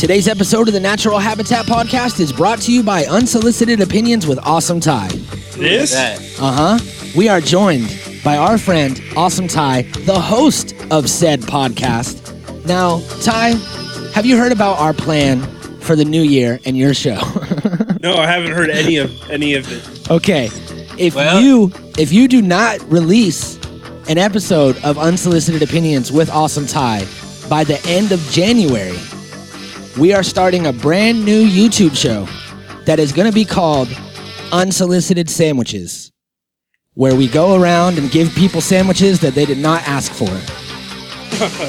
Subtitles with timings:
[0.00, 4.38] Today's episode of the Natural Habitat Podcast is brought to you by Unsolicited Opinions with
[4.42, 5.08] Awesome Ty.
[5.56, 5.94] This?
[6.40, 6.78] Uh huh.
[7.14, 7.94] We are joined
[8.24, 12.16] by our friend Awesome Ty, the host of said podcast.
[12.64, 13.50] Now, Ty,
[14.14, 15.42] have you heard about our plan
[15.80, 17.20] for the new year and your show?
[18.02, 20.10] No, I haven't heard any of any of it.
[20.10, 20.46] okay.
[20.96, 23.56] If Well- you if you do not release
[24.08, 27.06] an episode of Unsolicited Opinions with Awesome Ty
[27.50, 28.96] by the end of January,
[30.00, 32.26] we are starting a brand new YouTube show
[32.86, 33.86] that is going to be called
[34.50, 36.10] Unsolicited Sandwiches,
[36.94, 40.34] where we go around and give people sandwiches that they did not ask for.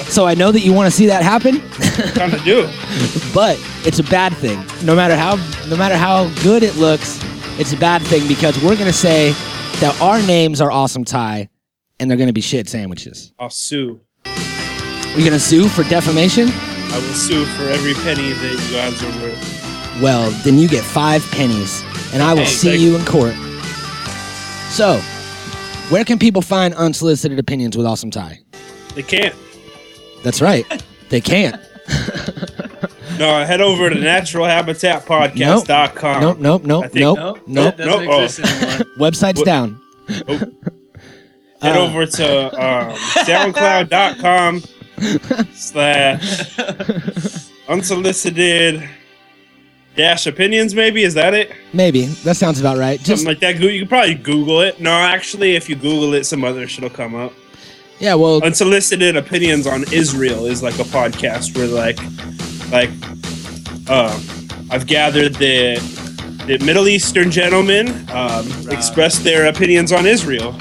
[0.10, 1.60] so I know that you want to see that happen,
[2.14, 3.32] Time to do it.
[3.34, 4.64] but it's a bad thing.
[4.86, 5.36] No matter how
[5.68, 7.20] no matter how good it looks,
[7.60, 9.34] it's a bad thing because we're going to say
[9.82, 11.50] that our names are Awesome Ty
[12.00, 13.34] and they're going to be shit sandwiches.
[13.38, 14.00] I'll sue.
[14.26, 16.48] You're going to sue for defamation?
[16.94, 19.60] I will sue for every penny that you guys are worth.
[20.02, 23.34] Well, then you get five pennies, and I will Hey, see you in court.
[24.70, 25.00] So,
[25.90, 28.40] where can people find unsolicited opinions with Awesome Ty?
[28.96, 29.36] They can't.
[30.24, 30.66] That's right,
[31.10, 31.56] they can't.
[33.20, 36.22] No, head over to naturalhabitatpodcast.com.
[36.22, 37.76] Nope, nope, nope, I think- nope, Nope, nope.
[37.78, 38.22] that Nope.
[38.24, 38.86] exist anymore.
[39.12, 39.80] Website's What- down.
[40.08, 40.54] Head
[41.62, 41.78] Uh.
[41.86, 42.94] over to um,
[43.26, 44.64] soundcloud.com
[45.54, 46.50] slash
[47.68, 48.88] unsolicited
[49.96, 51.04] dash opinions, maybe?
[51.04, 51.52] Is that it?
[51.74, 52.98] Maybe that sounds about right.
[53.00, 53.60] Just Something like that.
[53.60, 54.80] Go- You can probably Google it.
[54.80, 57.34] No, actually, if you Google it, some other shit will come up.
[58.00, 62.00] yeah, well, unsolicited opinions on Israel is like a podcast where like
[62.72, 62.90] like
[63.90, 64.18] uh,
[64.70, 65.76] I've gathered the
[66.48, 70.56] the Middle Eastern gentlemen um, express their opinions on Israel.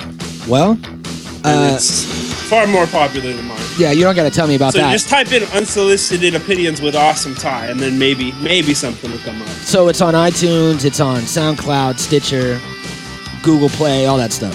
[0.47, 2.05] well, And uh, it's
[2.51, 3.57] far more popular than mine.
[3.81, 3.93] Yeah.
[3.93, 4.93] You don't got to tell me about So that.
[4.93, 9.41] just type in unsolicited opinions with awesome Ty, and then maybe maybe something will come
[9.43, 9.49] up.
[9.49, 12.61] So it's on iTunes, it's on SoundCloud, Stitcher,
[13.43, 14.55] Google Play, all that stuff.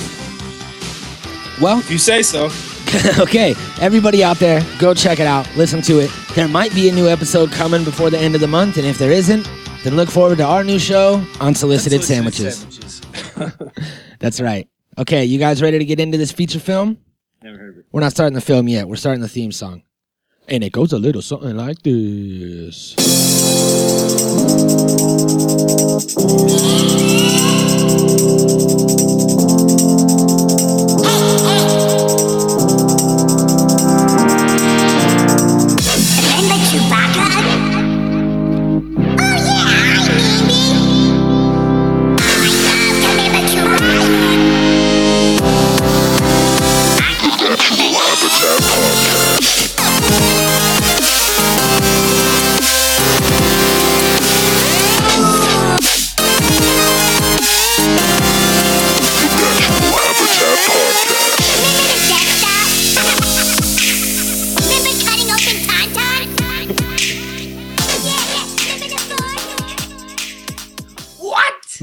[1.61, 2.49] Well, If you say so.
[3.19, 5.49] okay, everybody out there, go check it out.
[5.55, 6.11] Listen to it.
[6.35, 8.97] There might be a new episode coming before the end of the month, and if
[8.97, 9.49] there isn't,
[9.83, 12.65] then look forward to our new show, Unsolicited Sandwiches.
[14.19, 14.67] That's right.
[14.97, 16.97] Okay, you guys ready to get into this feature film?
[17.45, 17.85] Never heard of it.
[17.91, 18.87] We're not starting the film yet.
[18.87, 19.83] We're starting the theme song.
[20.47, 22.95] And it goes a little something like this.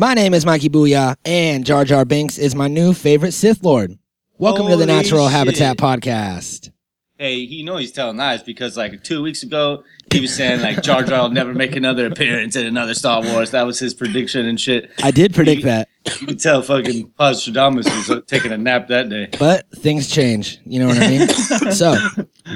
[0.02, 3.96] My name is Mikey Booyah, and Jar Jar Binks is my new favorite Sith Lord.
[4.36, 5.32] Welcome to the Natural shit.
[5.32, 6.72] Habitat Podcast.
[7.18, 10.82] Hey, he know he's telling lies because like two weeks ago he was saying like
[10.82, 13.52] Jar Jar will never make another appearance in another Star Wars.
[13.52, 14.90] That was his prediction and shit.
[15.04, 15.88] I did predict that,
[16.20, 19.28] You could tell fucking Stradamus was taking a nap that day.
[19.38, 20.58] but things change.
[20.66, 21.28] You know what I mean?
[21.70, 21.94] so,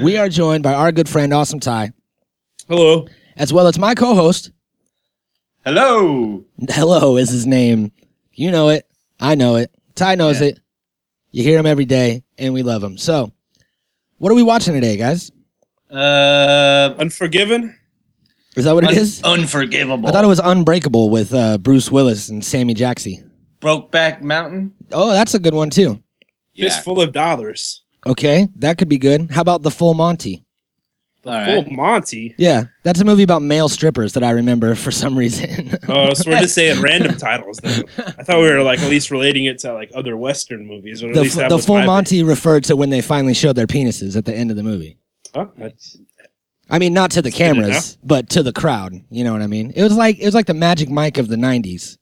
[0.03, 1.93] we are joined by our good friend Awesome Ty,
[2.67, 3.07] Hello.
[3.37, 4.51] as well as my co host.
[5.67, 6.45] Hello.
[6.69, 7.91] Hello is his name.
[8.31, 8.87] You know it.
[9.19, 9.69] I know it.
[9.95, 10.47] Ty knows Yeah.
[10.47, 10.59] it.
[11.31, 12.97] You hear him every day, and we love him.
[12.97, 13.33] So,
[14.17, 15.29] what are we watching today, guys?
[15.91, 17.75] Uh, Unforgiven?
[18.55, 19.21] Is that what it un- is?
[19.25, 20.07] unforgivable.
[20.07, 23.29] I thought it was Unbreakable with uh, Bruce Willis and Sammy Jaxie.
[23.59, 24.71] Brokeback Mountain.
[24.93, 26.01] Oh, that's a good one too.
[26.55, 27.83] Fistful of dollars.
[28.05, 29.31] Okay, that could be good.
[29.31, 30.45] How about The Full Monty?
[31.27, 31.71] All Full.
[31.71, 32.33] Monty.
[32.37, 35.77] Yeah, that's a movie about male strippers that I remember for some reason.
[35.89, 37.57] Oh, so we're just saying random titles.
[37.57, 37.83] Then.
[37.97, 41.01] I thought we were like at least relating it to like other Western movies.
[41.03, 43.53] Or at the least that the Full my- Monty referred to when they finally showed
[43.55, 44.97] their penises at the end of the movie.
[45.33, 45.97] Oh, that's,
[46.69, 48.93] I mean, not to the cameras, but to the crowd.
[49.09, 49.71] You know what I mean?
[49.75, 51.97] It was like it was like the Magic Mike of the '90s.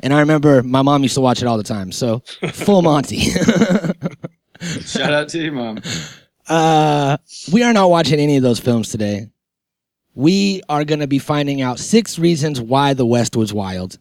[0.00, 1.90] And I remember my mom used to watch it all the time.
[1.92, 2.20] So,
[2.52, 3.18] Full Monty.
[4.60, 5.80] Shout out to your mom.
[6.48, 7.16] Uh,
[7.52, 9.28] we are not watching any of those films today.
[10.14, 13.98] We are going to be finding out six reasons why the West was wild.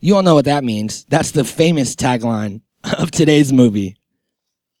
[0.00, 1.04] You all know what that means.
[1.04, 2.62] That's the famous tagline
[2.98, 3.96] of today's movie.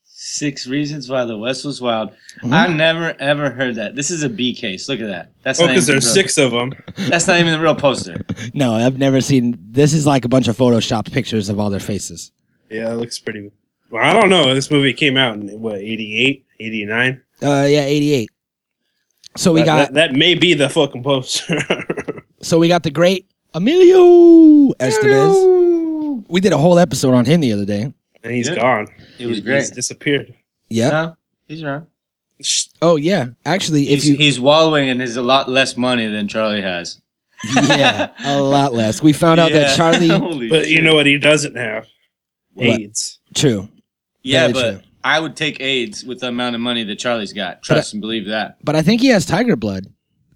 [0.04, 2.10] Six reasons why the West was wild.
[2.42, 2.52] Mhm.
[2.52, 3.94] I never ever heard that.
[3.94, 4.88] This is a B case.
[4.88, 5.30] Look at that.
[5.42, 6.72] That's Oh, not because even there's the real- six of them.
[7.08, 8.24] That's not even the real poster.
[8.54, 9.56] No, I've never seen.
[9.70, 12.32] This is like a bunch of photoshopped pictures of all their faces.
[12.70, 13.50] Yeah, it looks pretty.
[13.90, 14.54] Well, I don't know.
[14.54, 17.22] This movie came out in what 88, 89?
[17.40, 18.30] Uh, yeah, eighty-eight.
[19.36, 21.56] So we that, got that, that may be the fucking poster.
[22.42, 26.24] so we got the great Emilio Estevez.
[26.28, 27.92] We did a whole episode on him the other day.
[28.24, 28.56] and he's Yeah.
[28.56, 28.88] gone.
[29.16, 29.70] He was He's great.
[29.72, 30.34] disappeared.
[30.68, 31.86] Yeah, No, he's around.
[32.82, 33.26] Oh yeah.
[33.46, 37.00] Actually, if He's, you he's wallowing in his a lot less money than Charlie has.
[37.54, 39.00] yeah, a lot less.
[39.02, 40.08] We found out that Charlie.
[40.50, 41.86] But you know what he doesn't have?
[42.54, 42.66] What?
[42.80, 43.20] AIDS.
[43.34, 43.68] True,
[44.22, 44.84] Yeah, but.
[45.04, 47.62] I would take AIDS with the amount of money that Charlie's got.
[47.62, 48.56] Trust and believe that.
[48.64, 49.86] but I think he has tiger blood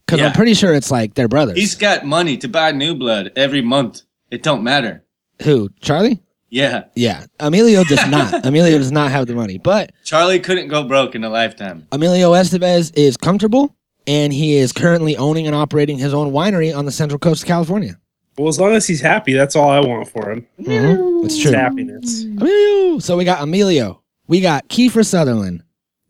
[0.06, 1.58] because I'm pretty sure it's like they're brothers.
[1.58, 4.02] He's got money to buy new blood every month.
[4.30, 5.04] It don't matter.
[5.42, 5.68] Who?
[5.80, 6.22] Charlie?
[6.48, 7.24] Yeah, Yeah.
[7.40, 8.44] Emilio does not.
[8.46, 11.86] Emilio does not have the money, but Charlie couldn't go broke in a lifetime.
[11.92, 13.74] Emilio Estevez is comfortable
[14.06, 17.48] and he is currently owning and operating his own winery on the central coast of
[17.48, 17.98] California.
[18.38, 20.46] Well, as long as he's happy, that's all I want for him.
[20.60, 21.24] Mhm.
[21.24, 21.52] It's It's true.
[21.52, 22.24] happiness.
[22.24, 22.98] Emilio.
[22.98, 24.00] So we got Emilio.
[24.26, 25.62] We got Kiefer Sutherland,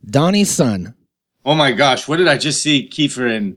[0.08, 0.94] Donnie's son.
[1.44, 3.56] Oh my gosh, what did I just see Kiefer in?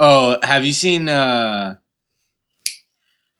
[0.00, 1.76] Oh, have you seen uh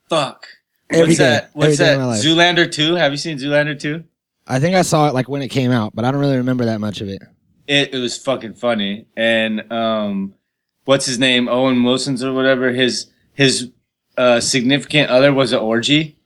[0.09, 0.47] fuck.
[0.91, 1.25] Every what's day.
[1.25, 1.51] that?
[1.55, 1.95] What's day that?
[1.95, 2.23] of my life.
[2.23, 2.95] Zoolander 2?
[2.97, 4.05] Have you seen Zoolander 2?
[4.47, 6.65] I think I saw it like when it came out, but I don't really remember
[6.67, 7.23] that much of it.
[7.67, 9.07] It, it was fucking funny.
[9.17, 10.35] And um
[10.85, 11.49] what's his name?
[11.49, 12.71] Owen Wilson's or whatever.
[12.73, 13.71] His his
[14.17, 16.17] uh significant other was an orgy.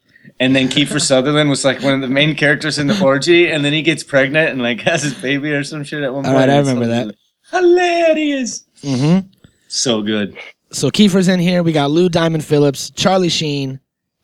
[0.40, 3.64] And then Kiefer Sutherland was like one of the main characters in the orgy, and
[3.64, 6.32] then he gets pregnant and like has his baby or some shit at one All
[6.32, 6.48] point.
[6.48, 7.14] right, I remember so- that.
[7.52, 8.64] Hilarious.
[8.82, 9.28] Mm-hmm.
[9.68, 10.36] So good.
[10.72, 11.62] So Kiefer's in here.
[11.62, 13.78] We got Lou Diamond Phillips, Charlie Sheen,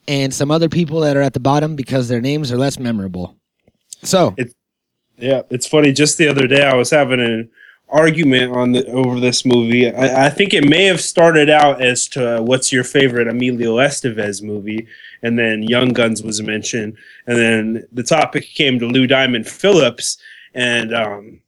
[0.09, 3.37] and some other people that are at the bottom because their names are less memorable.
[4.03, 4.35] So
[5.19, 5.93] Yeah, it's funny.
[5.93, 7.49] Just the other day, I was having an
[7.93, 9.91] argument on the over this movie.
[9.91, 13.77] I, I think it may have started out as to uh, what's your favorite Emilio
[13.77, 14.89] Estevez movie,
[15.23, 16.97] and then Young Guns was mentioned,
[17.27, 20.17] and then the topic came to Lou Diamond Phillips,
[20.55, 21.41] and um,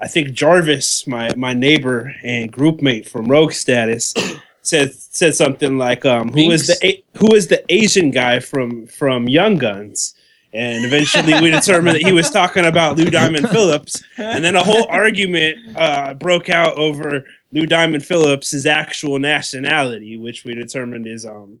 [0.00, 4.12] I think Jarvis, my my neighbor and groupmate from Rogue Status.
[4.62, 9.28] Said, said something like um, who is the who is the Asian guy from from
[9.28, 10.16] Young Guns
[10.56, 14.02] and eventually we determined that he was talking about Lou Diamond Phillips.
[14.16, 20.44] And then a whole argument uh, broke out over Lou Diamond Phillips' actual nationality, which
[20.44, 21.60] we determined is um,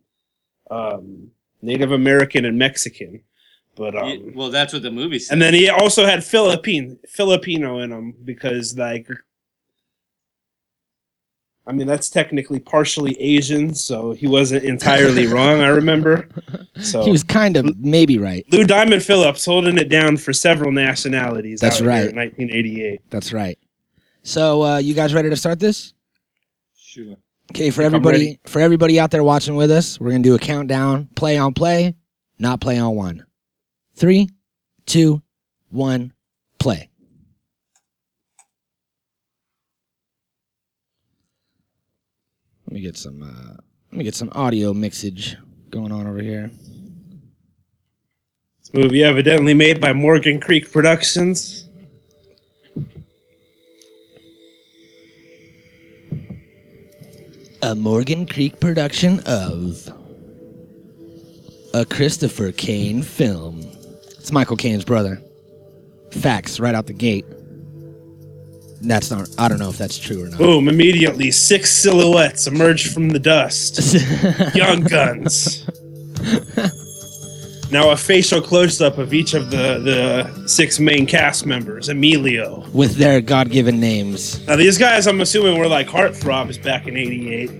[0.70, 3.20] um, Native American and Mexican.
[3.74, 5.34] But um, Yeah, well, that's what the movie said.
[5.34, 9.06] and then he also had Philippine Filipino in him because like
[11.66, 16.28] I mean that's technically partially Asian, so he wasn't entirely wrong, I remember.
[16.80, 18.44] So he was kind of maybe right.
[18.52, 21.60] Lou Diamond Phillips holding it down for several nationalities.
[21.60, 22.10] That's out here right.
[22.10, 23.00] in 1988.
[23.10, 23.58] That's right.
[24.22, 25.92] So uh, you guys ready to start this?
[26.76, 27.16] Sure.
[27.52, 31.08] Okay, for everybody for everybody out there watching with us, we're gonna do a countdown.
[31.14, 31.94] Play on play,
[32.38, 33.26] not play on one.
[33.94, 34.30] Three,
[34.84, 35.22] two,
[35.70, 36.12] one,
[36.58, 36.90] play.
[42.76, 43.54] Me get some uh
[43.90, 45.36] let me get some audio mixage
[45.70, 46.50] going on over here.
[48.58, 51.70] This movie evidently made by Morgan Creek Productions.
[57.62, 59.90] A Morgan Creek production of
[61.72, 63.66] a Christopher Cain film.
[64.18, 65.18] It's Michael Caine's brother.
[66.10, 67.24] Facts right out the gate.
[68.88, 69.28] That's not.
[69.38, 70.38] I don't know if that's true or not.
[70.38, 70.68] Boom!
[70.68, 73.94] Immediately, six silhouettes emerge from the dust.
[74.54, 75.66] Young Guns.
[77.70, 81.88] now a facial close-up of each of the the six main cast members.
[81.88, 82.64] Emilio.
[82.72, 84.44] With their God-given names.
[84.46, 87.50] Now these guys, I'm assuming, were like heartthrobs back in '88.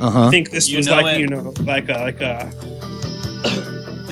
[0.00, 0.30] Uh I huh.
[0.30, 1.20] think this You was like it.
[1.20, 2.52] you know like a like a,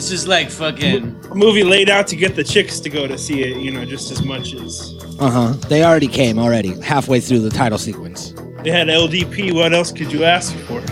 [0.04, 1.18] This is like fucking.
[1.30, 3.56] a movie laid out to get the chicks to go to see it.
[3.56, 5.52] You know, just as much as Uh huh.
[5.70, 8.34] They already came already halfway through the title sequence.
[8.62, 9.54] they had LDP.
[9.54, 10.82] What else could you ask for?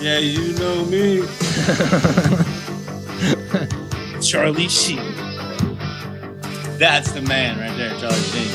[0.00, 1.22] Yeah, you know me.
[4.22, 4.98] Charlie Sheen.
[6.78, 8.52] That's the man right there, Charlie Sheen.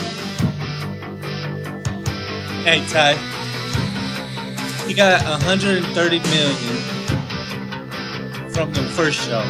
[2.64, 3.16] Hey, Ty.
[4.88, 7.01] He got 130 million
[8.54, 9.42] from the first show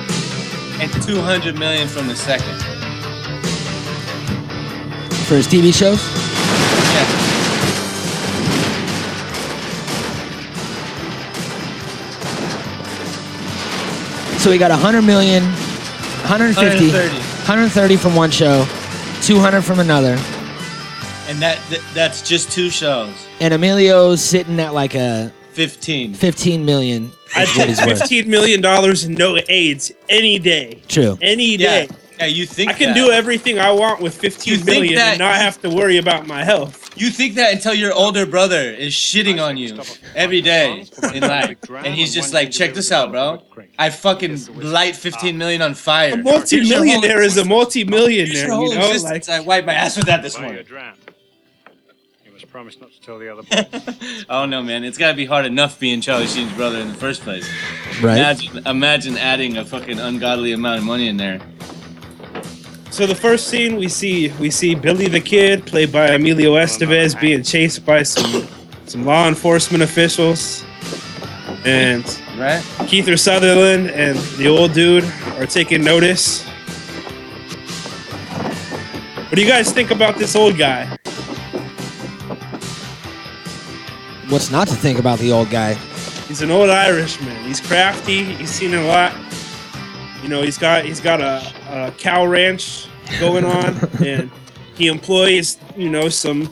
[0.81, 2.57] and 200 million from the second.
[5.27, 6.01] For his TV shows?
[6.93, 7.27] Yeah.
[14.37, 17.15] So he got 100 million, 150, 130.
[17.45, 18.65] 130 from one show,
[19.21, 20.13] 200 from another,
[21.27, 23.13] And that, th- that's just two shows.
[23.39, 26.13] and Emilio's sitting at like a 15.
[26.13, 27.11] 15 million.
[27.35, 27.99] I'd Is what take he's worth.
[27.99, 31.17] fifteen million dollars and no AIDS any day, True.
[31.21, 31.87] any day.
[32.19, 32.95] Yeah, you think I can that.
[32.95, 35.97] do everything I want with You fifteen think million that- and not have to worry
[35.97, 36.89] about my health.
[36.97, 39.79] You think that until your older brother is shitting on you
[40.13, 43.41] every day in life, and he's just like, "Check this out, bro.
[43.79, 46.13] I fucking light 15 million on fire.
[46.15, 48.91] A multi-millionaire is a multi-millionaire, Here's your whole you know.
[49.03, 50.67] Like I wiped my ass with that this While you're morning.
[52.51, 53.43] Drowned, promise not to tell the other
[54.01, 54.25] boys.
[54.29, 54.83] oh no, man!
[54.83, 57.49] It's gotta be hard enough being Charlie Sheen's brother in the first place.
[58.01, 58.17] Right.
[58.17, 61.39] Imagine, imagine adding a fucking ungodly amount of money in there.
[62.89, 67.19] So the first scene we see we see Billy the Kid, played by Emilio Estevez,
[67.19, 68.47] being chased by some
[68.85, 70.65] some law enforcement officials,
[71.65, 72.03] and
[72.37, 72.63] Right?
[72.87, 75.03] Keither Sutherland and the old dude
[75.37, 76.43] are taking notice.
[79.29, 80.97] What do you guys think about this old guy?
[84.31, 85.73] What's not to think about the old guy?
[86.29, 87.35] He's an old Irishman.
[87.43, 88.23] He's crafty.
[88.23, 89.13] He's seen a lot.
[90.23, 92.87] You know, he's got he's got a, a cow ranch
[93.19, 94.31] going on, and
[94.75, 96.45] he employs you know some,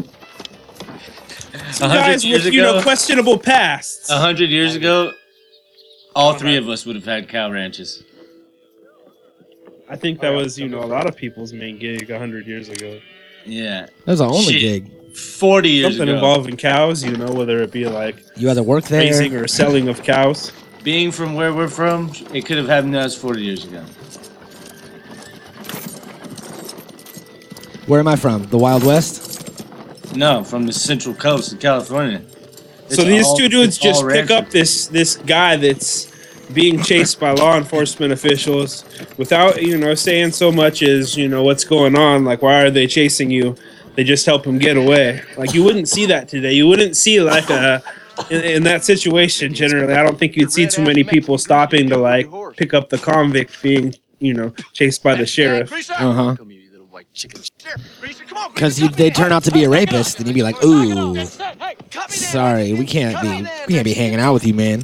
[1.71, 4.09] some guys years with you know questionable pasts.
[4.09, 5.13] A hundred years ago,
[6.13, 8.03] all three of us would have had cow ranches.
[9.89, 12.67] I think that was you know a lot of people's main gig a hundred years
[12.67, 12.99] ago.
[13.45, 14.59] Yeah, That was our only Shit.
[14.59, 14.98] gig.
[15.19, 16.15] Forty years Something ago.
[16.17, 19.01] involving cows, you know, whether it be like You either work there.
[19.01, 20.51] raising or selling of cows.
[20.83, 23.83] Being from where we're from, it could have happened to us forty years ago.
[27.87, 28.45] Where am I from?
[28.47, 29.27] The Wild West?
[30.15, 32.21] No, from the Central Coast of California.
[32.89, 34.31] so these all- two dudes just pick ranchers.
[34.31, 36.07] up this this guy that's
[36.53, 38.83] being chased by law enforcement officials
[39.17, 42.71] without you know saying so much as you know what's going on like why are
[42.71, 43.55] they chasing you
[43.99, 47.19] they just help him get away like you wouldn't see that today you wouldn't see
[47.19, 47.83] like a
[48.29, 51.97] in, in that situation generally i don't think you'd see too many people stopping to
[51.97, 52.25] like
[52.55, 56.35] pick up the convict being you know chased by the sheriff Uh huh.
[58.53, 61.15] Because they turn out to be a rapist, and you'd be like, "Ooh,
[62.09, 64.83] sorry, we can't be, we can't be hanging out with you, man."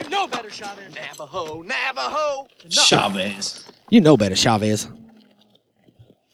[0.00, 0.94] You know better, Chavez.
[0.94, 2.46] Navajo, Navajo.
[2.68, 3.64] Chavez.
[3.90, 4.86] You know better, Chavez.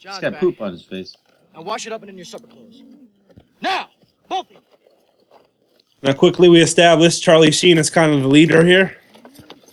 [0.00, 0.40] He's John's got back.
[0.40, 1.14] poop on his face.
[1.54, 2.82] Now wash it up and in your supper clothes.
[3.60, 3.90] Now,
[4.30, 4.58] both of you.
[6.02, 8.96] now quickly we established charlie sheen is kind of the leader here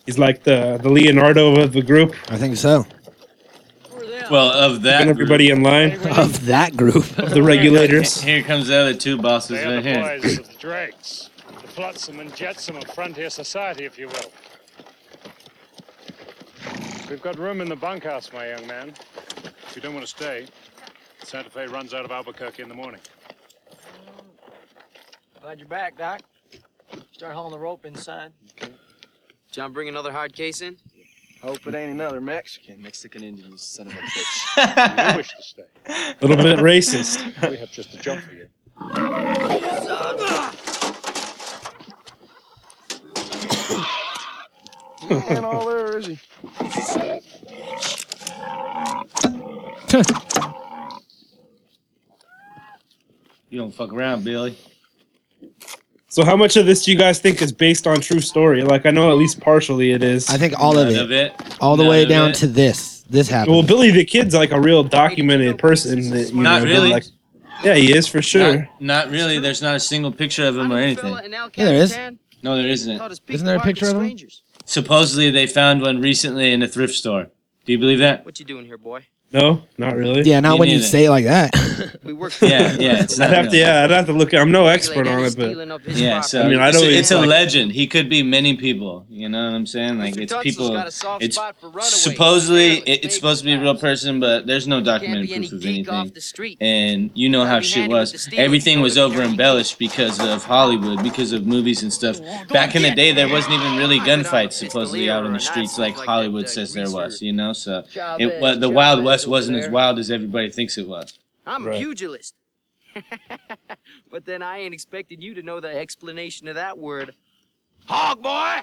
[0.05, 2.85] he's like the the leonardo of the group I think so.
[3.91, 4.29] Who are them?
[4.31, 7.17] Well, of that, and everybody in line Of that group.
[7.17, 10.19] of the regulators Here comes the other two bosses They are right the here.
[10.19, 11.29] boys of the dregs,
[11.61, 14.31] the flotsam and jetsam of frontier society, if you will.
[17.09, 18.89] We've got room in the bunkhouse, my young man.
[18.89, 20.45] If you don't want to stay,
[21.23, 22.99] Santa Fe runs out of Albuquerque in the morning.
[25.41, 26.21] Glad you're back, Doc.
[27.13, 28.33] Start hauling the rope inside.
[29.51, 30.75] John, bring another hard case in?
[31.41, 32.81] Hope it ain't another Mexican.
[32.81, 35.11] Mexican Indian, you son of a bitch.
[35.11, 38.49] You wish to stay, a little bit racist we have just a job for you.
[45.11, 46.19] Ain't all there, is he?
[53.49, 54.57] You don't fuck around, Billy.
[56.09, 58.63] So how much of this do you guys think is based on true story?
[58.63, 60.29] Like I know at least partially it is.
[60.29, 61.57] I think all of None it, it.
[61.61, 62.35] all the None way of down it.
[62.35, 63.03] to this.
[63.09, 63.55] This happened.
[63.55, 66.09] well, Billy the Kid's like a real documented person.
[66.09, 66.89] That, you Not know, really.
[66.89, 67.05] Like,
[67.63, 68.57] yeah, he is for sure.
[68.79, 69.39] Not, not really.
[69.39, 71.13] There's not a single picture of him or anything.
[71.31, 71.97] Yeah, there is.
[72.43, 73.01] No, there isn't.
[73.29, 74.17] Isn't there a picture of him?
[74.67, 77.29] Supposedly, they found one recently in a thrift store.
[77.65, 78.25] Do you believe that?
[78.25, 79.07] What you doing here, boy?
[79.33, 80.21] No, not really.
[80.21, 80.87] yeah, not Me when you neither.
[80.87, 81.51] say it like that.
[82.03, 82.31] We work.
[82.41, 83.03] Yeah, yeah.
[83.03, 83.51] It's I'd not have to.
[83.57, 83.67] real.
[83.67, 84.33] Yeah, I'd have to look.
[84.33, 87.11] I'm no expert on it, but Yeah, so I mean, I it's, don't a, it's
[87.11, 87.71] a even- legend.
[87.73, 89.05] He could be many people.
[89.09, 89.99] You know what I'm saying?
[89.99, 90.69] Like it's people.
[90.69, 91.93] got a soft It's spot for runaways.
[91.93, 95.51] supposedly it, it's supposed to be a real person, but there's no Can't documented proof
[95.51, 96.15] of anything.
[96.21, 96.57] street.
[96.61, 98.29] And you know how shit handy with the was.
[98.37, 102.19] Everything was over embellished because of Hollywood, because of movies and stuff.
[102.49, 105.95] Back in the day, there wasn't even really gunfights supposedly out on the streets like
[105.95, 107.21] Hollywood says there was.
[107.21, 107.83] You know, so
[108.17, 111.17] it was the Wild West wasn't as wild as everybody thinks it was.
[111.45, 111.75] I'm Right.
[111.75, 112.35] a pugilist.
[114.11, 117.13] but then I ain't expecting you to know the explanation of that word.
[117.85, 118.57] Hog boy!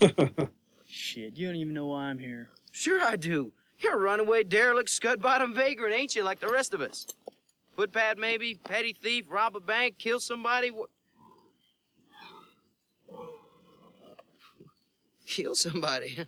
[0.88, 2.48] Shit, you don't even know why I'm here.
[2.70, 3.52] Sure I do.
[3.80, 7.06] You're a runaway, derelict, scud-bottom vagrant, ain't you, like the rest of us?
[7.76, 10.70] Footpad maybe, petty thief, rob a bank, kill somebody.
[10.70, 10.86] Wha-
[15.26, 16.26] Kill somebody.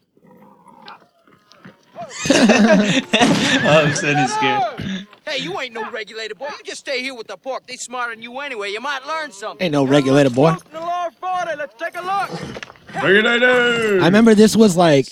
[2.01, 5.07] All of a sudden scared.
[5.27, 6.49] Hey, you ain't no regulator, boy.
[6.59, 7.67] You just stay here with the pork.
[7.67, 8.71] They smarter than you anyway.
[8.71, 9.65] You might learn something.
[9.65, 10.51] Ain't no regulator, boy.
[10.51, 11.57] Crossing the lower 40.
[11.57, 13.03] Let's take a look.
[13.03, 14.01] Regulator.
[14.03, 15.07] I remember this was like,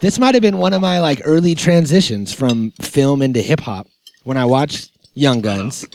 [0.00, 3.86] this might have been one of my like early transitions from film into hip hop
[4.24, 5.86] when I watched Young Guns,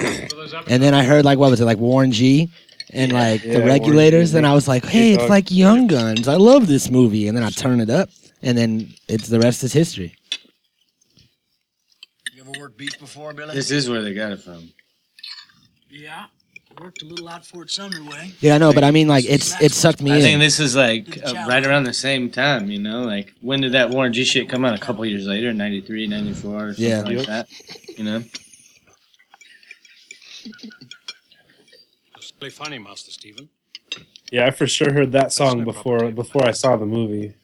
[0.67, 2.51] and then I heard like what was it like Warren G.
[2.91, 4.37] And like Yeah, the Warren regulators, G.
[4.37, 6.27] and I was like, "Hey, it's like Young Guns.
[6.27, 8.09] I love this movie." And then I turn it up,
[8.43, 10.15] and then it's the rest is history.
[12.77, 13.53] You ever worked beef before, Billy?
[13.55, 14.69] This is where they got it from.
[15.89, 16.25] Yeah.
[16.81, 18.33] Worked a little out Fort Sumner way.
[18.41, 20.15] Yeah, I know, but I mean, like it's it sucked me in.
[20.15, 20.23] I in.
[20.23, 23.03] think this is like uh, right around the same time, you know?
[23.03, 24.75] Like, when did that Warren G shit come out?
[24.75, 27.01] A couple years later, 93, 94, or something Yeah.
[27.03, 27.25] like Yep.
[27.27, 27.47] that.
[27.97, 28.23] You know?
[32.17, 33.47] It's really funny, Master Stephen.
[34.31, 37.35] Yeah, I for sure heard that song before before I saw the movie.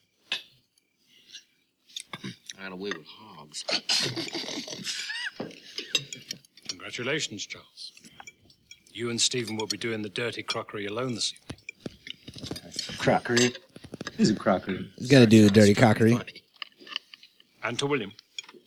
[2.60, 3.64] I got away with hogs.
[6.92, 7.94] Congratulations, Charles.
[8.92, 12.98] You and Stephen will be doing the dirty crockery alone this evening.
[12.98, 13.56] Crockery.
[14.18, 14.92] Who's a crockery?
[14.98, 16.20] You gotta do the dirty cockery.
[17.64, 18.12] And to William.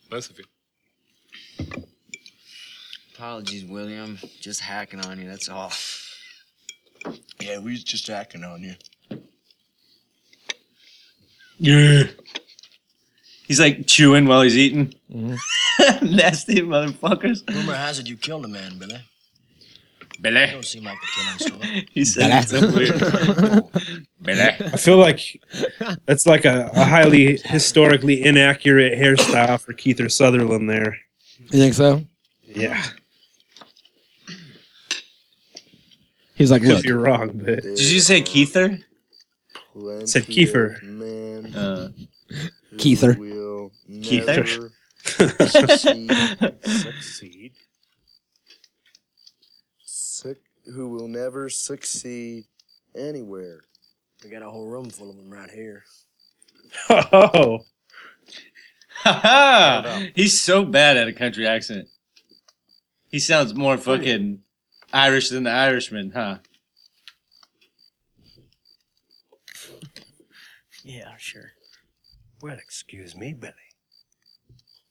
[0.08, 1.74] Both of you.
[3.14, 4.18] Apologies, William.
[4.40, 5.70] Just hacking on you, that's all.
[7.42, 8.74] Yeah, we was just acting on you.
[11.58, 12.04] Yeah.
[13.46, 14.94] He's like chewing while he's eating.
[15.12, 15.38] Mhm.
[16.02, 17.48] Nasty motherfuckers.
[17.48, 19.00] Rumor has it you killed a man, Billy.
[20.20, 20.46] Billy.
[20.46, 21.88] Don't seem like the killing story.
[21.92, 24.02] He said it so weird.
[24.22, 24.40] Billy.
[24.40, 25.40] I feel like
[26.06, 30.96] that's like a, a highly historically inaccurate hairstyle for Keither Sutherland there.
[31.50, 32.02] You think so?
[32.46, 32.82] Yeah,
[36.36, 38.82] He's like, because look, you're wrong, but Did you say Keither?
[40.04, 40.80] Said Kiefer.
[40.82, 41.88] Man Uh,
[42.78, 43.18] Keither.
[43.18, 44.46] will Keither.
[44.46, 44.72] never
[45.46, 46.10] succeed,
[46.64, 47.52] succeed.
[49.84, 50.38] Sick,
[50.72, 52.44] who will never succeed
[52.96, 53.60] anywhere.
[54.22, 55.84] We got a whole room full of them right here.
[56.88, 57.60] oh,
[59.02, 60.06] Haha!
[60.14, 61.88] He's so bad at a country accent.
[63.10, 64.40] He sounds more fucking
[64.92, 66.38] Irish than the Irishman, huh?
[70.82, 71.52] Yeah, sure.
[72.44, 73.54] Well, excuse me, Billy.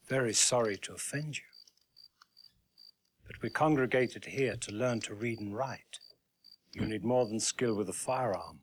[0.08, 1.44] Very sorry to offend you.
[3.28, 6.00] But we congregated here to learn to read and write.
[6.74, 8.58] You need more than skill with a firearm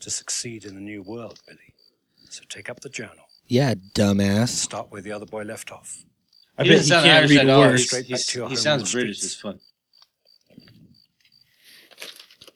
[0.00, 1.74] to succeed in the new world, Billy.
[2.28, 4.48] So take up the journal yeah, and dumbass.
[4.48, 6.02] start where the other boy left off.
[6.58, 7.60] I he bet he can't Irish read at all.
[7.60, 7.82] words.
[7.82, 9.34] He's- Straight back he's- to your he home sounds British streets.
[9.36, 9.56] as fuck.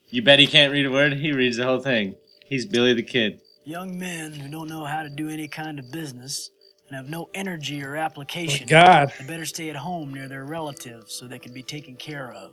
[0.09, 1.13] You bet he can't read a word?
[1.13, 2.17] He reads the whole thing.
[2.45, 3.41] He's Billy the Kid.
[3.71, 6.51] Young men who don't know how to do any kind of business
[6.89, 8.67] and have no energy or application.
[8.67, 9.13] God.
[9.17, 12.51] They better stay at home near their relatives so they can be taken care of.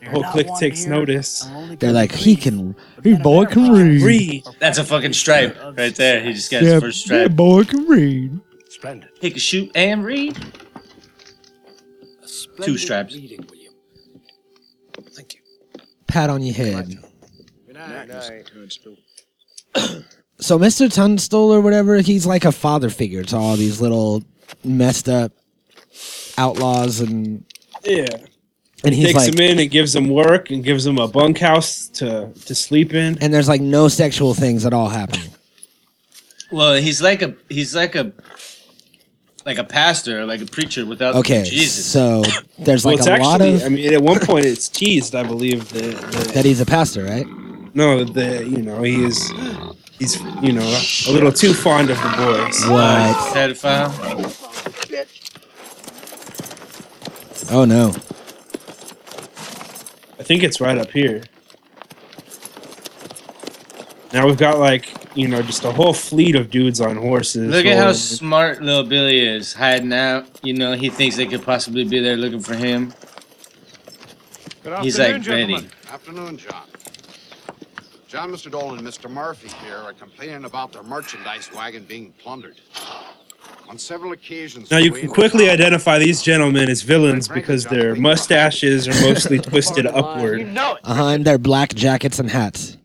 [0.00, 1.46] They're Whole clique takes here notice.
[1.78, 2.74] They're like, he can,
[3.04, 4.00] he boy can read.
[4.00, 4.44] Read.
[4.58, 6.22] That's a fucking stripe right there.
[6.22, 7.32] He just got his Yeah, first yeah, stripe.
[7.32, 8.40] boy can read.
[8.70, 9.10] Splendid.
[9.20, 10.38] He can shoot and read.
[12.22, 13.14] A splendid stripes.
[13.14, 13.74] Reading, William.
[15.10, 15.40] Thank you.
[16.06, 17.04] Pat on your head.
[17.66, 18.50] Good night.
[20.38, 20.92] So Mr.
[20.92, 24.22] Tunstall or whatever, he's like a father figure to all these little
[24.62, 25.32] messed up
[26.36, 27.42] outlaws and
[27.82, 28.06] Yeah,
[28.84, 31.88] and he's takes like him in and gives them work and gives them a bunkhouse
[31.88, 33.16] to to sleep in.
[33.22, 35.30] and there's like no sexual things at all happening.
[36.52, 38.12] Well, he's like a he's like a
[39.46, 41.86] like a pastor, like a preacher without Okay, Jesus.
[41.86, 42.22] so
[42.58, 45.14] there's Well, like it's a lot of I mean, at one point, it's teased.
[45.14, 45.96] I believe that.
[46.12, 47.26] that that he's a pastor, right?
[47.76, 49.30] No, the you know he is
[49.98, 50.64] he's you know
[51.08, 52.66] a little too fond of the boys.
[52.68, 53.34] What?
[53.34, 53.92] Pedophile.
[57.52, 57.90] Oh no.
[60.18, 61.22] I think it's right up here.
[64.12, 67.50] Now we've got like you know just a whole fleet of dudes on horses.
[67.50, 67.94] Look at how rolling.
[67.94, 70.26] smart little Billy is, hiding out.
[70.42, 72.94] You know, he thinks they could possibly be there looking for him.
[74.62, 75.54] Good He's afternoon, like gentlemen.
[75.64, 75.92] ready.
[75.92, 76.64] Afternoon, John.
[78.16, 78.50] John, Mr.
[78.50, 79.10] Dolan, and Mr.
[79.10, 82.58] Murphy here are complaining about their merchandise wagon being plundered.
[83.68, 84.70] On several occasions.
[84.70, 89.84] Now you can quickly identify these gentlemen as villains because their mustaches are mostly twisted
[89.84, 90.40] upward.
[90.56, 91.08] Uh huh.
[91.08, 92.78] And they're black jackets and hats.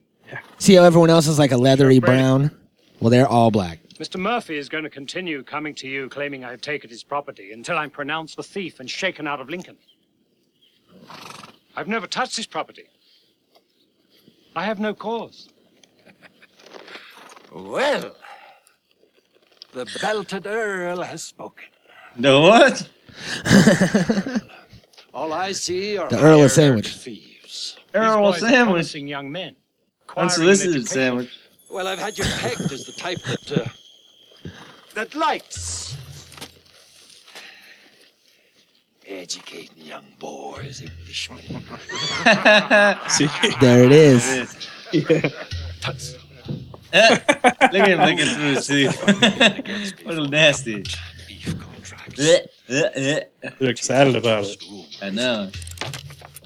[0.58, 2.52] See how everyone else is like a leathery brown?
[3.00, 3.80] Well, they're all black.
[4.00, 4.20] Mr.
[4.20, 7.90] Murphy is going to continue coming to you claiming I've taken his property until I'm
[7.90, 9.78] pronounced the thief and shaken out of Lincoln.
[11.78, 12.90] I've never touched his property.
[14.56, 15.50] I have no cause.
[17.52, 18.16] Well,
[19.74, 21.66] The belted Earl has spoken.
[22.18, 22.90] The what?
[25.14, 26.96] All I see are The Earl of Sandwich.
[26.96, 27.78] thieves.
[27.94, 28.96] Earl of These boys are Sandwich.
[28.96, 29.56] young men.
[30.04, 30.88] acquiring an Unsolicited education.
[30.94, 31.30] sandwich.
[31.70, 34.50] Well, I've had you pegged as the type that uh,
[34.94, 35.96] that likes
[39.14, 41.40] educating young boys, Englishmen.
[43.62, 44.68] There it is.
[46.94, 48.68] Eh, Look at him looking through his
[49.78, 50.06] teeth.
[50.06, 50.84] Little nasty.
[52.20, 53.20] Eh, eh.
[53.60, 54.64] They're excited about it.
[55.02, 55.50] I know.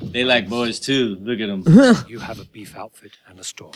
[0.02, 1.18] They like boys too.
[1.22, 1.64] Look at them.
[2.08, 3.72] you have a beef outfit and a store.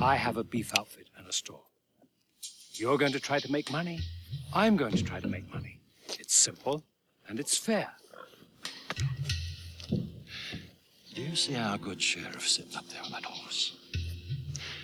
[0.00, 1.62] I have a beef outfit and a store.
[2.74, 4.00] You're going to try to make money.
[4.54, 5.78] I'm going to try to make money.
[6.18, 6.82] It's simple
[7.30, 7.88] and it's fair.
[9.88, 13.76] Do you see our good sheriff sitting up there on that horse?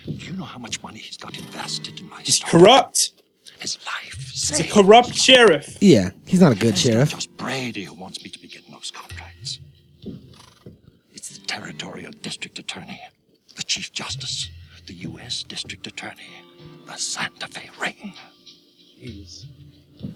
[0.05, 2.49] Do you know how much money he's got invested in my He's store?
[2.61, 3.11] corrupt.
[3.59, 4.71] His life He's a saved.
[4.71, 5.77] corrupt sheriff.
[5.81, 7.13] Yeah, he's not a good sheriff.
[7.13, 9.59] It's just Brady who wants me to be getting those contracts.
[11.13, 13.01] It's the territorial district attorney,
[13.55, 14.49] the chief justice,
[14.85, 15.43] the U.S.
[15.43, 16.29] district attorney,
[16.85, 18.13] the Santa Fe ring.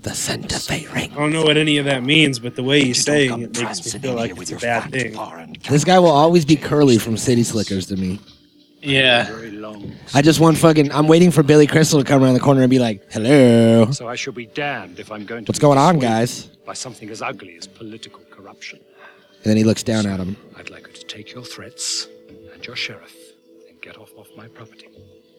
[0.02, 1.12] The Santa Fe ring.
[1.12, 3.42] I don't know what any of that means, but the way he's You don't saying
[3.42, 5.58] it makes me feel like here with it's a bad thing.
[5.70, 8.20] This guy will always be Curly from City Slickers to me.
[8.82, 9.30] Yeah.
[10.14, 10.92] I just want fucking.
[10.92, 14.08] I'm waiting for Billy Crystal to come around the corner and be like, "Hello, So
[14.08, 17.22] I shall be damned if I'm going to what's going on, guys?" By something as
[17.22, 18.80] ugly as political corruption.
[19.44, 20.36] And then he looks down at him.
[20.58, 22.08] I'd like you to take your threats
[22.54, 23.16] and your sheriff
[23.70, 24.88] and get off off my property.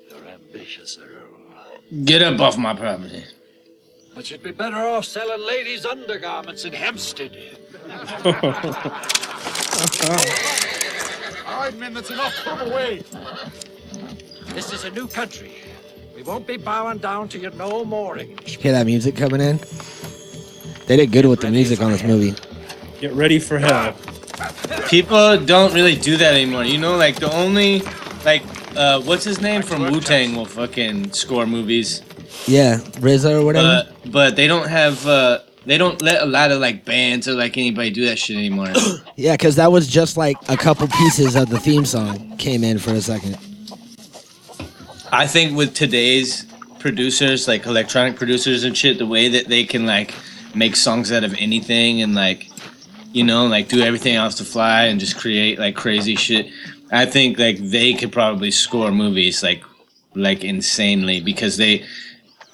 [0.08, 2.04] You're ambitious, Earl.
[2.04, 3.24] Get up off my property.
[4.14, 7.36] But you'd be better off selling ladies' undergarments in Hempstead.
[7.86, 8.32] All
[11.60, 12.34] right, men, that's enough.
[12.44, 13.02] Come away.
[14.48, 15.54] This is a new country.
[16.14, 18.58] We won't be bowing down to you no more, English.
[18.58, 19.58] Hear that music coming in?
[20.86, 22.34] They did good with the music on this movie.
[23.00, 23.94] Get ready for hell.
[24.88, 26.64] People don't really do that anymore.
[26.64, 27.80] You know, like the only,
[28.26, 28.42] like,
[28.76, 32.02] uh, what's his name from Wu Tang will fucking score movies.
[32.46, 33.88] Yeah, RZA or whatever.
[34.02, 37.34] But but they don't have uh they don't let a lot of like bands or
[37.34, 38.72] like anybody do that shit anymore.
[39.16, 42.78] yeah, because that was just like a couple pieces of the theme song came in
[42.78, 43.38] for a second.
[45.12, 46.46] I think with today's
[46.78, 50.14] producers, like electronic producers and shit, the way that they can like
[50.54, 52.48] make songs out of anything and like
[53.12, 56.50] you know, like do everything off the fly and just create like crazy shit.
[56.90, 59.62] I think like they could probably score movies like
[60.14, 61.84] like insanely because they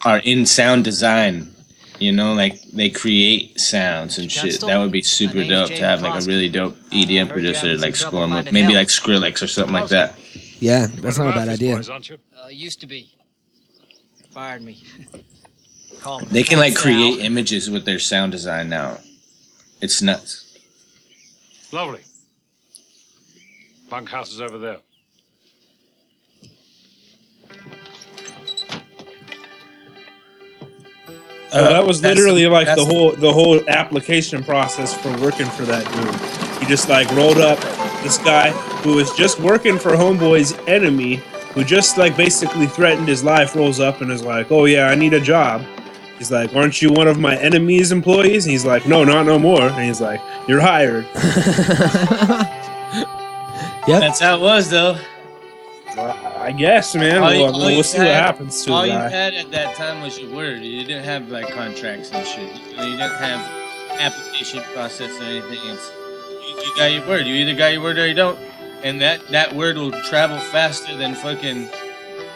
[0.04, 1.54] are in sound design.
[1.98, 4.61] You know, like they create sounds and shit.
[4.61, 8.24] That would be super dope to have like a really dope EDM producer like score
[8.24, 8.52] a movie.
[8.52, 10.14] Maybe like Skrillex or something like that.
[10.61, 11.76] Yeah, that's not a bad idea.
[11.78, 13.12] Uh, used to be.
[14.30, 14.82] Fired me.
[16.30, 18.98] They can like create images with their sound design now.
[19.80, 20.58] It's nuts.
[21.72, 22.00] Lovely.
[23.90, 24.78] Bunkhouse is over there.
[31.50, 35.62] So that was that's- literally like the whole the whole application process for working for
[35.64, 36.61] that dude.
[36.61, 37.58] He just like rolled up
[38.02, 38.50] this guy
[38.82, 41.16] who was just working for Homeboy's enemy,
[41.54, 43.54] who just like basically threatened his life.
[43.56, 45.62] Rolls up and is like, "Oh yeah, I need a job."
[46.18, 49.38] He's like, "Aren't you one of my enemy's employees?" And he's like, "No, not no
[49.38, 51.06] more." And he's like, "You're hired."
[53.87, 53.87] Yep.
[53.87, 54.98] That's how it was though.
[56.48, 57.22] I guess, man.
[57.22, 59.08] All you- We'll, we'll you see what happens to All the you guy.
[59.11, 60.62] had at that time was your word.
[60.62, 62.50] You didn't have like contracts and shit.
[62.70, 65.58] You, know, you didn't have application process or anything.
[65.64, 65.90] It's,
[66.48, 67.26] you, you got your word.
[67.26, 68.38] You either got your word or you don't.
[68.82, 71.68] And that that word will travel faster than fucking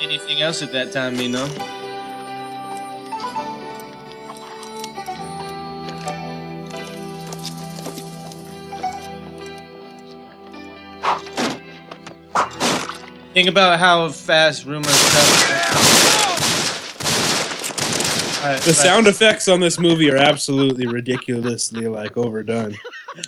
[0.03, 1.14] anything else at that time.
[1.16, 1.46] You know.
[13.33, 15.33] Think about how fast rumors travel.
[18.42, 18.77] Alright, The right.
[18.77, 22.77] sound effects on this movie are absolutely ridiculously like overdone.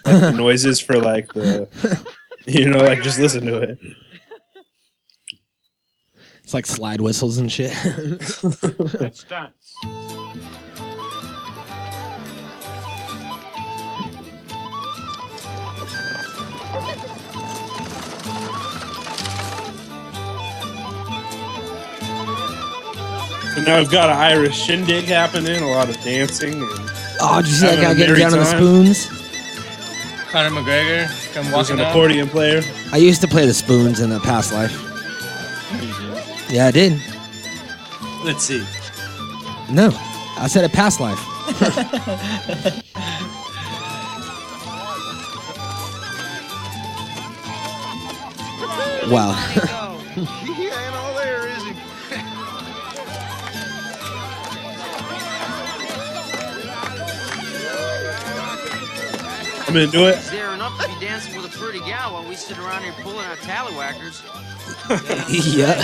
[0.04, 1.68] Like the noises for like the,
[2.46, 3.78] you know, like just listen to it.
[6.42, 7.72] It's like slide whistles and shit.
[9.00, 9.63] Let's dance.
[23.54, 26.54] So now we've got an Irish shindig happening, a lot of dancing.
[26.54, 26.90] And
[27.20, 29.06] oh, did you see that Having guy getting merry down on the spoons?
[30.30, 32.62] Conor McGregor come He's walking an accordion player.
[32.92, 34.72] I used to play the spoons in a past life.
[36.50, 37.00] Yeah, I did.
[38.24, 38.66] Let's see.
[39.70, 39.90] No,
[40.36, 41.20] I said a past life.
[49.06, 49.34] Wow.
[59.74, 60.18] gonna do it.
[60.30, 63.26] There enough to be dancing with a pretty gal while we sit around here pulling
[63.26, 64.22] our tallywhackers.
[65.56, 65.76] yeah.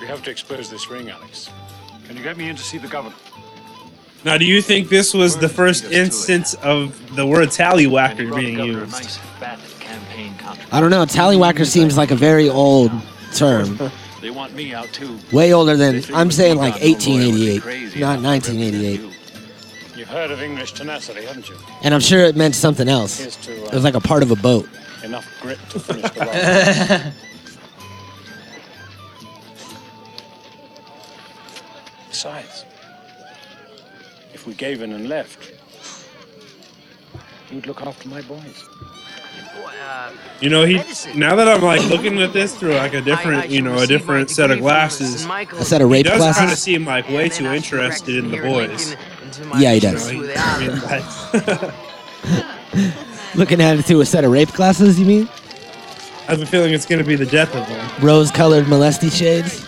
[0.00, 1.50] We have to expose this ring, Alex.
[2.06, 3.14] Can you get me in to see the governor?
[4.24, 9.20] Now, do you think this was the first instance of the word tallywhacker being used?
[10.72, 11.04] I don't know.
[11.06, 12.90] Tallywhacker seems like a very old
[13.34, 13.78] term.
[14.20, 15.18] They want me out too.
[15.32, 19.09] Way older than I'm saying like 1888, not 1988.
[20.10, 21.54] You've heard of English tenacity, haven't you?
[21.84, 23.36] And I'm sure it meant something else.
[23.36, 24.68] To, uh, It was like a part of a boat.
[25.04, 27.12] Enough grit to finish the ride.
[32.08, 32.64] Besides,
[34.34, 35.52] if we gave in and left,
[37.52, 38.64] you'd look after my boys.
[40.40, 40.82] You know, he.
[41.14, 44.28] Now that I'm like looking at this through like a different, you know, a different
[44.30, 46.38] set of glasses, A set of he rape does glasses?
[46.40, 48.96] kind of seem like way too interested in the boys.
[49.58, 50.10] Yeah, he does.
[50.12, 50.80] You he- I mean,
[51.62, 51.74] like-
[53.34, 55.28] Looking at it through a set of rape glasses, you mean?
[56.28, 57.80] I have a feeling it's gonna be the death of him.
[58.04, 59.66] Rose-colored molesty shades.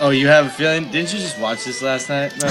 [0.00, 0.84] Oh, you have a feeling?
[0.90, 2.32] Didn't you just watch this last night?
[2.40, 2.48] No.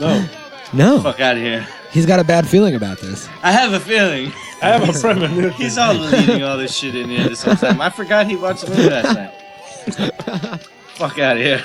[0.00, 0.28] no.
[0.72, 1.00] No.
[1.02, 1.66] Fuck out of here.
[1.90, 3.28] He's got a bad feeling about this.
[3.42, 4.32] I have a feeling.
[4.60, 5.50] I have a premonition.
[5.56, 7.80] He's all leading all this shit in here this whole time.
[7.80, 10.60] I forgot he watched the movie last night.
[10.96, 11.62] Fuck out of here.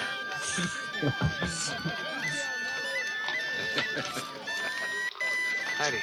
[5.81, 5.97] Heidi,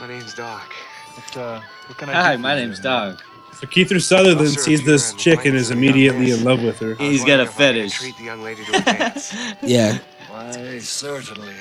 [0.00, 0.72] my name's Doc.
[1.14, 3.20] What, uh, what can Hi, my name's Dog.
[3.54, 6.94] So Keith Sutherland sees this chick and is immediately in love with her.
[6.94, 7.94] He's got a fetish.
[7.94, 9.34] Treat the young lady to a dance.
[9.64, 9.98] Yeah.
[10.28, 11.56] Why, certainly.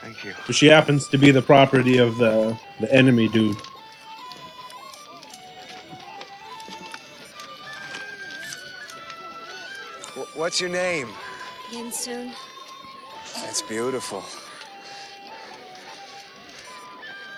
[0.00, 0.32] Thank you.
[0.46, 3.58] So she happens to be the property of the the enemy dude.
[10.34, 11.08] What's your name?
[11.70, 12.32] Yen Sun.
[13.42, 14.24] That's beautiful.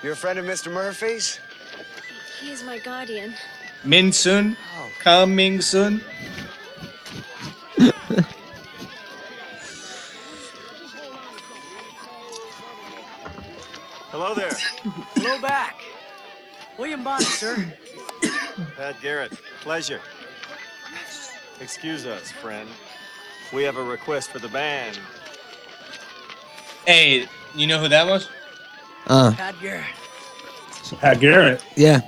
[0.02, 0.72] You're a friend of Mr.
[0.72, 1.38] Murphy's?
[2.40, 3.34] He is my guardian.
[3.84, 4.56] Min Sun?
[4.78, 4.88] Oh.
[4.98, 6.00] Coming soon?
[14.10, 14.52] Hello there.
[15.16, 15.78] Hello back.
[16.78, 17.70] William Bonney, sir.
[18.76, 20.00] Pat Garrett, pleasure.
[21.60, 22.70] Excuse us, friend.
[23.52, 24.98] We have a request for the band.
[26.86, 28.30] Hey, you know who that was?
[29.10, 29.84] Uh, Pat Garrett.
[31.00, 31.64] Pat Garrett.
[31.74, 32.00] yeah.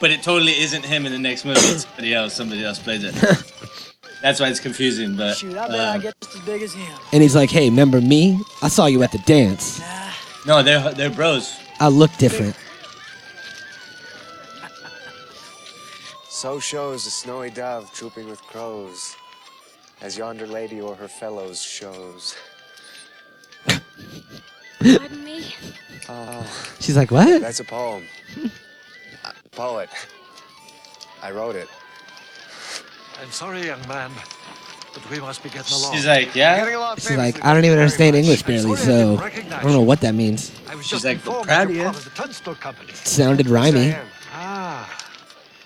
[0.00, 1.60] But it totally isn't him in the next movie.
[1.60, 2.34] It's somebody else.
[2.34, 3.14] Somebody else plays it.
[4.22, 5.16] That's why it's confusing.
[5.16, 6.98] But Shoot, I bet I uh, get just as big as him.
[7.12, 8.40] And he's like, hey, remember me?
[8.62, 9.82] I saw you at the dance.
[10.46, 11.54] no, they're they're bros.
[11.78, 12.56] I look different.
[16.30, 19.14] So shows the snowy dove trooping with crows,
[20.00, 22.34] as yonder lady or her fellows shows.
[24.98, 25.54] Pardon me?
[26.08, 26.46] Oh,
[26.80, 27.40] She's like, what?
[27.40, 28.04] that's a poem.
[29.24, 29.88] A poet.
[31.22, 31.68] I wrote it.
[33.20, 34.12] I'm sorry, young man,
[34.92, 35.94] but we must be getting along.
[35.94, 36.68] She's like, yeah.
[36.76, 39.30] Along She's like, I don't even understand English barely, so I
[39.62, 40.52] don't know what that means.
[40.68, 42.92] I was She's just like, informed proud that of you're part of the Tunstall Company.
[42.92, 43.98] Sounded rhymey.
[44.32, 44.88] Ah,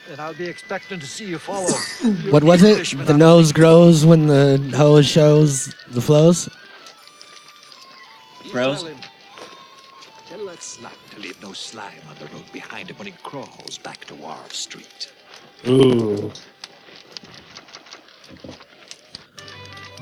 [0.09, 1.73] then I'll be expecting to see you follow.
[2.31, 3.07] What was it?
[3.07, 6.49] The nose grows when the hose shows the flows?
[8.53, 8.83] Bros.
[8.83, 9.10] Tell that slut to
[11.21, 15.13] leave no slime on the road behind him when he crawls back to Wall Street.
[15.67, 16.33] Ooh.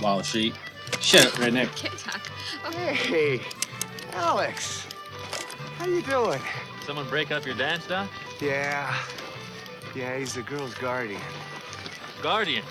[0.00, 0.54] Wall Street.
[1.00, 1.68] Shut up, redneck.
[2.72, 3.40] Hey,
[4.12, 4.86] Alex.
[5.76, 6.40] How you doing?
[6.86, 8.08] Someone break up your dance, Doc?
[8.40, 8.94] Yeah.
[9.94, 11.20] Yeah, he's the girl's guardian.
[12.22, 12.64] Guardian.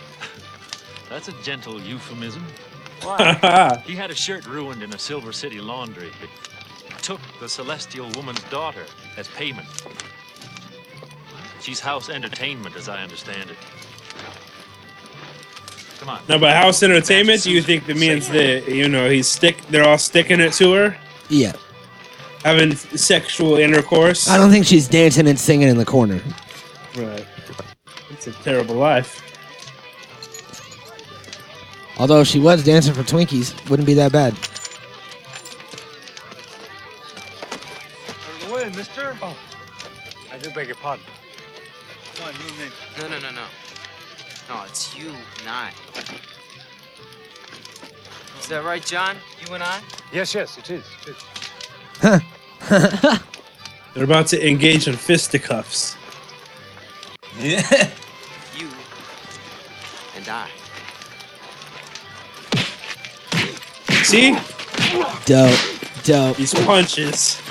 [1.09, 2.45] That's a gentle euphemism.
[3.01, 3.81] Why?
[3.85, 6.11] he had a shirt ruined in a Silver City laundry.
[7.07, 8.83] It took the celestial woman's daughter
[9.15, 9.65] as payment.
[11.61, 13.55] She's house entertainment, as I understand it.
[15.99, 16.21] Come on.
[16.27, 19.55] Now, by house entertainment, do you think that means that you know he's stick?
[19.69, 20.97] They're all sticking it to her,
[21.29, 21.53] Yeah.
[22.43, 24.27] having sexual intercourse.
[24.27, 26.21] I don't think she's dancing and singing in the corner.
[26.93, 27.25] Right.
[28.09, 29.21] It's a terrible life.
[31.97, 34.35] Although if she was dancing for Twinkies, wouldn't be that bad.
[38.67, 39.17] In, mister.
[39.21, 39.35] Oh,
[40.31, 41.05] I do beg your pardon.
[42.15, 43.01] Come on, move in.
[43.01, 43.45] No, no, no, no.
[44.49, 45.71] No, it's you and I.
[48.39, 49.15] Is that right, John?
[49.45, 49.79] You and I?
[50.11, 50.85] Yes, yes, it is.
[51.07, 51.15] It
[52.03, 52.21] is.
[53.93, 55.95] They're about to engage in fisticuffs.
[57.39, 57.89] Yeah.
[58.57, 58.69] You
[60.15, 60.49] and I.
[64.03, 64.37] See?
[65.25, 65.59] Dope.
[66.03, 66.37] Dope.
[66.37, 67.41] These punches.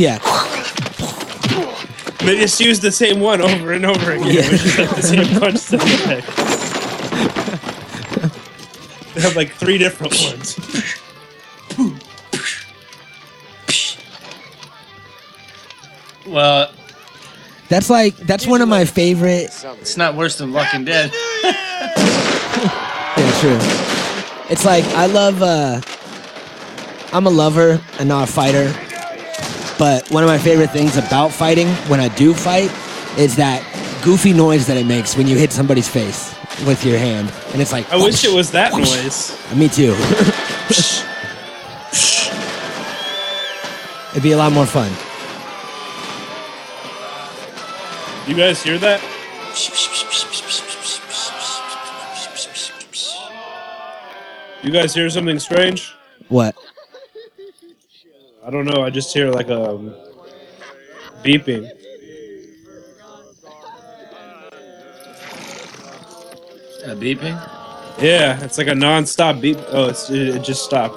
[0.00, 0.18] Yeah.
[2.20, 4.28] They just use the same one over and over again.
[4.34, 4.50] Yeah.
[4.50, 6.24] Which is like the same punch to the head.
[9.14, 10.56] They have like three different ones.
[16.26, 16.70] Well,
[17.68, 19.50] That's like that's one of my favorite.
[19.80, 21.12] it's not worse than Walking Dead.
[23.16, 23.58] Yeah, true.
[24.50, 25.42] It's like I love.
[25.42, 25.80] uh
[27.12, 28.72] I'm a lover and not a fighter,
[29.80, 32.70] but one of my favorite things about fighting when I do fight
[33.18, 33.64] is that
[34.04, 37.72] goofy noise that it makes when you hit somebody's face with your hand, and it's
[37.72, 37.90] like.
[37.90, 39.34] I wish it was that noise.
[39.56, 39.94] Me too.
[44.10, 44.92] It'd be a lot more fun.
[48.28, 49.00] You guys hear that?
[54.62, 55.94] You guys hear something strange?
[56.28, 56.54] What?
[58.44, 58.82] I don't know.
[58.82, 59.94] I just hear like a um,
[61.22, 61.70] beeping.
[66.84, 67.36] A beeping?
[68.00, 69.58] Yeah, it's like a non-stop beep.
[69.68, 70.96] Oh, it's, it, it just stopped.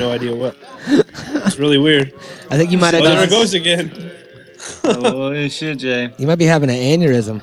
[0.00, 0.56] No idea what.
[0.88, 2.12] It's really weird.
[2.50, 4.12] I think you might have Oh, there it done- goes again.
[4.84, 6.12] oh shit, Jay.
[6.18, 7.42] You might be having an aneurysm.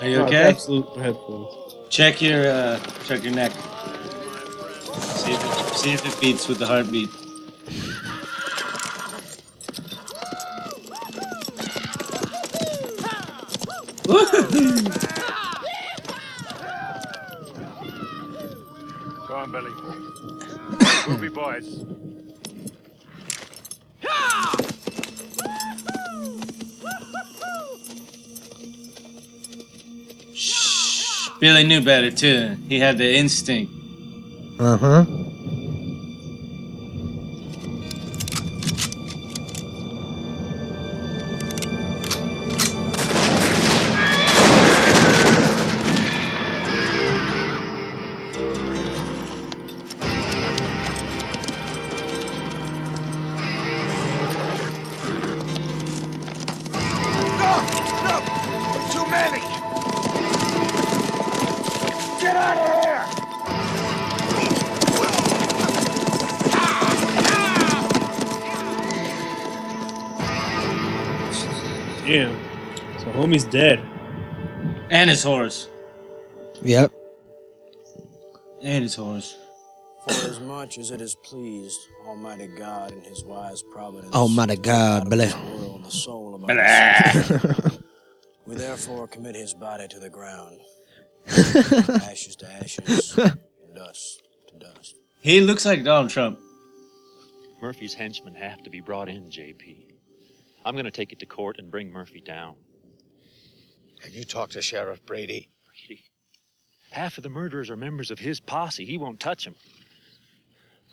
[0.00, 0.48] Are you okay?
[0.50, 1.74] Absolute headphones.
[1.88, 3.52] Check your uh, check your neck.
[5.00, 7.08] See if it, see if it beats with the heartbeat.
[14.10, 14.16] Go
[19.36, 19.70] on, Billy.
[21.06, 21.84] We'll be boys.
[30.34, 31.28] Shh.
[31.38, 32.56] Billy knew better too.
[32.68, 33.72] He had the instinct.
[34.58, 35.04] Uh huh.
[73.50, 73.80] Dead.
[74.90, 75.68] And his horse.
[76.62, 76.92] Yep.
[78.62, 79.36] And his horse.
[80.08, 85.10] For as much as it has pleased Almighty God and His wise providence, Almighty God,
[85.10, 85.34] bless.
[85.34, 87.80] world, the soul of our
[88.46, 90.58] we therefore commit His body to the ground,
[91.28, 93.14] ashes to ashes,
[93.74, 94.96] dust to dust.
[95.20, 96.38] He looks like Donald Trump.
[97.60, 99.92] Murphy's henchmen have to be brought in, JP.
[100.64, 102.54] I'm going to take it to court and bring Murphy down.
[104.02, 105.48] Have you talked to Sheriff Brady?
[105.66, 106.02] Brady.
[106.90, 108.84] Half of the murderers are members of his posse.
[108.84, 109.54] He won't touch them.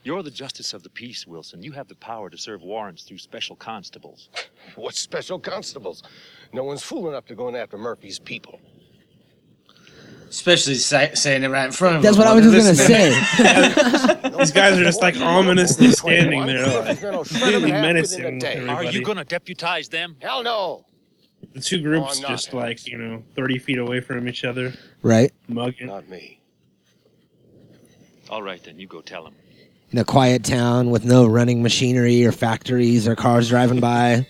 [0.03, 1.63] You're the justice of the peace, Wilson.
[1.63, 4.29] You have the power to serve warrants through special constables.
[4.75, 6.03] What special constables?
[6.53, 8.59] No one's fool enough to go in after Murphy's people.
[10.29, 12.19] Especially sa- saying it right in front of That's him.
[12.19, 14.29] what I was just they're gonna say.
[14.37, 18.19] These guys are just like ominously standing there, like Shred 'em completely in half menacing
[18.23, 18.53] within a day.
[18.55, 18.87] everybody.
[18.87, 20.17] Are you going to deputize them?
[20.21, 20.85] Hell no.
[21.53, 24.73] The two groups Oh, I'm just like you know, thirty feet away from each other,
[25.01, 25.31] Right.
[25.47, 25.87] mugging.
[25.87, 26.39] Not me.
[28.29, 29.33] All right, then, you go tell him.
[29.91, 34.27] In a quiet town with no running machinery or factories or cars driving by.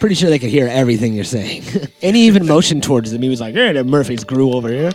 [0.00, 1.62] Pretty sure they could hear everything you're saying.
[2.02, 3.22] and he even motioned towards them.
[3.22, 4.90] He was like, "Hey, that Murphy's grew over here."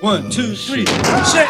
[0.00, 0.84] One, two, three.
[0.86, 1.48] Shit!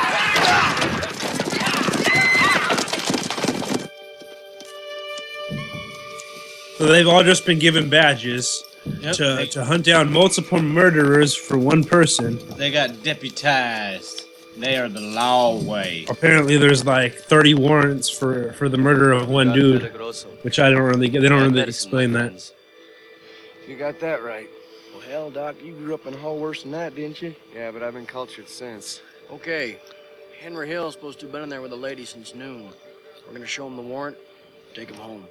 [6.78, 8.62] So they've all just been given badges
[9.14, 12.38] to, to hunt down multiple murderers for one person.
[12.56, 14.24] They got deputized.
[14.58, 16.06] They are the law way.
[16.08, 19.84] Apparently, there's like 30 warrants for, for the murder of one dude,
[20.42, 21.22] which I don't really get.
[21.22, 22.52] They don't really explain that.
[23.66, 24.48] You got that right.
[24.92, 27.34] Well, hell, Doc, you grew up in a hole worse than that, didn't you?
[27.54, 29.00] Yeah, but I've been cultured since.
[29.30, 29.78] Okay,
[30.40, 32.68] Henry Hill's supposed to have been in there with a lady since noon.
[33.26, 34.16] We're gonna show him the warrant,
[34.74, 35.26] take him home.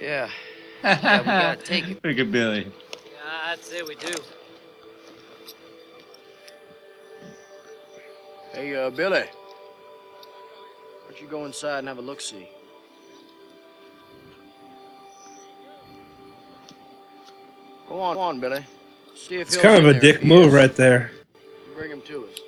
[0.00, 0.28] Yeah.
[0.84, 2.04] yeah, we gotta take it.
[2.04, 2.64] Look at Billy.
[2.64, 4.14] Yeah, I'd say we do.
[8.52, 9.20] Hey, uh, Billy.
[9.20, 9.26] Why
[11.10, 12.48] don't you go inside and have a look-see?
[17.88, 18.64] Go on, go on, Billy.
[19.14, 21.10] See if It's kind of a dick If move right there.
[21.74, 22.40] Bring him to us.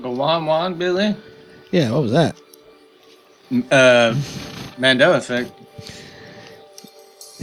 [0.00, 1.16] Go on, on, Billy.
[1.70, 2.36] Yeah, what was that?
[3.70, 4.14] Uh,
[4.78, 5.52] Mandela effect.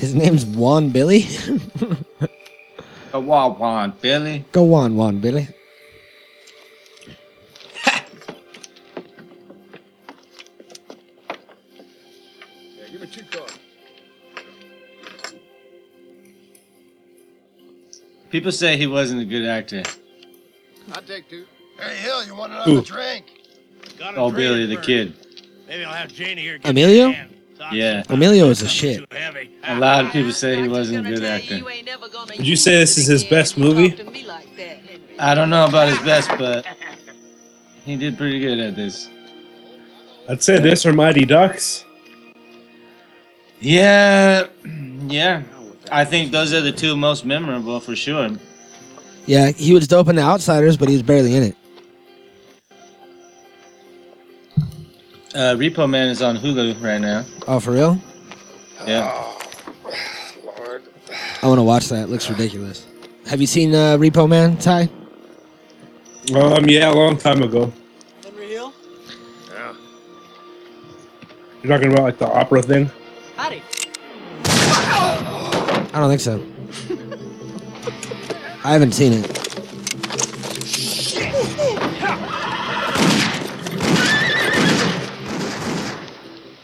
[0.02, 1.28] His name's Juan Billy.
[3.12, 4.43] Go on, on, Billy.
[4.52, 5.47] Go on, Juan Billy.
[7.86, 8.02] Yeah,
[12.91, 13.60] give me two cards.
[18.32, 19.84] People say he wasn't a good actor.
[20.93, 21.45] I'll take two.
[21.80, 22.72] Hey, Hill, you want Ooh.
[22.72, 23.26] another drink?
[24.16, 25.14] Oh, Billy the kid.
[25.68, 26.60] Maybe I'll have Janie here.
[26.64, 27.14] Emilio?
[27.72, 28.04] Yeah.
[28.10, 29.08] Emilio is a shit.
[29.64, 31.62] A lot of people say he wasn't a good actor.
[31.64, 33.95] Would you say this is his best movie?
[35.20, 36.66] I don't know about his best, but
[37.86, 39.09] he did pretty good at this.
[40.28, 41.86] I'd say this or Mighty Ducks.
[43.59, 44.47] Yeah,
[45.07, 45.43] yeah.
[45.91, 48.30] I think those are the two most memorable for sure.
[49.28, 51.55] Yeah, he was dope in The Outsiders, but he was barely in it.
[55.34, 57.24] Uh, Repo Man is on Hulu right now.
[57.47, 58.01] Oh, for real?
[58.86, 59.32] Yeah.
[61.42, 61.44] Lord.
[61.44, 62.04] I want to watch that.
[62.04, 62.86] It looks ridiculous.
[63.28, 64.89] Have you seen uh, Repo Man, Ty?
[66.36, 67.72] Um, yeah, a long time ago.
[68.24, 68.74] Henry Hill?
[69.50, 69.74] Yeah.
[71.64, 72.92] You're talking about like the opera thing?
[73.38, 73.64] Howdy.
[74.46, 76.42] I don't think so.
[78.64, 79.28] I haven't seen it.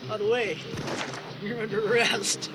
[0.08, 0.60] By the way,
[1.42, 2.52] you're under arrest.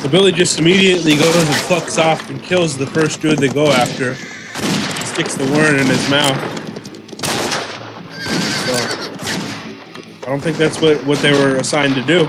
[0.00, 3.68] So Billy just immediately goes and fucks off and kills the first dude they go
[3.68, 4.16] after.
[5.06, 6.36] Sticks the worm in his mouth.
[8.66, 8.74] So,
[10.22, 12.24] I don't think that's what, what they were assigned to do.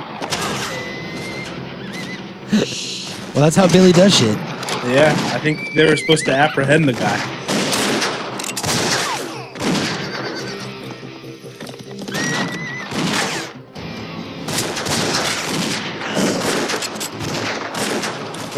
[3.33, 4.37] Well, that's how Billy does shit.
[4.85, 7.40] Yeah, I think they were supposed to apprehend the guy.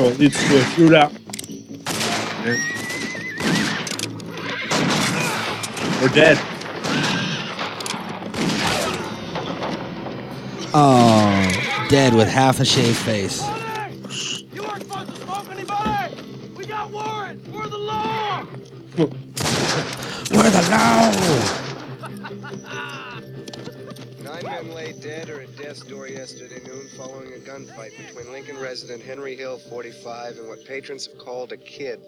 [0.04, 1.14] So it leads to a shootout.
[6.02, 6.38] We're dead.
[10.74, 13.48] Oh, dead with half a shaved face.
[14.52, 16.16] You weren't supposed to smoke anybody!
[16.58, 17.48] We got warrants!
[17.48, 18.46] We're the law!
[18.98, 21.63] We're the law!
[24.64, 29.04] Nine lay dead or at death's door yesterday noon following a gunfight between Lincoln resident
[29.04, 32.00] Henry Hill, 45, and what patrons have called a kid.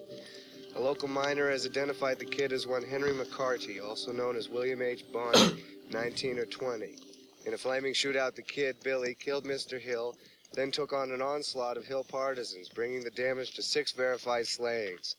[0.76, 4.82] A local miner has identified the kid as one Henry McCarty, also known as William
[4.82, 5.04] H.
[5.12, 6.98] Bonney, 19 or 20.
[7.46, 9.80] In a flaming shootout, the kid, Billy, killed Mr.
[9.80, 10.16] Hill,
[10.54, 15.18] then took on an onslaught of Hill partisans, bringing the damage to six verified slayings.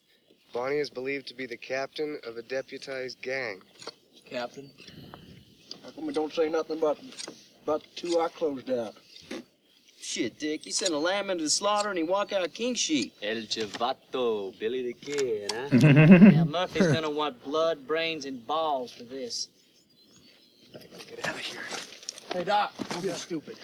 [0.53, 3.61] Bonney is believed to be the captain of a deputized gang.
[4.25, 4.71] Captain?
[5.87, 6.99] How come we don't say nothing about
[7.63, 8.93] about the two I closed out?
[9.97, 13.13] Shit, Dick, you sent a lamb into the slaughter and he walk out king sheep.
[13.23, 15.69] El Chivato, Billy the Kid, huh?
[15.77, 19.47] yeah, Murphy's gonna want blood, brains, and balls for this.
[20.75, 21.61] I think we'll get out of here.
[22.33, 23.57] Hey, Doc, don't be stupid.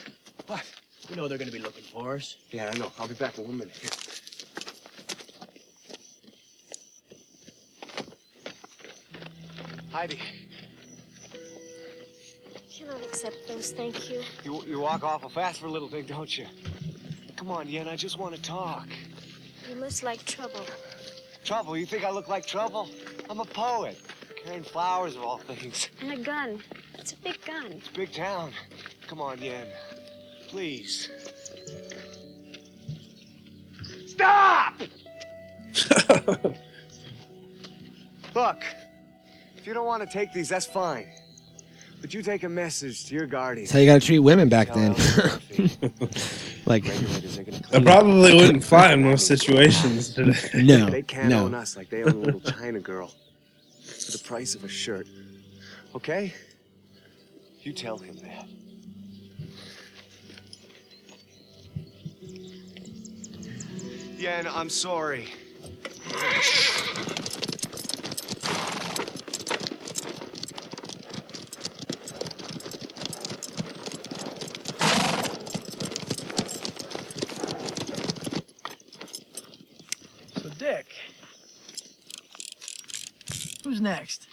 [0.47, 0.63] What?
[1.09, 2.37] You know they're gonna be looking for us.
[2.51, 2.89] Yeah, I know.
[2.99, 3.75] I'll be back in one minute.
[3.75, 3.89] Here.
[9.91, 10.19] Heidi,
[12.83, 14.21] I cannot accept those, thank you.
[14.43, 16.47] You, you walk awful fast for a little thing, don't you?
[17.35, 18.87] Come on, Yen, I just want to talk.
[19.69, 20.65] You must like trouble.
[21.45, 21.77] Trouble?
[21.77, 22.89] You think I look like trouble?
[23.29, 23.97] I'm a poet,
[24.43, 25.89] carrying flowers of all things.
[26.01, 26.61] And a gun.
[26.95, 27.71] It's a big gun.
[27.71, 28.51] It's a big town.
[29.07, 29.67] Come on, Yen.
[30.47, 31.09] Please.
[34.07, 34.73] Stop!
[38.35, 38.63] Look,
[39.57, 41.07] if you don't want to take these, that's fine.
[42.03, 43.63] But you take a message to your guardian.
[43.63, 44.91] That's how you gotta treat women back then.
[46.65, 46.83] like,
[47.73, 50.37] I probably wouldn't fly in most situations today.
[50.65, 51.45] No, They can't no.
[51.45, 53.13] own us like they own a little China girl.
[53.79, 55.07] It's for the price of a shirt.
[55.95, 56.33] Okay?
[57.61, 58.47] You tell him that.
[64.17, 65.29] Yen, I'm sorry.
[83.83, 84.27] Next?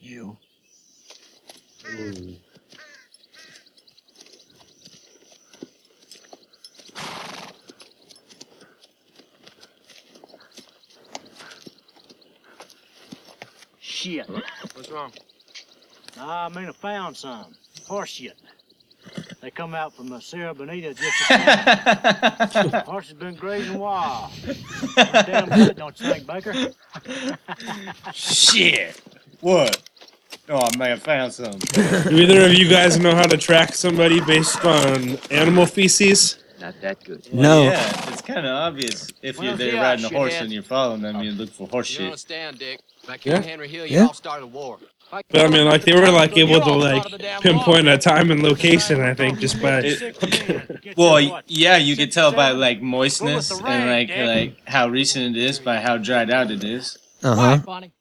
[0.00, 0.36] You.
[13.78, 14.28] Shit.
[14.28, 15.12] What's wrong?
[16.18, 17.54] I mean, I found some.
[17.86, 18.36] Horse shit.
[19.42, 24.30] They come out from the Sierra Bonita just a Horse has been grazing wild.
[24.94, 26.70] Damn good, don't you think, Baker?
[28.12, 29.00] Shit.
[29.40, 29.82] What?
[30.48, 31.58] Oh, I may have found some.
[31.58, 36.38] Do either of you guys know how to track somebody based on animal feces?
[36.60, 37.26] Not that good.
[37.32, 39.08] Well, yeah, it's kind of obvious.
[39.22, 40.42] If Well, you're there yeah, riding a horse shithead.
[40.42, 42.04] and you're following them, you look for horse You shit.
[42.06, 42.80] understand, Dick?
[43.08, 43.32] Back Yeah.
[43.32, 44.06] here in Henry Hill, you Yeah.
[44.06, 44.78] all started a war.
[45.12, 47.04] But I mean, like they were like able to like
[47.42, 49.02] pinpoint a time and location.
[49.02, 49.82] I think just by
[50.96, 55.58] Well, yeah, you can tell by like moistness and like like how recent it is
[55.58, 56.96] by how dried out it is.
[57.22, 57.58] Uh huh.
[57.58, 57.92] Bonney,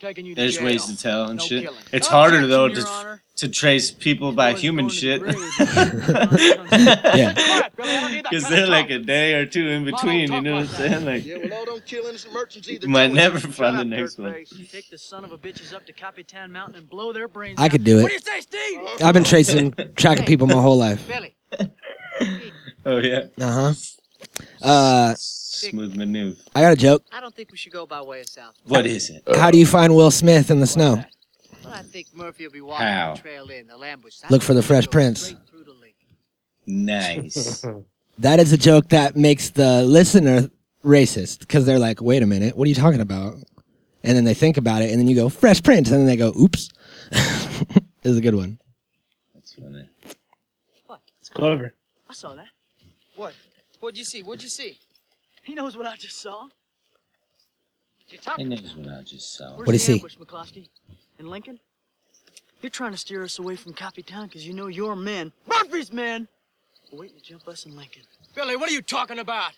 [0.00, 1.68] taking you to There's ways to tell and shit.
[1.92, 3.22] It's harder though to Honor.
[3.40, 5.22] To trace people by human shit.
[6.70, 7.66] Yeah.
[8.30, 10.30] Because they're like a day or two in between.
[10.30, 11.04] You know what I'm saying?
[11.06, 12.86] Like Yeah, well, all don't kill merchants either.
[12.86, 14.44] you might never Shut find the next one.
[14.70, 17.68] Take the son of a bitches up to Capitan Mountain and blow their brains I
[17.68, 18.22] could do What it.
[18.22, 19.02] do you say, Steve?
[19.02, 21.08] I've been tracing, tracking people my whole life.
[22.84, 23.24] Oh yeah.
[23.40, 23.74] Uh huh.
[24.62, 26.36] Uh, Smooth maneuver.
[26.54, 27.02] I got a joke.
[27.12, 28.54] I don't think we should go by way of south.
[28.64, 29.22] What is it?
[29.36, 31.02] How do you find Will Smith in the snow?
[31.64, 33.14] Well, I think Murphy will be walking How?
[33.14, 33.66] the trail in.
[33.66, 34.16] They'll ambush.
[34.30, 35.34] Look for the Fresh Prince.
[36.66, 37.64] Nice.
[38.18, 40.50] That is a joke that makes the listener
[40.84, 43.36] racist because they're like, wait a minute, what are you talking about?
[44.04, 46.16] And then they think about it, and then you go, Fresh Prince, and then they
[46.16, 46.68] go, oops.
[48.02, 48.58] is a good one.
[49.34, 49.88] That's funny.
[51.18, 51.72] it's clever.
[52.10, 52.48] I saw that.
[53.16, 53.32] What?
[53.80, 54.22] What'd you see?
[54.22, 54.78] What'd you see?
[55.42, 56.48] He knows what I just saw.
[58.06, 59.56] He knows what I just saw.
[59.56, 59.92] Where's What'd he see?
[59.94, 60.16] ambush,
[61.20, 61.24] McCloskey?
[61.24, 61.60] In Lincoln?
[62.62, 66.28] You're trying to steer us away from Capitan because you know your men, Murphy's men,
[66.92, 68.02] are waiting to jump us in Lincoln.
[68.34, 69.52] Billy, what are you talking about?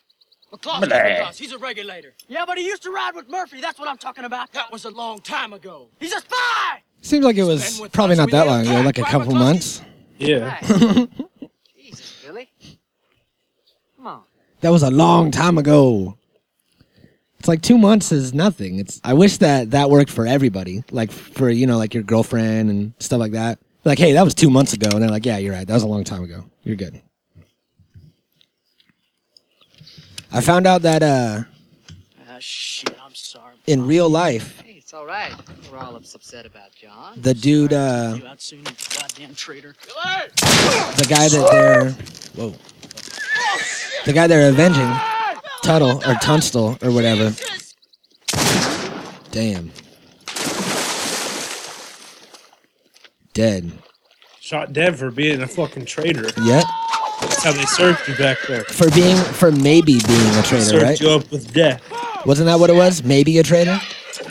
[0.53, 1.03] McCloskey's Billy.
[1.03, 1.39] with us.
[1.39, 2.15] He's a regulator.
[2.29, 3.61] Yeah, but he used to ride with Murphy.
[3.61, 4.53] That's what I'm talking about.
[4.53, 5.89] That was a long time ago.
[5.99, 6.83] He's a spy!
[7.01, 9.83] Seems like it was probably not that long ago, like a couple months.
[10.19, 10.61] Yeah.
[11.77, 12.51] Jesus, Billy.
[13.97, 14.23] Come on.
[14.61, 16.17] That was a long time ago.
[17.43, 18.78] It's like two months is nothing.
[18.78, 22.70] It's I wish that that worked for everybody, like for you know, like your girlfriend
[22.70, 23.59] and stuff like that.
[23.84, 25.66] Like, hey, that was two months ago, and they're like, yeah, you're right.
[25.66, 26.45] That was a long time ago.
[26.62, 27.03] You're good.
[30.30, 31.43] I found out that uh,
[32.30, 33.57] Ah, shit, I'm sorry.
[33.66, 35.34] in real life, Hey, it's all right.
[35.72, 37.20] We're all upset about John.
[37.20, 38.64] the dude, uh, You out soon, you
[39.01, 39.74] goddamn traitor.
[40.36, 41.90] the guy that they're,
[42.36, 42.55] whoa,
[44.07, 44.88] the guy they're avenging,
[45.63, 47.35] Tuttle or Tunstall or whatever.
[49.31, 49.71] Damn.
[53.33, 53.73] Dead.
[54.41, 56.29] Shot dead for being a fucking traitor.
[56.45, 56.65] Yep.
[57.21, 58.65] That's how they served you back there.
[58.65, 61.01] For being, for maybe being a traitor, served right?
[61.01, 61.81] you up with death.
[62.27, 63.03] Wasn't that what it was?
[63.05, 63.81] Maybe a traitor?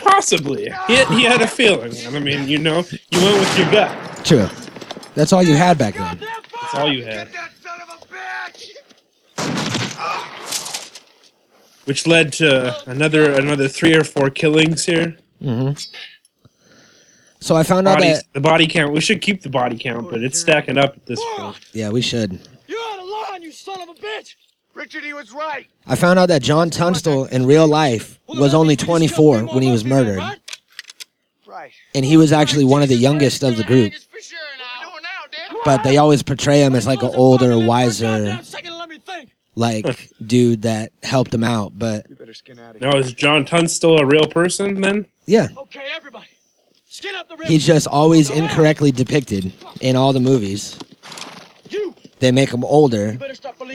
[0.04, 0.66] Possibly.
[0.88, 1.94] He had, he had a feeling.
[2.14, 4.26] I mean, you know, you went with your gut.
[4.26, 4.48] True.
[5.16, 6.20] That's all you had back then.
[6.20, 7.30] That's all you had.
[11.86, 15.18] Which led to another another three or four killings here.
[15.42, 15.72] hmm
[17.40, 18.94] So I found out Bodies, that, the body count.
[18.94, 21.58] We should keep the body count, but it's stacking up at this point.
[21.74, 22.40] yeah, we should.
[22.68, 24.36] You're out of line, you son of a bitch!
[24.74, 25.68] Richard, he was right.
[25.86, 29.84] I found out that John Tunstall in real life was only 24 when he was
[29.84, 30.22] murdered.
[31.46, 31.72] Right.
[31.94, 33.92] And he was actually one of the youngest of the group.
[35.66, 38.40] But they always portray him as like an older, wiser,
[39.56, 41.78] like dude that helped him out.
[41.78, 42.06] But
[42.80, 45.06] Now is John Tunstall a real person then?
[45.26, 46.28] yeah, Okay, everybody.
[46.88, 47.49] Skin up the river.
[47.49, 50.78] he's just always incorrectly depicted in all the movies.
[52.20, 53.18] They make him older,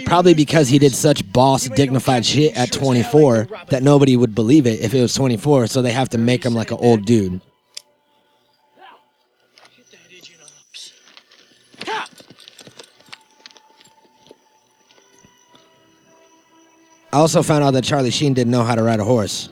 [0.04, 4.80] probably because he did such boss, dignified shit at 24 that nobody would believe it
[4.80, 5.66] if it was 24.
[5.66, 7.40] So they have to make him like an old dude.
[17.16, 19.48] I also found out that Charlie Sheen didn't know how to ride a horse.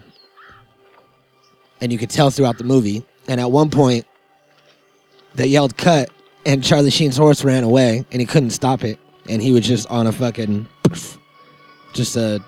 [1.80, 3.06] And you could tell throughout the movie.
[3.26, 4.04] And at one point,
[5.34, 6.10] they yelled cut,
[6.44, 8.98] and Charlie Sheen's horse ran away, and he couldn't stop it.
[9.30, 10.68] And he was just on a fucking,
[11.94, 12.44] just a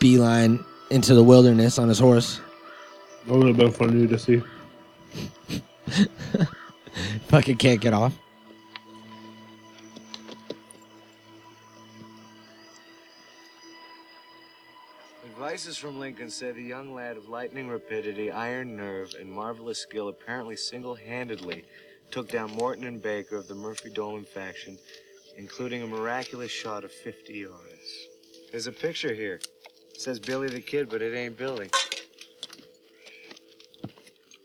[0.00, 2.38] beeline into the wilderness on his horse.
[3.26, 4.42] That would have been funny to see.
[7.28, 8.12] Fucking can't get off.
[15.48, 20.08] Devices from Lincoln say the young lad of lightning rapidity, iron nerve, and marvelous skill
[20.08, 21.64] apparently single-handedly
[22.10, 24.76] took down Morton and Baker of the Murphy Dolan faction,
[25.38, 28.08] including a miraculous shot of 50 yards.
[28.50, 29.40] There's a picture here.
[29.94, 31.70] It says Billy the Kid, but it ain't Billy.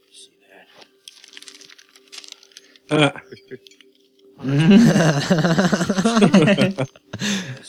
[0.09, 0.31] See
[2.87, 2.97] that?
[2.97, 3.11] Uh,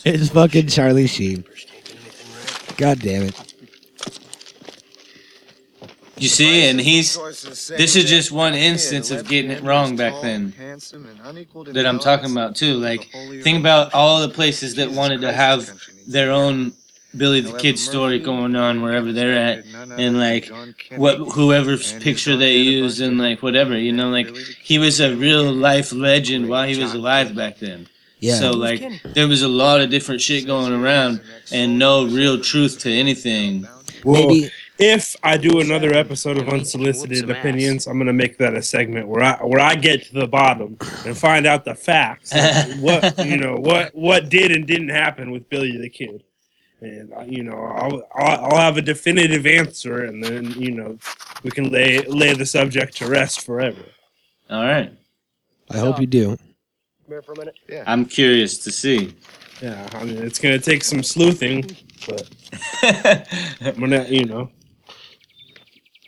[0.05, 1.43] it's fucking Charlie Sheen.
[2.77, 3.55] God damn it.
[6.17, 7.17] You see, and he's.
[7.69, 10.53] This is just one instance of getting it wrong back then.
[11.67, 12.75] That I'm talking about too.
[12.75, 13.09] Like,
[13.43, 15.69] think about all the places that wanted to have
[16.07, 16.73] their own
[17.17, 19.65] Billy the Kid story going on wherever they're at,
[19.97, 20.49] and like
[20.95, 23.77] what whoever's picture they used and like whatever.
[23.77, 27.87] You know, like he was a real life legend while he was alive back then.
[28.25, 28.39] Yeah.
[28.39, 28.81] So like
[29.13, 31.21] there was a lot of different shit going around
[31.51, 33.67] and no real truth to anything.
[34.03, 34.35] Well,
[34.79, 39.23] if I do another episode of unsolicited opinions, I'm gonna make that a segment where
[39.23, 42.33] I where I get to the bottom and find out the facts.
[42.33, 46.23] of what you know, what what did and didn't happen with Billy the Kid,
[46.81, 50.97] and uh, you know, I'll, I'll I'll have a definitive answer, and then you know,
[51.43, 53.85] we can lay lay the subject to rest forever.
[54.49, 54.91] All right.
[55.71, 56.37] I hope you do.
[57.05, 57.55] Come here for a minute.
[57.69, 57.83] Yeah.
[57.85, 59.13] I'm curious to see.
[59.61, 61.63] Yeah, I mean, it's gonna take some sleuthing,
[62.07, 62.27] but
[63.61, 64.49] I'm gonna, you know,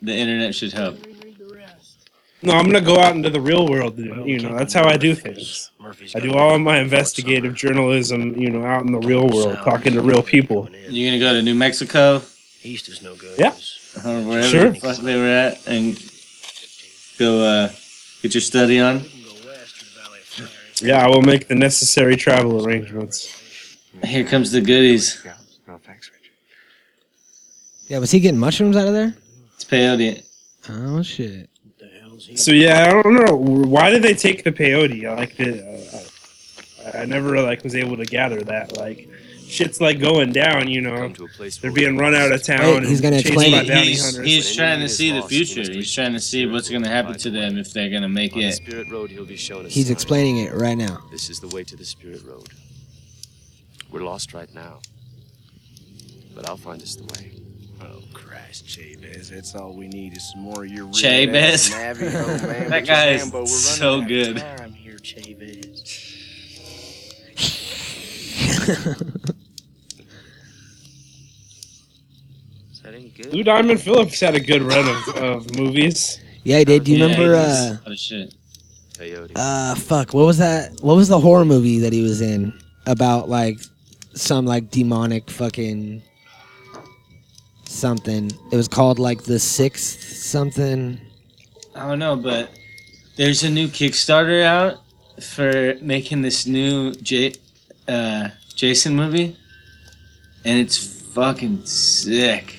[0.02, 0.98] The internet should help.
[2.42, 3.98] no, I'm gonna go out into the real world.
[3.98, 5.72] You know, that's how I do things.
[5.80, 9.56] Murphy's I do all of my investigative journalism, you know, out in the real world,
[9.64, 10.68] talking to real people.
[10.90, 12.22] You gonna go to New Mexico
[12.64, 13.38] East is no good.
[13.40, 13.54] Yeah.
[14.06, 14.70] or wherever Sure.
[14.72, 15.96] the fuck they were at and
[17.18, 17.70] go uh,
[18.22, 19.06] get your study on?
[20.82, 23.34] Yeah, I will make the necessary travel arrangements.
[24.04, 25.24] Here comes the goodies.
[25.68, 26.34] No, thanks, Richard.
[27.88, 29.16] Yeah, was he getting mushrooms out of there?
[29.56, 30.24] It's peyote.
[30.70, 31.50] Oh shit.
[32.36, 35.06] So yeah, I don't know why did they take the peyote.
[35.08, 38.76] I like the, uh, I I never like was able to gather that.
[38.76, 39.08] Like,
[39.48, 40.68] shit's like going down.
[40.68, 41.14] You know,
[41.62, 42.82] they're being run out of town.
[42.82, 43.70] Wait, he's gonna explain it.
[43.84, 45.62] He's, he's trying to see the future.
[45.62, 48.48] He's trying to see what's gonna happen to them if they're gonna make On the
[48.48, 48.54] it.
[48.54, 51.00] Spirit Road, he'll be shown a He's explaining it right now.
[51.12, 52.50] This is the way to the Spirit Road.
[53.90, 54.80] We're lost right now.
[56.36, 57.32] But I'll find us the way.
[57.82, 59.30] Oh, Christ, Chavez.
[59.30, 61.72] That's all we need is some more of your Chavez.
[61.72, 64.38] Navy, oh, man, That but guy is Rambo, we're so out of good.
[64.76, 66.04] Here, Chavez.
[72.84, 73.34] That ain't good.
[73.34, 76.20] Lou Diamond Phillips had a good run of, of movies.
[76.44, 76.84] Yeah, he did.
[76.86, 77.36] Do you Yeah, remember?
[77.36, 78.34] he's- Uh, what a shit.
[78.94, 79.32] Peyote.
[79.36, 80.14] uh, fuck.
[80.14, 80.72] What was that?
[80.82, 82.52] What was the horror movie that he was in
[82.88, 83.60] about like
[84.14, 86.02] some like demonic fucking
[87.66, 88.32] something?
[88.52, 91.00] It was called like the sixth something.
[91.76, 92.50] I don't know, but
[93.18, 94.78] there's a new Kickstarter out
[95.22, 97.34] for making this new J-
[97.88, 99.36] uh, Jason movie,
[100.44, 102.57] and it's fucking sick.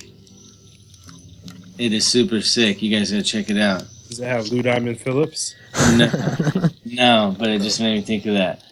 [1.79, 2.83] It is super sick.
[2.83, 3.85] You guys gotta check it out.
[4.09, 5.55] Does it have Lou Diamond Phillips?
[5.97, 6.11] No,
[6.85, 8.65] no, but it just made me think of that.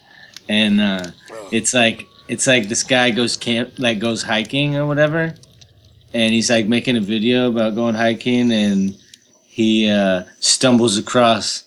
[0.49, 1.11] And uh,
[1.51, 5.33] it's like it's like this guy goes camp, like goes hiking or whatever,
[6.13, 8.97] and he's like making a video about going hiking, and
[9.45, 11.63] he uh, stumbles across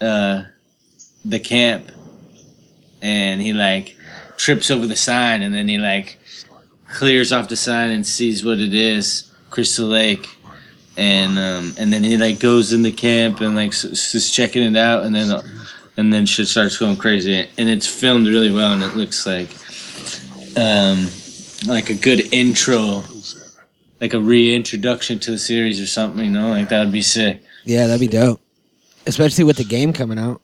[0.00, 0.42] uh,
[1.24, 1.90] the camp,
[3.00, 3.96] and he like
[4.36, 6.18] trips over the sign, and then he like
[6.88, 10.28] clears off the sign and sees what it is, Crystal Lake
[10.98, 14.62] and um, and then he like goes in the camp and like s- just checking
[14.62, 15.32] it out, and then
[15.96, 19.48] and then shit starts going crazy, and it's filmed really well, and it looks like
[20.58, 21.08] um,
[21.66, 23.02] like a good intro,
[23.98, 27.42] like a reintroduction to the series or something, you know, like that would be sick.
[27.64, 28.42] Yeah, that'd be dope.
[29.06, 30.42] Especially with the game coming out.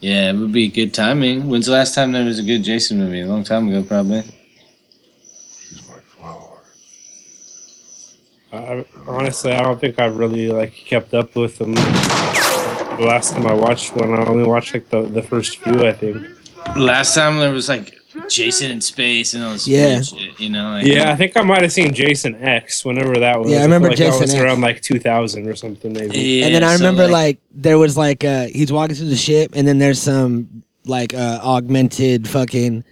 [0.00, 1.48] Yeah, it would be good timing.
[1.48, 3.22] When's the last time there was a good Jason movie?
[3.22, 4.22] A long time ago, probably.
[8.52, 11.74] I, honestly, I don't think I've really like kept up with them.
[11.74, 15.86] The last time I watched one, I only watched like the, the first few.
[15.86, 16.26] I think.
[16.76, 17.94] Last time there was like
[18.28, 20.00] Jason in space and all this Yeah.
[20.00, 20.70] shit, you know.
[20.72, 23.50] Like, Yeah, I think I might have seen Jason X whenever that was.
[23.50, 24.42] Yeah, I remember feel like that Jason was X.
[24.42, 26.18] around like 2000 or something, maybe.
[26.18, 29.08] Yeah, and then I so, remember like, like- there was like uh he's walking through
[29.10, 32.82] the ship and then there's some like uh augmented fucking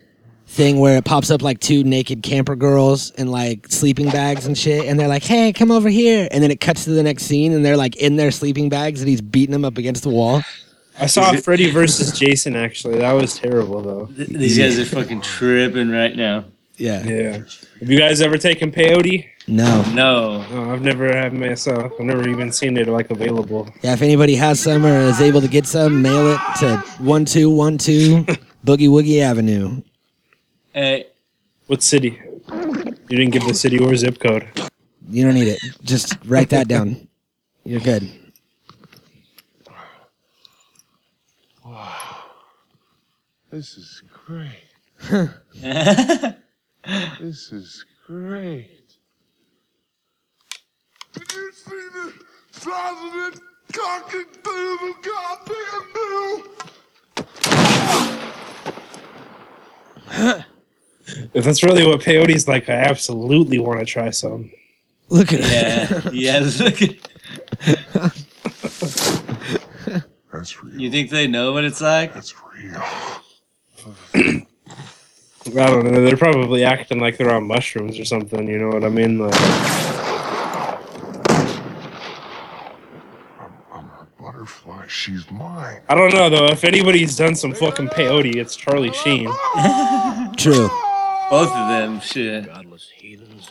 [0.57, 4.57] thing where it pops up like two naked camper girls in like sleeping bags and
[4.57, 7.25] shit and they're like hey come over here and then it cuts to the next
[7.25, 10.09] scene and they're like in their sleeping bags and he's beating them up against the
[10.09, 10.43] wall
[10.99, 12.57] I saw Freddy versus Jason.
[12.57, 14.07] Actually, that was terrible though.
[14.07, 16.47] These guys are fucking tripping right now.
[16.77, 17.03] Yeah.
[17.05, 17.33] Yeah.
[17.81, 19.27] Have you guys ever taken peyote?
[19.47, 19.83] No.
[19.93, 20.47] No.
[20.49, 21.93] No, I've never had myself.
[21.99, 23.69] I've never even seen it like available.
[23.83, 28.27] Yeah, if anybody has some or is able to get some, mail it to 1212
[28.67, 29.83] Boogie Woogie Avenue.
[30.77, 31.07] Hey.
[31.69, 32.21] What city?
[32.53, 34.47] You didn't give the city or zip code.
[35.09, 35.59] You don't need it.
[35.83, 37.09] Just write that down.
[37.65, 38.11] You're good.
[43.51, 44.69] This is great.
[47.21, 48.99] this is great.
[51.15, 52.13] Did you see the
[52.51, 53.41] size of that
[53.73, 55.85] cocky little goddamn
[60.27, 60.45] bill?
[61.35, 64.51] If that's really what peyote's like, I absolutely want to try some.
[65.09, 66.11] Look at Yeah.
[66.13, 66.51] yeah.
[66.59, 66.97] Look at.
[70.33, 70.81] That's real.
[70.81, 72.13] You think they know what it's like?
[72.13, 72.83] That's real.
[75.47, 76.05] I don't know.
[76.05, 78.49] They're probably acting like they're on mushrooms or something.
[78.49, 79.19] You know what I mean?
[79.19, 79.33] Like,
[84.21, 85.83] Butterfly, she's mine.
[85.89, 86.47] I don't know though.
[86.47, 89.31] If anybody's done some fucking peyote, it's Charlie Sheen.
[90.37, 90.69] True.
[91.29, 92.47] Both of them, shit.
[92.47, 93.51] Godless heathens.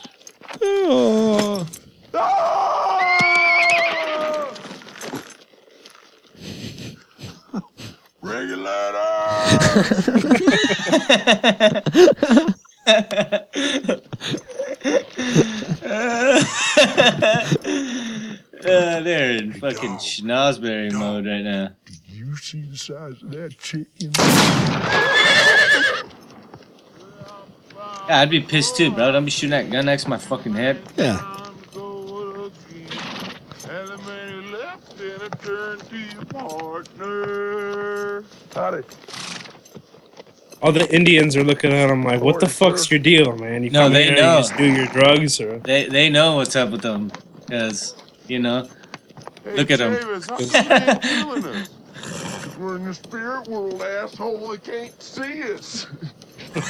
[18.68, 21.68] Uh, they're in fucking schnozberry mode right now.
[22.08, 24.12] You see the size of that chicken?
[28.08, 29.12] Yeah, I'd be pissed too, bro.
[29.12, 30.80] Don't be shooting that gun next to my fucking head.
[30.96, 31.20] Yeah.
[40.62, 43.62] All the Indians are looking at him like, "What the fuck's your deal, man?
[43.62, 44.36] You No, come they here, know.
[44.36, 47.12] You just do your drugs, or They they know what's up with them,
[47.50, 47.94] cause
[48.28, 48.68] you know.
[49.54, 49.92] Look at them.
[49.94, 50.46] Davis, how come
[51.02, 51.68] you feeling us?
[52.42, 54.48] 'Cause We're in the spirit world, asshole.
[54.48, 55.86] They can't see us.
[56.56, 56.62] Hey,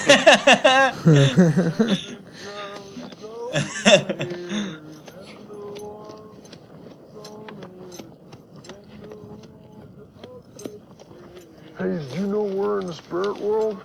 [11.99, 13.81] did you know we're in the spirit world?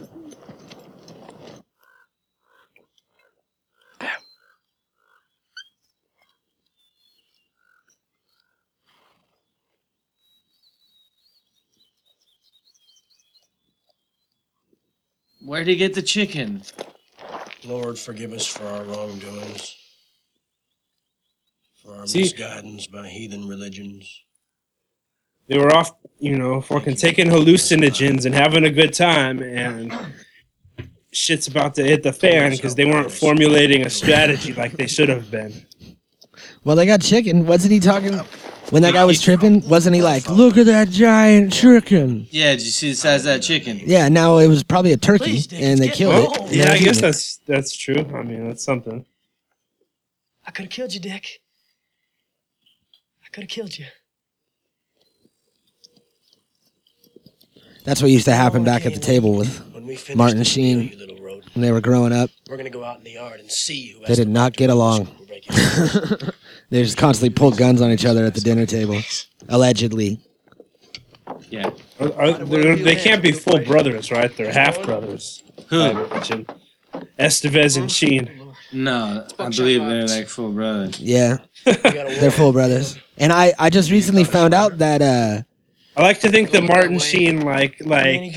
[15.48, 16.60] Where'd he get the chicken?
[17.64, 19.74] Lord, forgive us for our wrongdoings,
[21.82, 24.24] for our See- misguidance by heathen religions.
[25.46, 29.90] they were off, you know, fucking taking hallucinogens and having a good time, and
[31.12, 35.08] shit's about to hit the fan because they weren't formulating a strategy like they should
[35.08, 35.64] have been.
[36.62, 37.46] Well, they got chicken.
[37.46, 38.20] Wasn't he talking
[38.70, 39.66] when that guy was tripping?
[39.68, 42.26] Wasn't he like, look at that giant chicken?
[42.30, 43.80] Yeah, did you see the size of that chicken?
[43.84, 46.54] Yeah, now it was probably a turkey and they killed Well, it.
[46.56, 48.06] yeah, I guess that's that's true.
[48.14, 49.04] I mean, that's something.
[50.46, 51.40] I could have killed you, Dick.
[53.24, 53.86] I could have killed you.
[57.84, 60.48] That's what used to happen back at the table with When we finish Martin this
[60.48, 62.28] Sheen you little rodent, when they were growing up.
[62.50, 64.52] we're gonna go out in the yard and see who They has did the not
[64.54, 65.08] get along.
[66.70, 69.00] they just constantly pulled guns on each other at the dinner table,
[69.48, 70.20] allegedly.
[71.50, 71.70] Yeah.
[72.00, 74.34] Are, are, they're- can't be full brothers, right?
[74.36, 75.42] They're half brothers.
[75.68, 75.82] Who?
[75.82, 76.44] I.
[77.18, 78.30] Estevez and Sheen.
[78.72, 81.00] No, I believe they're like full brothers.
[81.00, 82.98] Yeah, they're full brothers.
[83.16, 85.42] And I, I just recently found out that uh,
[85.96, 88.34] I like to think that Martin Sheen like like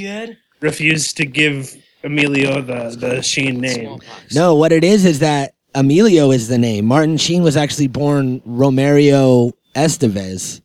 [0.61, 3.99] refused to give Emilio the the Sheen name.
[4.33, 6.85] no, what it is is that Emilio is the name.
[6.85, 10.61] Martin Sheen was actually born Romario Estevez,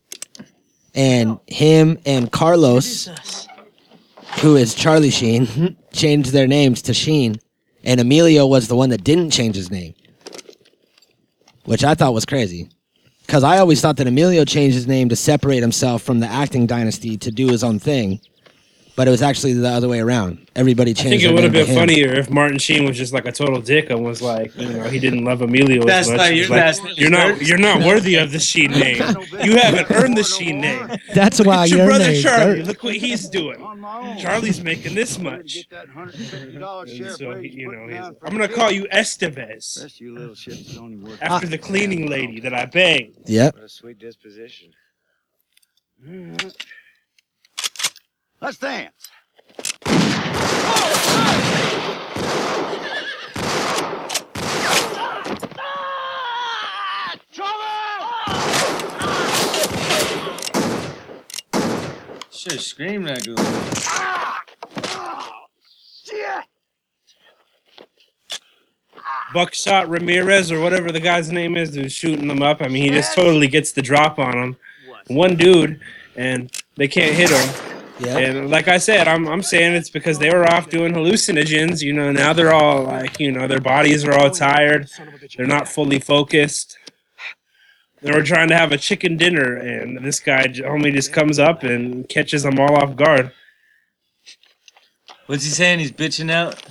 [0.93, 3.47] and him and Carlos,
[4.41, 7.39] who is Charlie Sheen, changed their names to Sheen,
[7.83, 9.93] and Emilio was the one that didn't change his name,
[11.63, 12.69] which I thought was crazy.
[13.25, 16.65] Because I always thought that Emilio changed his name to separate himself from the acting
[16.65, 18.19] dynasty to do his own thing,
[18.97, 20.49] but it was actually the other way around.
[20.55, 21.07] Everybody changed.
[21.07, 23.61] I think it would have been funnier if Martin Sheen was just like a total
[23.61, 26.17] dick and was like, you know, he didn't love Emilio That's as much.
[26.17, 28.97] not your- was like, that's- you're not you're not worthy of the Sheen name.
[29.43, 30.89] You haven't earned the Sheen name.
[31.13, 32.55] That's Look why at your your brother name's Charlie.
[32.57, 32.65] dirt.
[32.67, 33.59] Look what he's doing.
[34.19, 35.67] Charlie's making this much.
[35.71, 40.33] And so, he- you know, he's, I'm gonna call you Estevez Rest of you little
[40.35, 41.19] shits don't even work.
[41.21, 43.15] after the cleaning lady that I banged.
[43.27, 43.53] Yep.
[43.55, 44.71] What a sweet disposition.
[48.39, 48.91] Let's dance.
[62.31, 63.37] Should have screamed that good.
[69.33, 72.61] Buckshot Ramirez or whatever the guy's name is who's shooting them up.
[72.61, 74.57] I mean, he just totally gets the drop on them.
[75.07, 75.81] One dude,
[76.15, 77.76] and they can't hit him.
[77.99, 78.17] Yeah.
[78.17, 81.81] And like I said, I'm I'm saying it's because they were off doing hallucinogens.
[81.81, 84.89] You know, now they're all like, you know, their bodies are all tired.
[85.35, 86.77] They're not fully focused.
[88.01, 91.39] They were trying to have a chicken dinner, and this guy j- homie just comes
[91.39, 93.31] up and catches them all off guard.
[95.25, 95.79] What's he saying?
[95.79, 96.61] He's bitching out.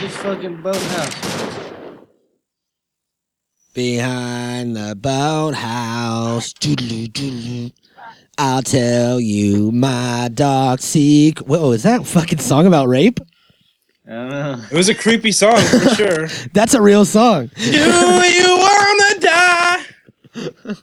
[0.00, 1.14] This fucking boathouse.
[3.74, 6.52] Behind the boathouse.
[6.54, 7.72] doodaloo, doodaloo.
[8.38, 11.46] I'll tell you my dark secret.
[11.48, 13.20] Whoa, is that a fucking song about rape?
[14.06, 14.62] I don't know.
[14.70, 16.28] It was a creepy song for sure.
[16.52, 17.50] That's a real song.
[17.56, 19.82] Do you wanna die?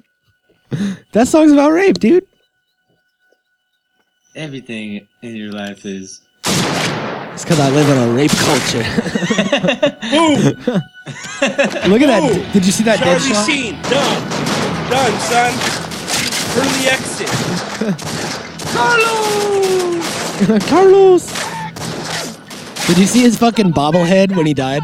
[1.12, 2.26] That song's about rape, dude.
[4.36, 6.22] Everything in your life is.
[7.34, 8.84] It's because I live in a rape culture.
[10.12, 10.36] Boom!
[11.92, 12.50] Look at that.
[12.54, 13.46] Did you see that dead Charlie shot?
[13.50, 14.22] Sheen, done.
[14.90, 15.54] Done, son.
[16.56, 17.28] Early exit.
[18.74, 20.70] Carlos!
[20.70, 21.24] Carlos.
[22.88, 24.84] Did you see his fucking bobblehead when he died?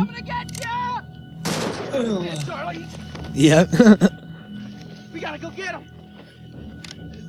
[3.35, 3.69] Yep.
[5.13, 5.83] We gotta go get him.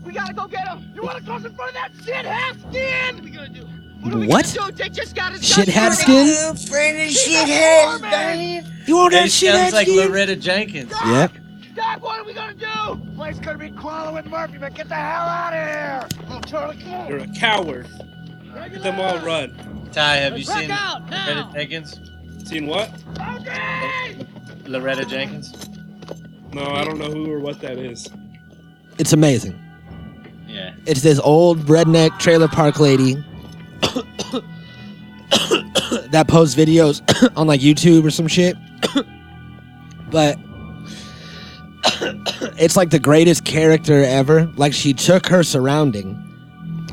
[0.05, 0.91] We gotta go get him.
[0.95, 3.17] You wanna cross in front of that shit hat skin?
[3.17, 3.80] What are we gonna do?
[4.01, 4.15] What?
[4.15, 4.55] Are we What?
[4.57, 4.83] Gonna do?
[4.83, 6.55] They just Shit guns skin?
[6.55, 8.89] Afraid of shitheads, Dave.
[8.89, 10.93] You want It sounds like Loretta Jenkins.
[11.05, 11.33] Yep.
[11.75, 13.15] Doc, what are we gonna do?
[13.15, 16.27] Place gonna be Qualla with Murphy, but get the hell out of here.
[16.31, 17.09] Oh, Charlie, come.
[17.09, 17.89] You're a coward.
[18.55, 19.89] Let them all run.
[19.93, 21.27] Ty, have you Let's seen rock out now.
[21.27, 22.01] Loretta Jenkins?
[22.49, 22.91] Seen what?
[23.37, 24.17] Okay.
[24.67, 25.69] Loretta Jenkins?
[26.53, 28.09] No, I don't know who or what that is.
[28.99, 29.59] It's amazing.
[30.49, 30.75] Yeah.
[30.87, 33.23] It's this old redneck trailer park lady
[36.11, 37.03] that posts videos
[37.37, 38.57] on like YouTube or some shit.
[40.11, 40.39] but
[42.59, 44.47] it's like the greatest character ever.
[44.57, 46.17] Like she took her surrounding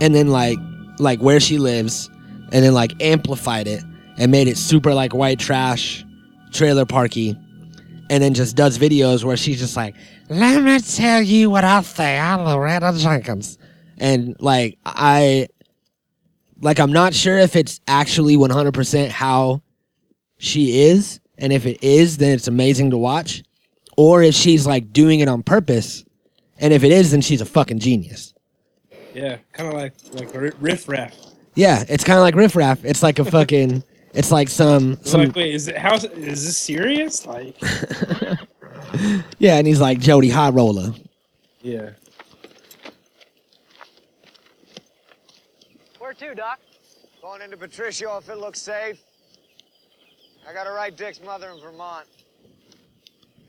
[0.01, 0.57] and then like
[0.99, 2.09] like where she lives
[2.51, 3.83] and then like amplified it
[4.17, 6.05] and made it super like white trash
[6.51, 7.37] trailer parky
[8.09, 9.95] and then just does videos where she's just like,
[10.29, 12.21] "Let me tell you what I think.
[12.21, 13.57] I'm Loretta Jenkins,"
[13.97, 15.47] and like I,
[16.61, 19.61] like I'm not sure if it's actually 100 percent how
[20.37, 23.43] she is, and if it is, then it's amazing to watch,
[23.97, 26.03] or if she's like doing it on purpose,
[26.59, 28.33] and if it is, then she's a fucking genius.
[29.13, 31.15] Yeah, kind of like like ri- riff raff.
[31.55, 32.85] Yeah, it's kind of like Riff Raff.
[32.85, 33.83] It's like a fucking.
[34.13, 36.03] It's like some some Like, wait, is it how is
[36.45, 37.27] this serious?
[37.27, 37.55] Like,
[39.37, 40.93] yeah, and he's like Jody High Roller.
[41.61, 41.89] yeah.
[46.19, 46.59] Where to, Doc?
[47.21, 48.99] Going into Patricio if it looks safe.
[50.47, 52.07] I gotta write Dick's mother in Vermont.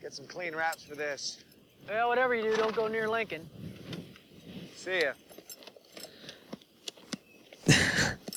[0.01, 1.43] Get some clean wraps for this.
[1.87, 3.49] Well, whatever you do, don't go near Lincoln.
[4.75, 5.13] See ya.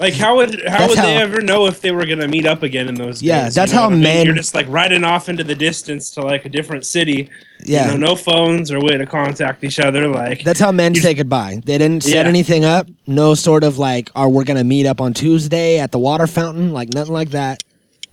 [0.00, 2.46] Like, how would how That's would they how- ever know if they were gonna meet
[2.46, 3.22] up again in those?
[3.22, 4.02] Yeah, days, that's you know how what I mean?
[4.02, 7.30] men- You're just like riding off into the distance to like a different city.
[7.64, 7.92] Yeah.
[7.92, 10.06] you know, no phones or way to contact each other.
[10.08, 11.62] Like, That's how men say goodbye.
[11.64, 12.28] They didn't set Yeah.
[12.28, 12.88] anything up.
[13.06, 16.72] No sort of like, "Are we're gonna meet up on Tuesday at the water fountain?"
[16.72, 17.62] Like nothing like that.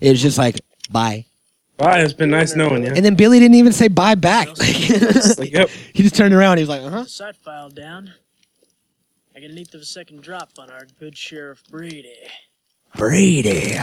[0.00, 0.60] It was just like,
[0.90, 1.26] "Bye."
[1.78, 1.98] bye.
[2.00, 2.92] It's been nice knowing you.
[2.94, 4.48] And then Billy didn't even say bye back.
[5.38, 5.68] Like, yep.
[5.94, 6.58] he just turned around.
[6.58, 8.12] He was like, "Uh huh." Sight file down.
[9.42, 12.14] I get an eighth of a second drop on our good Sheriff Brady.
[12.96, 13.76] Brady.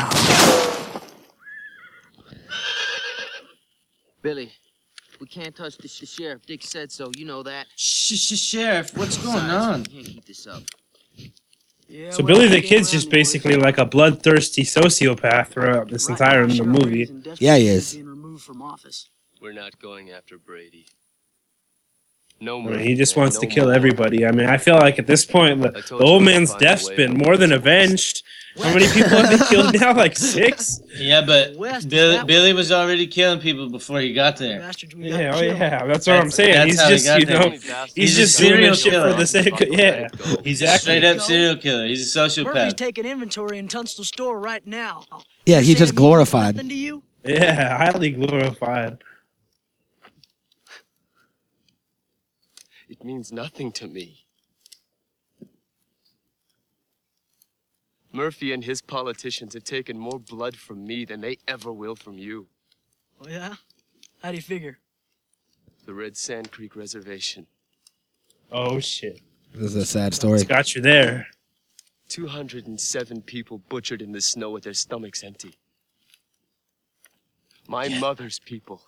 [4.22, 4.54] Billy,
[5.20, 6.46] we can't touch the sh- sheriff.
[6.46, 7.12] Dick said so.
[7.18, 7.68] You know that.
[7.76, 9.80] Shh, shh, sheriff, what's going Besides, on?
[9.82, 10.64] We can't keep this up.
[11.90, 13.12] Yeah, So well, Billy the Kid's just boys.
[13.12, 17.12] basically like a bloodthirsty sociopath throughout this entire movie.
[17.40, 17.96] Yeah, he is.
[17.96, 19.10] Being removed from office.
[19.42, 20.86] We're not going after Brady.
[22.42, 23.74] No I mean, he just wants no to kill more.
[23.74, 24.26] everybody.
[24.26, 26.90] I mean, I feel like at this point, the, the old man's find a death's
[26.90, 26.96] way.
[26.96, 28.24] been more than avenged.
[28.58, 29.94] How many people have they killed now?
[29.96, 30.82] Like six?
[30.98, 31.54] Yeah, but
[31.88, 34.60] Billy, Billy was already killing people before he got there.
[34.98, 36.68] Yeah, oh yeah, that's what I'm saying.
[36.68, 39.14] He's how he just, you know, He's he's just serial this shit for killer.
[39.14, 40.08] the sake of, yeah,
[40.44, 40.78] exactly.
[40.80, 41.86] Straight up serial killer.
[41.88, 42.76] He's a Murphy's sociopath.
[42.76, 45.06] taking inventory in Tunstall store right now.
[45.46, 46.58] Yeah, he just glorified.
[46.58, 47.04] To you?
[47.24, 48.98] Yeah, highly glorified.
[53.00, 54.26] It means nothing to me.
[58.12, 62.18] Murphy and his politicians have taken more blood from me than they ever will from
[62.18, 62.48] you.
[63.22, 63.56] Oh yeah?
[64.22, 64.80] How do you figure?
[65.86, 67.48] The Red Sand Creek Reservation.
[68.52, 69.22] Oh shit.
[69.54, 70.36] This is a sad story.
[70.36, 71.28] It's got you there.
[72.10, 75.56] 207 people butchered in the snow with their stomachs empty.
[77.68, 78.82] My mother's people.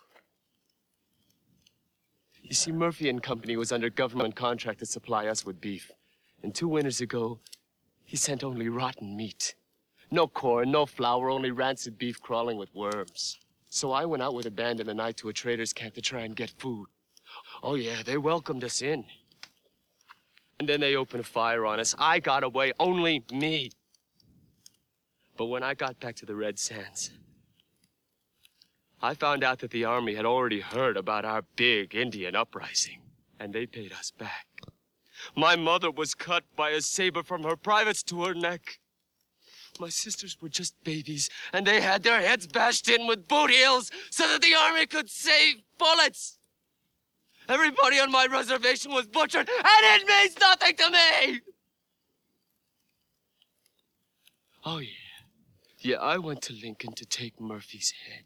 [2.52, 5.90] You see, Murphy and Company was under government contract to supply us with beef.
[6.42, 7.40] And two winters ago,
[8.04, 9.54] he sent only rotten meat.
[10.10, 13.38] No corn, no flour, only rancid beef crawling with worms.
[13.70, 16.02] So I went out with a band in the night to a trader's camp to
[16.02, 16.88] try and get food.
[17.62, 19.06] Oh yeah, they welcomed us in.
[20.60, 21.94] And then they opened a fire on us.
[21.98, 23.70] I got away, only me.
[25.38, 27.12] But when I got back to the Red Sands,
[29.02, 33.00] I found out that the army had already heard about our big Indian uprising,
[33.40, 34.46] and they paid us back.
[35.34, 38.78] My mother was cut by a saber from her privates to her neck.
[39.80, 43.90] My sisters were just babies, and they had their heads bashed in with boot heels
[44.10, 46.38] so that the army could save bullets.
[47.48, 51.40] Everybody on my reservation was butchered, and it means nothing to me!
[54.64, 54.88] Oh, yeah.
[55.80, 58.22] Yeah, I went to Lincoln to take Murphy's head.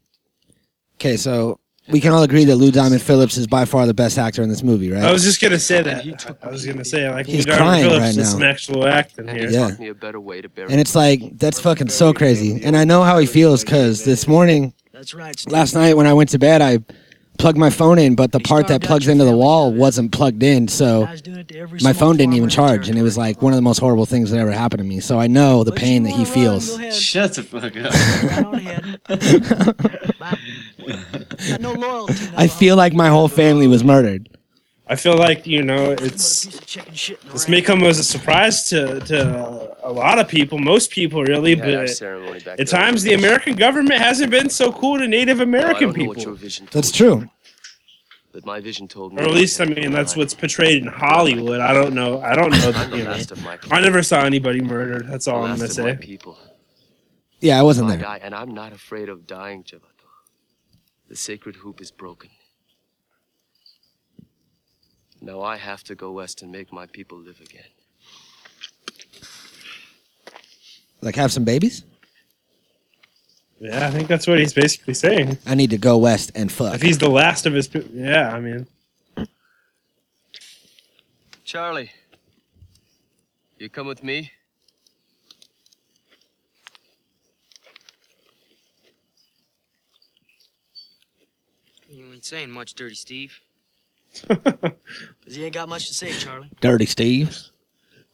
[0.99, 4.17] Okay, so we can all agree that Lou Diamond Phillips is by far the best
[4.17, 5.03] actor in this movie, right?
[5.03, 6.37] I was just gonna say that.
[6.43, 8.29] I was gonna say like He's Lou Diamond crying Phillips right did now.
[8.29, 9.49] some actual acting here.
[9.49, 9.71] Yeah.
[9.79, 12.61] Me a better way to bury And it's like that's fucking so crazy.
[12.63, 15.37] And I know how he feels because this morning, That's right.
[15.37, 15.53] Steve.
[15.53, 16.79] last night when I went to bed, I
[17.37, 20.67] plugged my phone in, but the part that plugs into the wall wasn't plugged in,
[20.67, 21.07] so
[21.81, 24.31] my phone didn't even charge, and it was like one of the most horrible things
[24.31, 24.99] that ever happened to me.
[24.99, 26.77] So I know the pain that he feels.
[26.93, 29.07] Shut the fuck up.
[31.49, 32.13] Got no loyalty.
[32.35, 34.29] I feel like my whole family was murdered.
[34.89, 36.45] I feel like you know it's
[37.31, 41.55] this may come as a surprise to to a lot of people, most people really,
[41.55, 45.97] We but at times the American government hasn't been so cool to Native American don't
[45.97, 46.67] know what people.
[46.71, 47.29] That's true.
[48.31, 49.21] But my vision told me.
[49.21, 51.59] Or at least I mean that's what's portrayed in Hollywood.
[51.59, 52.21] I don't know.
[52.21, 52.71] I don't know.
[52.75, 53.11] I'm You know.
[53.11, 55.07] last of my I never saw anybody murdered.
[55.07, 55.97] That's all I'm last gonna say.
[55.97, 56.37] people.
[57.39, 58.19] Yeah, I wasn't there.
[58.21, 59.81] and I'm not afraid of dying, Chivato.
[61.07, 62.29] The sacred hoop is broken.
[65.21, 67.63] Now I have to go west and make my people live again.
[71.01, 71.83] Like have some babies.
[73.59, 75.37] Yeah, I think that's what he's basically saying.
[75.45, 76.75] I need to go west and fuck.
[76.75, 78.67] If he's the last of his, pe- yeah, I mean,
[81.43, 81.91] Charlie,
[83.57, 84.31] you come with me?
[91.89, 93.39] You ain't saying much, Dirty Steve.
[94.21, 96.49] Cause he ain't got much to say, Charlie.
[96.61, 97.37] Dirty Steve.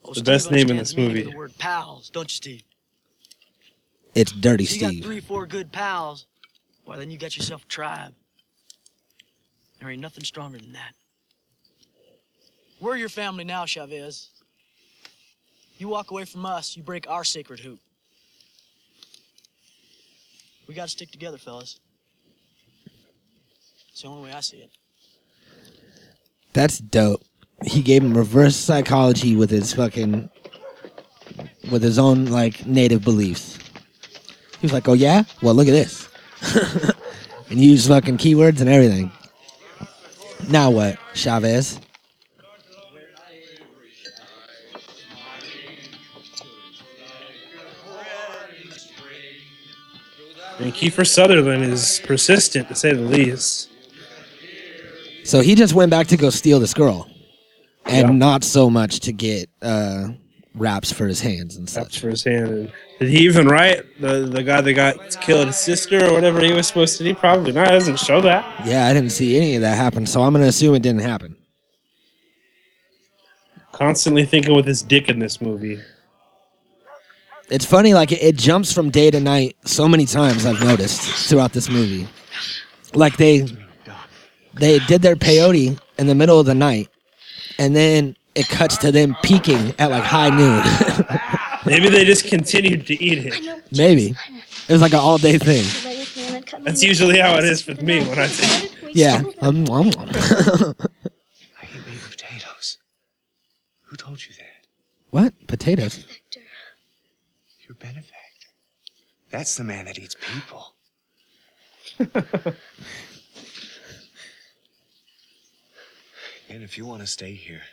[0.06, 1.32] Oh, The Steve best name in this the meaning of movie.
[1.32, 2.64] The word pals, don't you, Steve?
[4.16, 5.04] It's Dirty So you got Steve.
[5.06, 6.26] three, four good pals.
[6.86, 8.14] Why, then you got yourself a tribe.
[9.80, 10.94] There ain't nothing stronger than that.
[12.80, 14.30] We're your family now, Chavez.
[15.78, 17.80] You walk away from us, you break our sacred hoop.
[20.68, 21.80] We gotta stick together, fellas.
[23.92, 24.72] It's the only way I see it.
[26.54, 27.24] That's dope.
[27.66, 30.30] He gave him reverse psychology with his fucking
[31.72, 33.58] with his own like native beliefs.
[34.60, 36.08] He was like, "Oh yeah, well look at this,"
[37.50, 39.12] and used fucking keywords and everything.
[40.50, 41.80] Now what, Chavez?
[50.60, 53.70] and Kiefer Sutherland is persistent to say the least.
[55.24, 57.08] So he just went back to go steal this girl,
[57.86, 58.14] and Yeah.
[58.16, 60.10] not so much to get uh,
[60.56, 61.86] raps for his hands and stuff.
[61.86, 62.48] That's for his hand.
[62.50, 66.42] And did he even write the the guy that got killed, his sister or whatever
[66.42, 67.16] he was supposed to do?
[67.16, 67.68] Probably not.
[67.68, 68.66] It doesn't show that.
[68.66, 71.36] Yeah, I didn't see any of that happen, so I'm gonna assume it didn't happen.
[73.72, 75.80] Constantly thinking with his dick in this movie.
[77.50, 80.46] It's funny, like it, it jumps from day to night so many times.
[80.46, 82.08] I've noticed throughout this movie,
[82.94, 83.48] like they
[84.54, 86.90] they did their peyote in the middle of the night,
[87.58, 90.64] and then it cuts to them peaking at like high noon.
[91.66, 93.64] Maybe they just continued to eat it.
[93.72, 94.16] Maybe
[94.68, 95.66] it was like an all day thing.
[96.64, 98.70] That's usually how it is with me when I say.
[98.94, 99.24] Yeah.
[99.42, 100.76] Um, um, um.
[102.10, 102.78] Potatoes.
[103.84, 104.44] Who told you that?
[105.10, 106.06] what potatoes?
[107.68, 108.14] Your benefactor.
[109.30, 110.74] That's the man that eats people.
[116.64, 117.64] and if you want to stay here,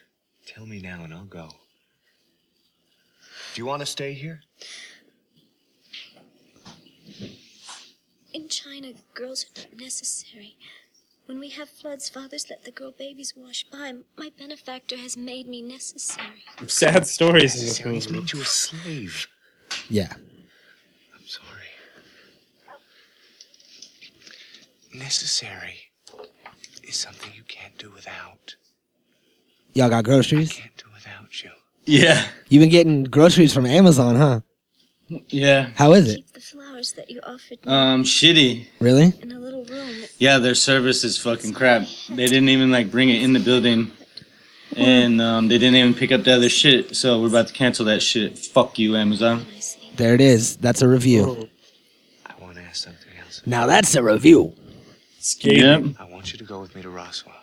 [0.46, 1.48] tell me now and I'll go.
[3.54, 4.40] Do you want to stay here?
[8.34, 10.56] In China, girls are not necessary.
[11.26, 13.92] When we have floods, fathers let the girl babies wash by.
[14.18, 16.42] My benefactor has made me necessary.
[16.66, 18.22] Sad stories in this He's movie.
[18.22, 19.28] made you a slave.
[19.88, 20.14] Yeah.
[21.14, 21.70] I'm sorry.
[24.92, 25.92] Necessary
[26.82, 28.56] is something you can't do without.
[29.74, 30.52] Y'all got groceries?
[30.52, 31.50] can't Do without you.
[31.84, 32.24] Yeah.
[32.48, 34.40] You've been getting groceries from Amazon, huh?
[35.28, 35.70] Yeah.
[35.76, 36.24] How is it?
[36.34, 38.66] The flowers that you offered me Um, shitty.
[38.80, 39.12] Really?
[39.22, 40.04] in a little room.
[40.18, 41.86] Yeah, their service is fucking crap.
[42.08, 43.90] They didn't even like bring it in the building,
[44.76, 46.94] and um, they didn't even pick up the other shit.
[46.94, 48.38] So we're about to cancel that shit.
[48.38, 49.46] Fuck you, Amazon.
[49.96, 50.56] There it is.
[50.58, 51.48] That's a review.
[52.26, 53.42] I want to ask something else.
[53.46, 54.54] Now that's a review.
[55.40, 55.84] Yep.
[55.98, 57.34] I want you to go with me to Roswell.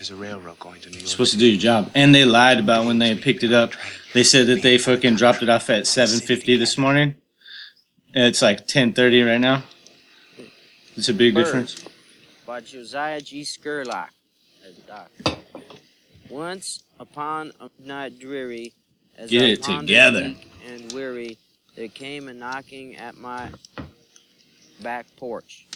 [0.00, 1.08] There's a railroad going to New York.
[1.08, 1.90] supposed to do your job.
[1.94, 3.74] And they lied about when they picked it up.
[4.14, 7.16] They said that they fucking dropped it off at 7:50 this morning.
[8.14, 9.62] It's like 10:30 right now.
[10.96, 11.84] It's a big Bird difference.
[12.46, 13.42] By Josiah G.
[13.42, 14.08] Scurlock.
[14.64, 15.10] a doc.
[16.30, 18.72] Once upon a night dreary,
[19.18, 20.34] as Get I it pondered together.
[20.66, 21.36] and weary,
[21.76, 23.50] there came a knocking at my
[24.80, 25.66] back porch.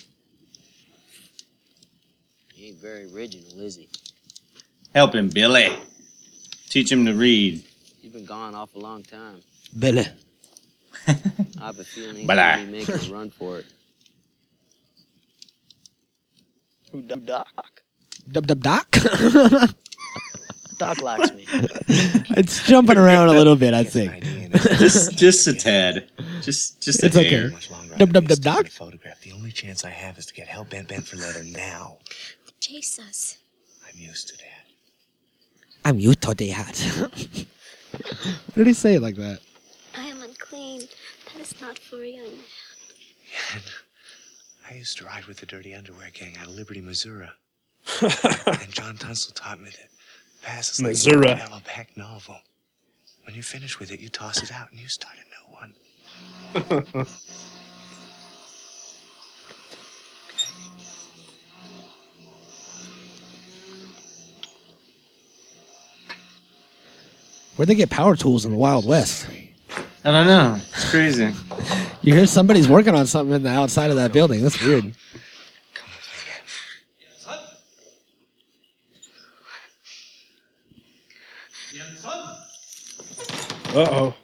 [2.54, 3.86] He ain't very original, is he?
[4.94, 5.72] Help him, Billy.
[6.68, 7.64] Teach him to read.
[8.00, 9.40] He's been gone off a long time.
[9.78, 10.06] Billy.
[11.08, 11.16] I
[11.58, 12.56] have a feeling he's Blah.
[12.56, 13.66] gonna be making a run for it.
[16.92, 17.48] Who Doc?
[18.30, 18.90] Dub dub doc.
[20.78, 21.44] Doc likes me.
[22.36, 24.22] it's jumping around a little bit, I think.
[24.78, 26.08] just, just a tad.
[26.40, 27.16] Just, just a tad.
[27.16, 27.28] It's okay.
[27.30, 27.98] hair.
[27.98, 28.66] Dub dub dub doc.
[28.68, 29.20] Photograph.
[29.20, 31.98] The only chance I have is to get hell bent bent for leather now.
[32.60, 33.38] Chase us.
[33.86, 34.53] I'm used to that.
[35.84, 37.46] I'm used to that.
[38.46, 39.40] what did he say it like that?
[39.96, 40.80] I am unclean.
[40.80, 43.62] That is not for a young man.
[44.70, 47.28] I used to ride with the Dirty Underwear Gang out of Liberty, Missouri.
[48.00, 49.88] and John Tunstall taught me that
[50.42, 51.28] pass passes like Missouri.
[51.28, 52.38] a yellow back novel.
[53.24, 57.06] When you finish with it, you toss it out and you start a new one.
[67.56, 69.28] Where'd they get power tools in the Wild West?
[70.04, 70.56] I don't know.
[70.56, 71.32] It's crazy.
[72.02, 74.42] You hear somebody's working on something in the outside of that building.
[74.42, 74.92] That's weird.
[83.74, 84.14] Uh oh.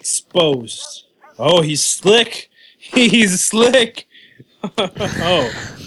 [0.00, 1.04] Exposed.
[1.38, 2.50] Oh, he's slick.
[2.78, 4.06] He's slick.
[4.78, 4.90] oh.
[4.98, 5.85] Oh.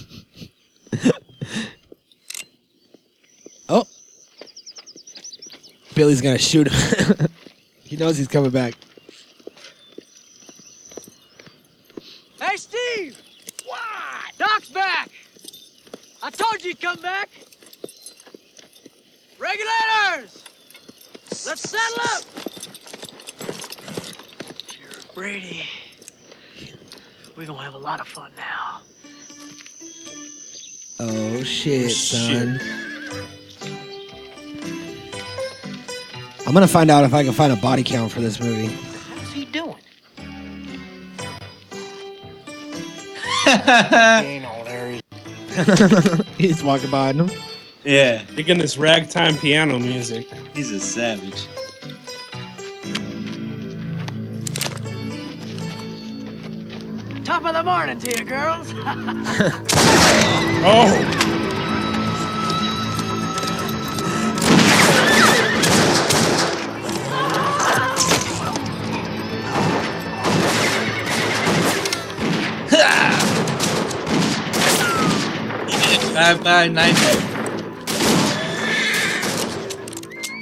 [6.00, 7.28] Billy's gonna shoot him.
[7.84, 8.74] he knows he's coming back.
[12.42, 13.22] Hey, Steve!
[13.66, 13.82] What?
[14.38, 15.10] Doc's back!
[16.24, 17.30] I told you he'd come back!
[19.38, 20.46] Regulators!
[21.46, 22.24] Let's settle up!
[25.14, 25.66] Brady,
[27.36, 28.80] we're gonna have a lot of fun now.
[31.02, 32.99] Oh shit, oh, son.
[36.50, 38.74] I'm gonna find out if I can find a body count for this movie.
[38.74, 39.76] What's he doing?
[46.40, 47.30] He's walking behind him.
[47.84, 48.24] Yeah.
[48.36, 50.28] Digging this ragtime piano music.
[50.56, 51.46] He's a savage.
[57.24, 58.74] Top of the morning to you, girls.
[60.62, 61.39] Oh.
[76.20, 77.18] Drive by knifing.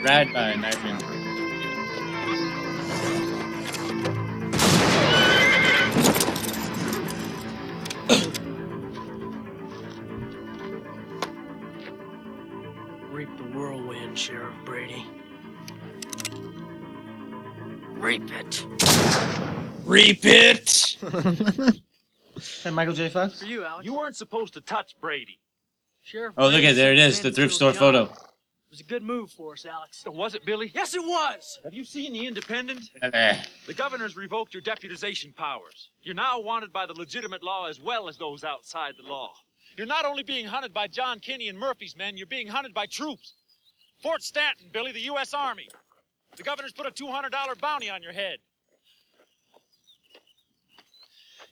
[0.04, 0.98] Ride by knifing.
[13.12, 15.06] Reap the whirlwind, Sheriff Brady.
[17.92, 18.66] Reap it.
[19.86, 20.98] Reap it!
[22.72, 23.10] Michael J.
[23.10, 23.42] Fox?
[23.42, 23.86] For you, Alex.
[23.86, 25.40] You weren't supposed to touch Brady.
[26.08, 26.36] Sheriff.
[26.38, 28.04] Oh, look at there it is, the thrift store photo.
[28.04, 30.06] It was a good move for us, Alex.
[30.06, 30.72] Was it, Billy?
[30.74, 31.60] Yes, it was.
[31.66, 32.90] Have you seen The Independent?
[33.02, 33.42] Eh.
[33.68, 35.90] The governor's revoked your deputization powers.
[36.02, 39.34] You're now wanted by the legitimate law as well as those outside the law.
[39.78, 42.86] You're not only being hunted by John Kinney and Murphy's men, you're being hunted by
[42.86, 43.34] troops.
[44.02, 45.34] Fort Stanton, Billy, the U.S.
[45.34, 45.68] Army.
[46.38, 48.38] The governor's put a $200 bounty on your head.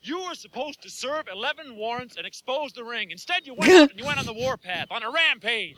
[0.05, 3.09] You were supposed to serve 11 warrants and expose the ring.
[3.11, 5.77] Instead, you went out and you went on the warpath, on a rampage.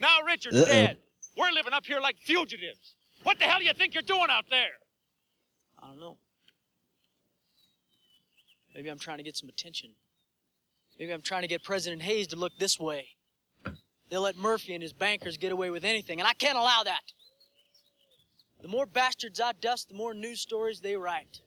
[0.00, 0.64] Now Richard's Uh-oh.
[0.66, 0.96] dead.
[1.36, 2.94] We're living up here like fugitives.
[3.22, 4.72] What the hell do you think you're doing out there?
[5.82, 6.16] I don't know.
[8.74, 9.90] Maybe I'm trying to get some attention.
[10.98, 13.08] Maybe I'm trying to get President Hayes to look this way.
[14.08, 17.02] They'll let Murphy and his bankers get away with anything, and I can't allow that.
[18.62, 21.40] The more bastards I dust, the more news stories they write.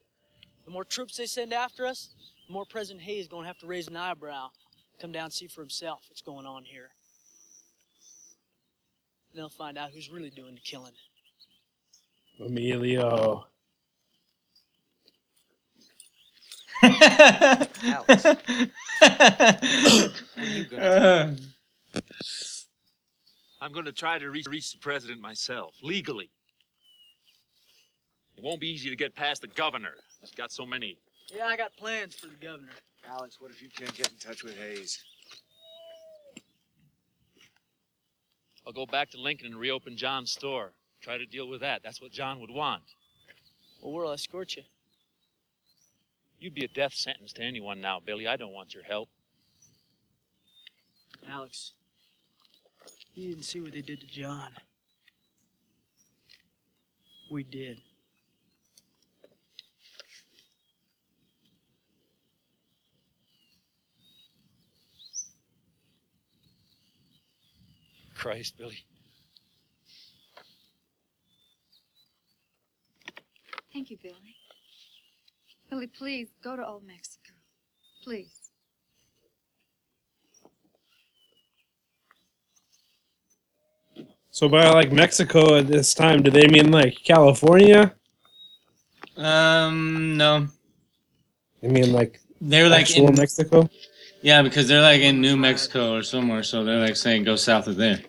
[0.70, 2.10] The more troops they send after us,
[2.46, 4.50] the more President Hayes is going to have to raise an eyebrow,
[5.02, 6.92] come down and see for himself what's going on here.
[9.34, 10.94] Then they'll find out who's really doing the killing.
[12.40, 13.48] Emilio.
[16.84, 16.84] Uh,
[23.60, 26.30] I'm going to try to reach, reach the president myself, legally.
[28.38, 29.96] It won't be easy to get past the governor.
[30.22, 30.98] He's got so many.
[31.34, 32.72] Yeah, I got plans for the governor.
[33.08, 35.04] Alex, what if you can't get in touch with Hayes?
[38.66, 40.74] I'll go back to Lincoln and reopen John's store.
[41.02, 41.82] Try to deal with that.
[41.84, 42.84] That's what John would want.
[43.82, 44.64] Well, where'll I escort you?
[46.40, 48.28] You'd be a death sentence to anyone now, Billy.
[48.28, 49.10] I don't want your help.
[51.30, 51.74] Alex,
[53.14, 54.52] you didn't see what they did to John.
[57.32, 57.80] We did.
[68.20, 68.86] Christ, Billy.
[73.72, 74.36] Thank you, Billy.
[75.70, 77.32] Billy, please go to Old Mexico.
[78.04, 78.50] Please.
[84.32, 87.96] So by like Mexico at this time, do they mean like California?
[89.16, 90.48] Um, no.
[91.64, 93.70] I mean like They're like actual in, Mexico.
[94.22, 97.68] Yeah, because they're like in New Mexico or somewhere, so they're like saying go south
[97.68, 98.02] of there.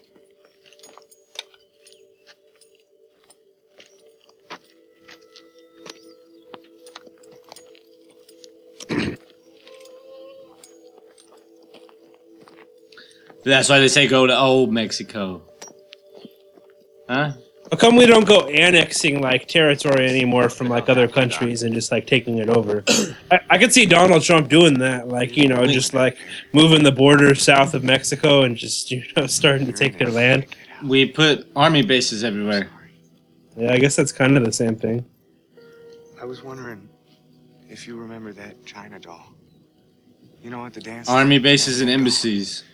[13.51, 15.43] That's why they say go to old Mexico.
[17.09, 17.33] Huh?
[17.71, 21.93] How come we don't go annexing like territory anymore from like other countries and just
[21.93, 22.85] like taking it over?
[23.31, 26.17] I, I could see Donald Trump doing that, like you know, just like
[26.53, 30.47] moving the border south of Mexico and just you know starting to take their land.
[30.85, 32.71] We put army bases everywhere.
[33.57, 35.05] Yeah, I guess that's kind of the same thing.
[36.21, 36.89] I was wondering
[37.69, 39.35] if you remember that China doll.
[40.43, 41.09] You know, what the dance.
[41.09, 42.65] Army bases and embassies.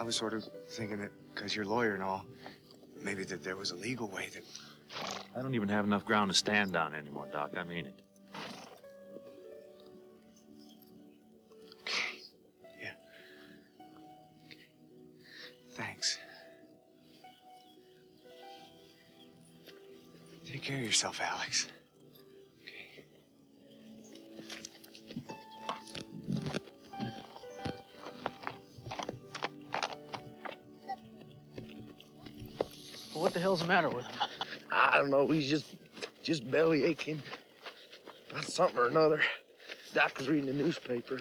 [0.00, 2.24] I was sort of thinking that because you're a lawyer and all,
[3.02, 4.42] maybe that there was a legal way that.
[5.36, 7.50] I don't even have enough ground to stand on anymore, Doc.
[7.54, 8.00] I mean it.
[11.82, 12.16] Okay.
[12.80, 12.92] Yeah.
[15.72, 16.16] Thanks.
[20.46, 21.66] Take care of yourself, Alex.
[33.20, 34.28] What the hell's the matter with him?
[34.72, 35.28] I don't know.
[35.28, 35.76] He's just
[36.22, 37.22] just belly aching.
[38.30, 39.20] about something or another.
[39.92, 41.20] Doc was reading the newspaper.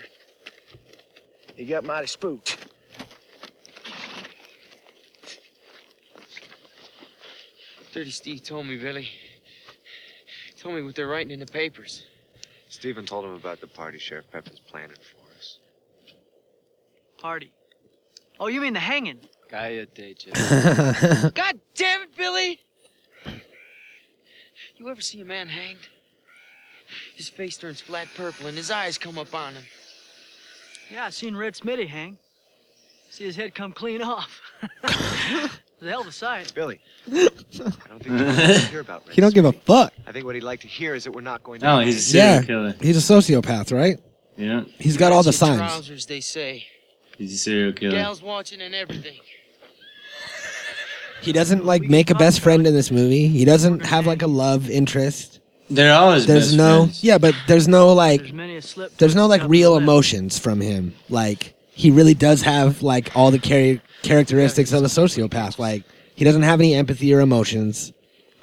[1.58, 2.56] He got mighty spooked.
[7.92, 9.10] Dirty Steve told me, Billy.
[10.46, 12.06] He told me what they're writing in the papers.
[12.70, 15.60] Stephen told him about the party Sheriff Peppin's planning for us.
[17.18, 17.52] Party.
[18.40, 19.20] Oh, you mean the hanging?
[19.52, 21.34] Cállate, Jeff.
[21.34, 22.60] God damn it, Billy!
[24.78, 25.88] You ever see a man hanged?
[27.16, 29.64] His face turns flat purple and his eyes come up on him.
[30.92, 32.18] Yeah, I seen Red Smitty hang.
[33.10, 34.40] See his head come clean off.
[34.84, 36.52] it's a hell of a sight.
[36.56, 36.80] Billy.
[37.08, 37.12] I
[37.90, 39.94] don't think he wants hear about Red He don't give a fuck.
[40.08, 41.72] I think what he'd like to hear is that we're not going to.
[41.72, 42.76] Oh, he's a serial Yeah, killer.
[42.82, 44.00] he's a sociopath, right?
[44.38, 44.64] Yeah.
[44.80, 45.58] He's got all the Matching signs.
[45.60, 46.66] Trousers, they say.
[47.18, 47.92] He's a serial killer.
[47.92, 49.20] Gals watching and everything.
[51.22, 53.28] He doesn't like make a best friend in this movie.
[53.28, 55.40] He doesn't have like a love interest.
[55.70, 57.04] They're always There's best no friends.
[57.04, 60.96] yeah, but there's no like many a slip there's no like real emotions from him.
[61.10, 65.60] Like he really does have like all the char- characteristics of a sociopath.
[65.60, 65.84] Like
[66.16, 67.94] he doesn't have any empathy or emotions.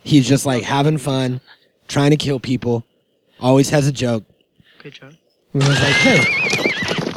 [0.04, 1.40] He's just like having fun,
[1.88, 2.84] trying to kill people.
[3.40, 4.24] Always has a joke.
[4.80, 5.18] Okay, Charlie.
[5.52, 6.24] He was like, "Hey,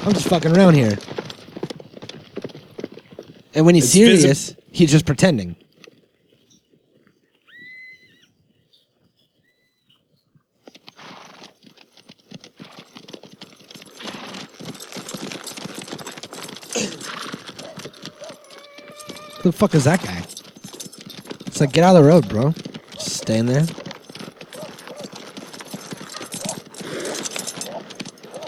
[0.06, 0.98] I'm just fucking around here."
[3.54, 5.56] And when he's It's visi- serious, he's just pretending.
[19.42, 20.22] Who the fuck is that guy?
[21.48, 22.54] It's like, get out of the road, bro.
[22.94, 23.66] Just staying there.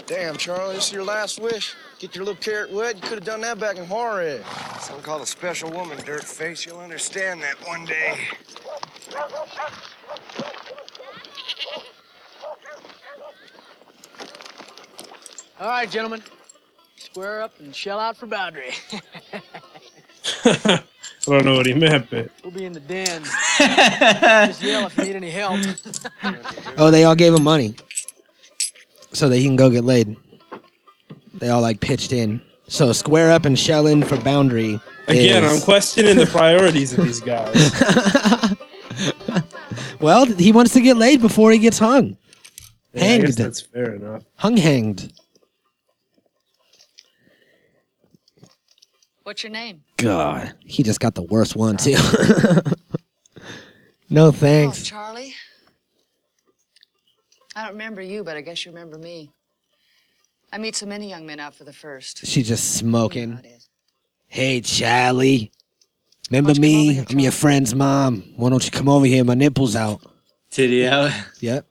[0.06, 1.74] Damn, Charlie, this is your last wish?
[2.02, 2.96] Get your little carrot wet?
[2.96, 4.44] You could have done that back in Juarez.
[4.80, 6.66] Something called a special woman, dirt face.
[6.66, 8.18] You'll understand that one day.
[15.60, 16.24] All right, gentlemen.
[16.96, 18.72] Square up and shell out for boundary.
[20.44, 20.82] I
[21.24, 23.22] don't know what he meant, but we'll be in the den.
[24.48, 25.60] Just yell if you need any help.
[26.76, 27.76] Oh, they all gave him money
[29.12, 30.16] so that he can go get laid.
[31.42, 32.40] They all like pitched in.
[32.68, 34.78] So square up and shell in for boundary.
[35.08, 37.52] again, is- I'm questioning the priorities of these guys.
[40.00, 42.16] well, he wants to get laid before he gets hung.
[42.94, 43.26] Yeah, I hanged.
[43.26, 44.22] guess that's fair enough.
[44.36, 45.12] Hung hanged.
[49.24, 49.82] What's your name?
[49.96, 51.96] God, he just got the worst one too.
[54.08, 54.84] no Oh, thanks.
[54.84, 55.34] Charlie.
[57.56, 59.32] I don't remember you, but I guess you remember me.
[60.52, 62.26] I meet so many young men out for the first.
[62.26, 63.40] She's just smoking.
[64.26, 65.50] Hey, Charlie.
[66.30, 67.04] Remember me?
[67.08, 68.22] I'm your friend's mom.
[68.36, 69.24] Why don't you come over here?
[69.24, 70.02] My nipples out.
[70.50, 71.10] Titty out.
[71.40, 71.66] Yep.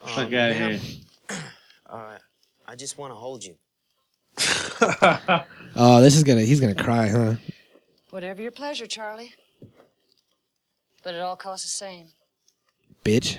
[0.00, 0.80] Fuck out of oh, here.
[1.90, 2.20] All right.
[2.66, 3.56] I just want to hold you.
[5.80, 6.40] Oh, this is gonna.
[6.40, 7.34] He's gonna cry, huh?
[8.10, 9.32] Whatever your pleasure, Charlie.
[11.04, 12.08] But it all costs the same.
[13.04, 13.38] Bitch.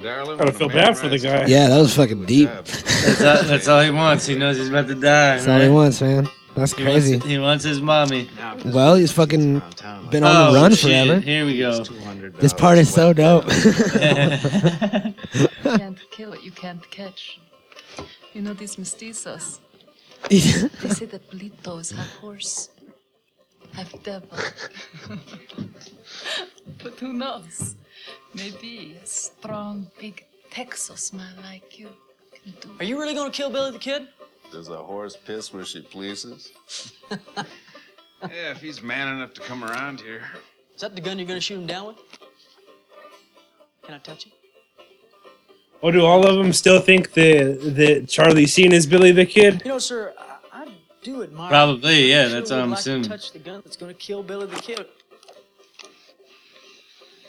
[0.00, 1.46] I don't feel bad for the guy.
[1.46, 2.48] Yeah, that was fucking deep.
[2.64, 4.26] That's all, that's all he wants.
[4.26, 5.36] He knows he's about to die.
[5.36, 5.72] That's all he right?
[5.72, 6.28] wants, man.
[6.54, 7.18] That's He wants- crazy.
[7.28, 8.28] He wants his mommy.
[8.64, 9.62] Well, he's fucking
[10.10, 10.80] been on Oh, the run shit.
[11.06, 11.20] forever.
[11.20, 11.84] Here we go.
[12.40, 13.44] This part is so dope.
[15.64, 17.38] You can't kill what you can't catch.
[18.34, 19.60] You know these mestizos?
[20.30, 22.70] they say that Blitos have horse,
[23.74, 24.28] have devil.
[26.82, 27.76] but who knows?
[28.38, 31.88] Maybe a strong, big Texas man like you
[32.32, 32.70] can do.
[32.80, 34.08] Are you really gonna kill Billy the Kid?
[34.50, 36.52] Does a horse piss where she pleases?
[38.22, 40.22] Yeah, if he's man enough to come around here.
[40.74, 41.96] Is that the gun you're gonna shoot him down with?
[43.84, 44.32] Can I touch it?
[45.82, 49.62] Oh, do all of them still think that that Charlie Sheen is Billy the Kid?
[49.64, 50.68] You know, sir, I, I
[51.02, 51.48] do admire.
[51.48, 53.04] Probably, yeah, I that's what I'm like assuming.
[53.04, 54.86] To touch the gun that's gonna kill Billy the Kid.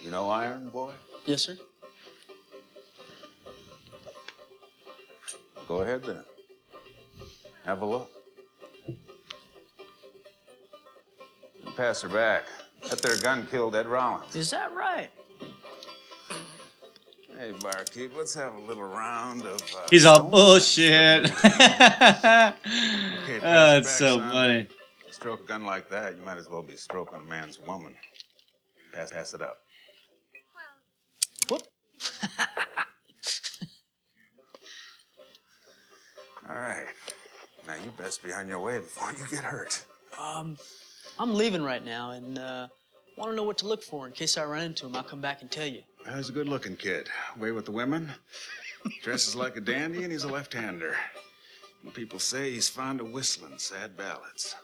[0.02, 0.92] You know Iron Boy?
[1.26, 1.58] Yes, sir.
[5.68, 6.24] Go ahead then.
[7.66, 8.10] Have a look.
[11.76, 12.44] Pass her back.
[12.90, 14.36] That there gun killed Ed Rollins.
[14.36, 15.10] Is that right?
[17.38, 19.62] Hey, barkeep, let's have a little round of.
[19.62, 21.32] Uh, He's all bullshit.
[23.30, 24.32] Okay, pass oh, it it's back, so son.
[24.32, 24.68] funny.
[25.12, 27.94] Stroke a gun like that, you might as well be stroking a man's woman.
[28.92, 29.58] Pass, pass it up.
[32.00, 32.40] Whoop.
[36.50, 36.88] All right.
[37.68, 39.86] Now you best be on your way before you get hurt.
[40.20, 40.58] Um,
[41.20, 42.68] I'm leaving right now, and uh,
[43.18, 44.96] want to know what to look for in case I run into him.
[44.96, 45.84] I'll come back and tell you.
[46.16, 47.08] He's a good looking kid.
[47.38, 48.10] Way with the women.
[49.04, 50.96] Dresses like a dandy, and he's a left hander.
[51.84, 54.56] And people say he's fond of whistling sad ballads.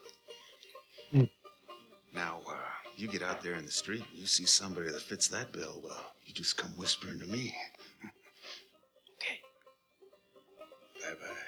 [1.12, 1.24] Hmm.
[2.14, 2.56] Now, uh,
[2.96, 5.82] you get out there in the street and you see somebody that fits that bill,
[5.84, 7.56] well, you just come whispering to me.
[9.16, 9.40] Okay.
[11.02, 11.46] Bye bye.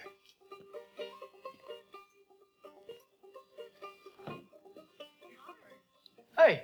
[6.37, 6.63] Hey,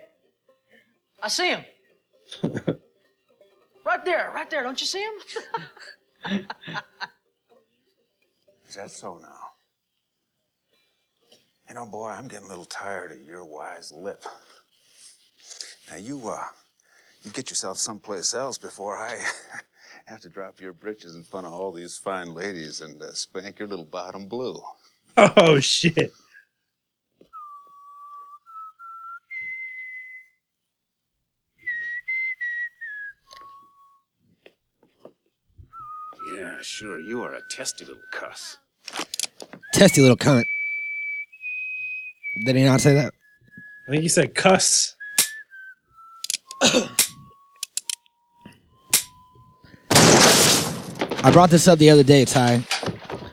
[1.21, 1.65] I see him.
[2.43, 2.65] right
[3.85, 4.63] right there, right there.
[4.63, 5.13] Don't you see him?
[8.69, 9.49] Is that so now?
[11.67, 14.23] You know, boy, I'm getting a little tired of your wise lip.
[15.89, 16.45] Now you, uh,
[17.23, 19.17] you get yourself someplace else before I
[20.05, 23.59] have to drop your britches in front of all these fine ladies and uh, spank
[23.59, 24.61] your little bottom blue.
[25.15, 26.11] Oh shit.
[36.35, 38.57] Yeah, sure, you are a testy little cuss.
[39.73, 40.45] Testy little cunt.
[42.47, 43.13] Did he not say that?
[43.87, 44.95] I think he said cuss.
[51.23, 52.63] I brought this up the other day, Ty.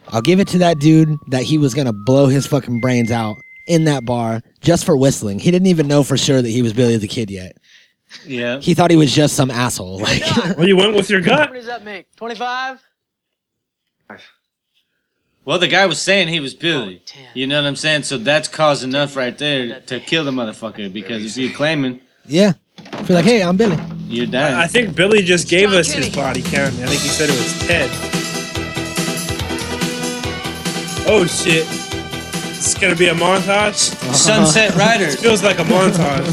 [0.08, 3.36] I'll give it to that dude that he was gonna blow his fucking brains out
[3.66, 5.38] in that bar just for whistling.
[5.38, 7.56] He didn't even know for sure that he was Billy the Kid yet.
[8.26, 8.58] Yeah.
[8.58, 9.98] He thought he was just some asshole.
[10.00, 10.22] Like,
[10.56, 11.50] well, you went with your How gut.
[11.50, 12.14] many does that make?
[12.16, 12.82] 25?
[15.44, 17.02] Well, the guy was saying he was Billy.
[17.16, 18.02] Oh, you know what I'm saying?
[18.02, 20.92] So that's cause enough right there to kill the motherfucker.
[20.92, 22.52] Because if you're claiming, yeah.
[23.04, 23.78] Feel like, hey, I'm Billy.
[24.10, 24.54] You're dying.
[24.54, 26.74] I think Billy just gave us his body count.
[26.74, 27.90] I think he said it was Ted.
[31.08, 31.66] Oh shit.
[32.56, 33.74] It's gonna be a montage.
[34.14, 35.14] Sunset Riders.
[35.14, 36.26] This feels like a montage.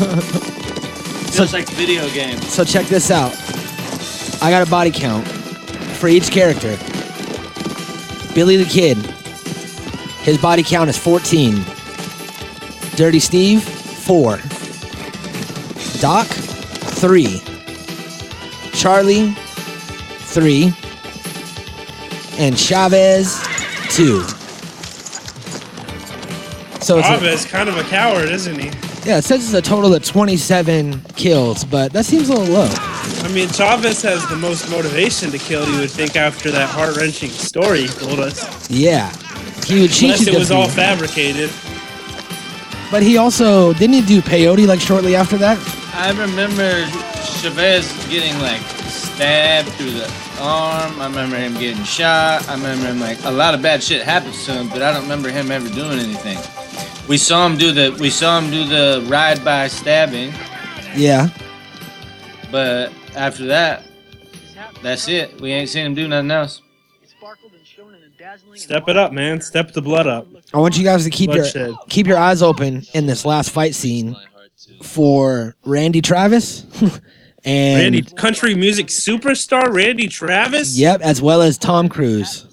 [1.34, 2.38] Feels like a video game.
[2.41, 3.32] So check this out.
[4.41, 6.78] I got a body count for each character.
[8.34, 8.98] Billy the Kid.
[10.24, 11.56] His body count is 14.
[12.95, 14.38] Dirty Steve, 4.
[16.02, 17.41] Doc, 3.
[18.78, 20.74] Charlie, 3.
[22.38, 23.41] And Chavez,
[23.90, 24.22] 2.
[26.80, 28.70] So it's a- Chavez kind of a coward, isn't he?
[29.04, 32.70] yeah, it says it's a total of 27 kills, but that seems a little low.
[33.24, 35.68] I mean, Chavez has the most motivation to kill.
[35.68, 38.70] You would think after that heart wrenching story he told us.
[38.70, 39.10] Yeah.
[39.66, 41.49] He would cheat Unless you it was all fabricated.
[42.91, 45.58] But he also didn't he do peyote like shortly after that?
[45.94, 46.86] I remember
[47.41, 50.05] Chavez getting like stabbed through the
[50.39, 50.99] arm.
[50.99, 52.47] I remember him getting shot.
[52.49, 55.03] I remember him like a lot of bad shit happens to him, but I don't
[55.03, 56.38] remember him ever doing anything.
[57.07, 60.34] We saw him do the we saw him do the ride by stabbing,
[60.95, 61.30] Yeah.
[62.51, 63.84] but after that,
[64.81, 65.39] that's it.
[65.41, 66.61] We ain't seen him do nothing else.
[68.55, 69.39] Step it up, man.
[69.41, 70.27] Step the blood up.
[70.53, 71.69] I want you guys to keep Bloodshed.
[71.69, 74.15] your keep your eyes open in this last fight scene
[74.81, 76.65] for Randy Travis
[77.48, 80.78] and Randy, country music superstar Randy Travis.
[80.78, 82.45] Yep, as well as Tom Cruise.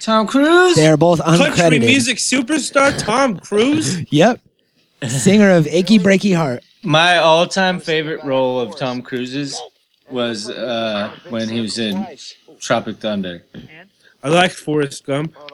[0.00, 0.74] Tom Cruise?
[0.76, 1.80] They are both Country uncredited.
[1.80, 4.00] music superstar Tom Cruise.
[4.10, 4.40] Yep.
[5.06, 6.62] Singer of Achy Breaky Heart.
[6.82, 9.60] My all-time favorite role of Tom Cruise's
[10.10, 12.06] was uh, when he was in
[12.58, 13.44] Tropic Thunder.
[14.22, 15.34] I liked Forrest Gump.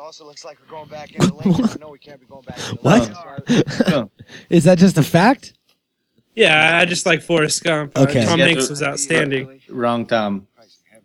[2.83, 3.11] What?
[4.51, 5.55] Is that just a fact?
[6.35, 7.97] Yeah, I just like Forrest Gump.
[7.97, 8.25] Uh, Okay.
[8.25, 9.61] Tom Yeah, Hanks was outstanding.
[9.69, 10.47] Wrong Tom.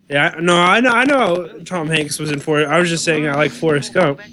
[0.08, 1.58] Yeah, no, I know, I know.
[1.64, 2.70] Tom Hanks was in Forrest.
[2.70, 4.20] I was just saying I like Forrest Gump.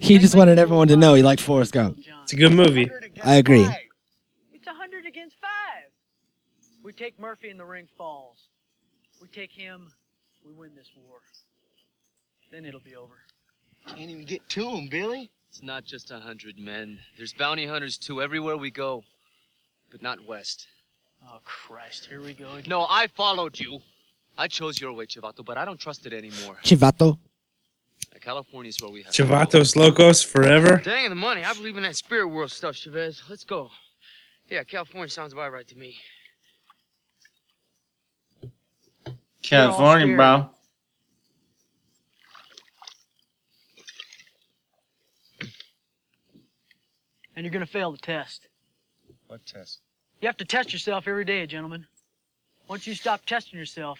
[0.00, 1.98] He just wanted everyone to know he liked Forrest Gump.
[2.22, 2.88] It's a good movie.
[3.24, 3.66] I agree.
[4.52, 5.90] It's a hundred against five.
[6.84, 8.46] We take Murphy and the ring falls.
[9.20, 9.90] We take him,
[10.46, 11.18] we win this war.
[12.52, 13.14] Then it'll be over.
[13.88, 15.32] Can't even get to him, Billy.
[15.48, 17.00] It's not just a hundred men.
[17.16, 19.02] There's bounty hunters too everywhere we go,
[19.92, 20.66] but not west.
[21.24, 22.48] Oh Christ, here we go.
[22.66, 23.78] No, I followed you.
[24.36, 26.56] I chose your way, Chivato, but I don't trust it anymore.
[26.64, 27.12] Chivato.
[27.12, 29.12] Uh, California's where we have.
[29.12, 30.78] Chavatos Locos forever.
[30.78, 31.44] Dang the money.
[31.44, 33.22] I believe in that spirit world stuff, Chavez.
[33.28, 33.70] Let's go.
[34.48, 35.96] Yeah, California sounds about right to me.
[39.42, 40.48] California, bro.
[47.34, 48.48] And you're gonna fail the test.
[49.26, 49.81] What test?
[50.22, 51.84] You have to test yourself every day, gentlemen.
[52.68, 53.98] Once you stop testing yourself,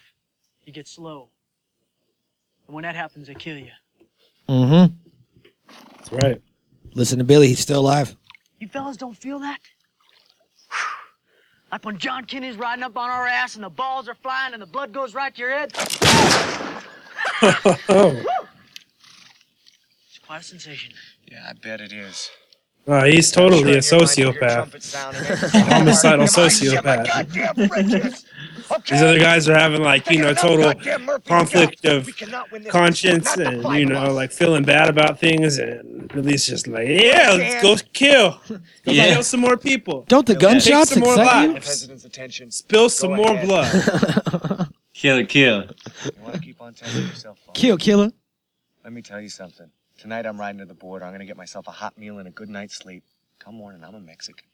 [0.64, 1.28] you get slow.
[2.68, 3.72] And when that happens, they kill you.
[4.48, 4.94] Mm-hmm.
[5.96, 6.40] That's right.
[6.94, 8.14] Listen to Billy, he's still alive.
[8.60, 9.58] You fellas don't feel that?
[11.72, 14.62] Like when John Kennedy's riding up on our ass and the balls are flying and
[14.62, 15.72] the blood goes right to your head?
[20.08, 20.94] It's quite a sensation.
[21.30, 22.30] Yeah, I bet it is.
[22.86, 24.72] Oh, he's totally a sociopath.
[25.72, 27.06] Homicidal sociopath.
[28.88, 30.72] These other guys are having like you know total
[31.26, 32.09] conflict of
[32.70, 37.62] conscience and you know like feeling bad about things and Billy's just like yeah let's
[37.62, 38.59] go kill go
[38.92, 39.12] Yeah.
[39.14, 41.52] kill some more people Don't the Take gunshots some more excite you?
[41.54, 45.62] lives spill some more blood Killer, kill.
[46.04, 47.38] You want to keep on telling yourself?
[47.54, 48.12] Kill killer.
[48.84, 49.68] Let me tell you something.
[49.98, 51.05] Tonight I'm riding to the border.
[51.05, 53.05] I'm gonna get myself a hot meal and a good night's sleep.
[53.39, 54.47] Come morning, I'm a Mexican.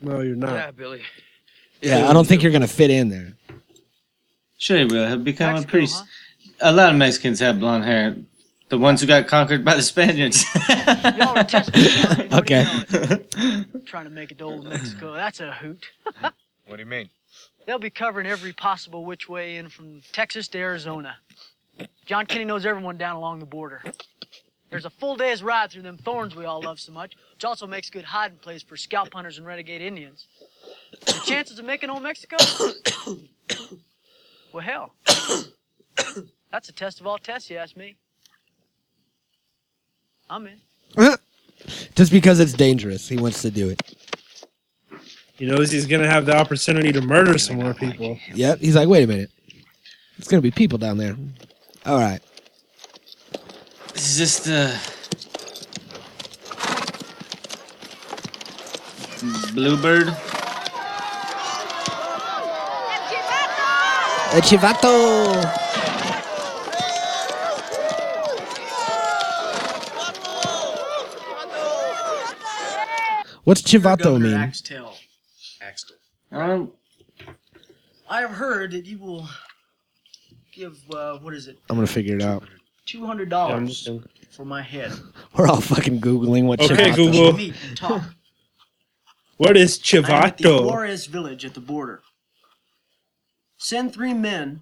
[0.00, 0.52] No, you're not.
[0.52, 1.02] Yeah, Billy.
[1.80, 3.32] Yeah, I don't think you're gonna fit in there.
[4.58, 5.06] Sure, you will.
[5.08, 6.02] He'll become a priest.
[6.60, 8.16] A lot of Mexicans have blonde hair.
[8.68, 10.44] The ones who got conquered by the Spaniards.
[10.68, 12.28] Y'all are testing me.
[12.32, 12.64] Okay.
[13.84, 15.14] Trying to make it to old Mexico.
[15.14, 15.86] That's a hoot.
[16.66, 17.08] What do you mean?
[17.66, 21.16] They'll be covering every possible which way in from Texas to Arizona.
[22.06, 23.82] John Kinney knows everyone down along the border.
[24.70, 27.66] There's a full day's ride through them thorns we all love so much, which also
[27.66, 30.26] makes good hiding place for scalp hunters and renegade Indians.
[31.04, 32.36] The chances of making old Mexico?
[34.52, 34.94] well, hell.
[36.52, 37.96] That's a test of all tests, you ask me.
[40.30, 40.60] I'm in.
[41.94, 43.80] Just because it's dangerous, he wants to do it.
[45.36, 48.18] He knows he's gonna have the opportunity to murder some more people.
[48.32, 48.60] Yep.
[48.60, 49.30] He's like, wait a minute.
[50.18, 51.16] It's gonna be people down there.
[51.86, 52.20] All right.
[53.94, 54.76] This is just uh
[59.54, 60.08] Bluebird.
[64.32, 65.66] El chivato.
[73.44, 74.34] What's chivato mean?
[74.34, 74.92] Axtell.
[75.62, 75.96] Axtell.
[76.32, 76.72] Um,
[78.10, 79.28] I have heard that you will
[80.56, 82.42] give, uh, what is it, I'm gonna figure it out.
[82.86, 84.92] $200 for my head.
[85.36, 86.60] We're all fucking googling what.
[86.60, 87.32] Okay, chivato Google.
[87.32, 88.02] Meet and talk.
[89.36, 90.64] What is I am at the chivato?
[90.66, 92.00] Juarez village at the border.
[93.58, 94.60] Send three men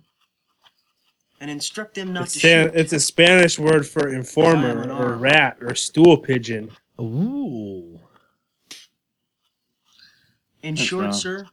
[1.40, 2.74] and instruct them not It's, to Span- shoot.
[2.74, 6.70] it's a Spanish word for informer or rat or stool pigeon.
[7.00, 8.00] Ooh.
[10.62, 11.12] In short, wrong.
[11.12, 11.46] sir,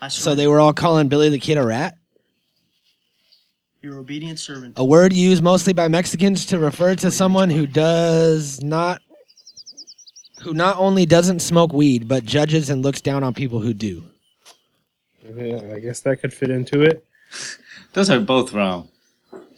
[0.00, 1.97] I So they were all calling Billy the Kid a rat.
[3.82, 4.74] Your obedient servant.
[4.76, 9.00] A word used mostly by Mexicans to refer to someone who does not
[10.42, 14.04] who not only doesn't smoke weed but judges and looks down on people who do.
[15.36, 17.04] Yeah, I guess that could fit into it.
[17.92, 18.88] Those are both wrong.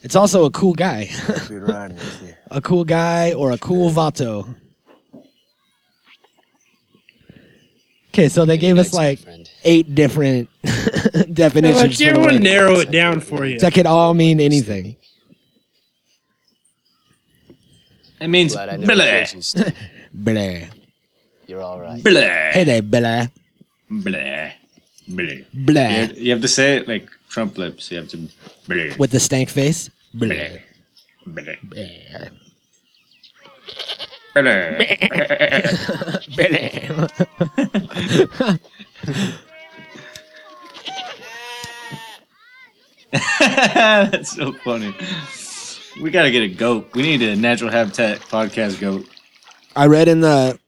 [0.03, 1.11] It's also a cool guy.
[1.49, 2.35] Be riding with you.
[2.51, 4.55] a cool guy or a cool vato.
[8.09, 9.21] Okay, so they gave us like
[9.63, 10.49] eight different
[11.33, 11.83] definitions.
[11.83, 12.43] Let's for the everyone word.
[12.43, 13.59] narrow it down for you.
[13.59, 14.97] That could all mean anything.
[18.21, 19.05] It means Glad I never Billy.
[19.07, 19.75] told you, Steve.
[20.13, 20.59] Blah.
[21.47, 22.03] You're all right.
[22.05, 22.21] Billy.
[22.23, 23.27] Hey there, Blah.
[23.91, 24.51] Blah.
[25.09, 25.35] Blah.
[25.55, 25.83] Blah.
[25.83, 27.91] You have, you have to say it like Trump lips.
[27.91, 28.29] You have to.
[28.69, 28.95] Blah.
[28.99, 29.89] With the stank face.
[30.15, 30.29] Blah.
[31.27, 31.55] Blah.
[31.63, 32.29] Blah.
[43.41, 44.95] That's so funny.
[46.01, 46.91] We gotta get a goat.
[46.95, 49.07] We need a natural habitat podcast goat.
[49.75, 50.59] I read in the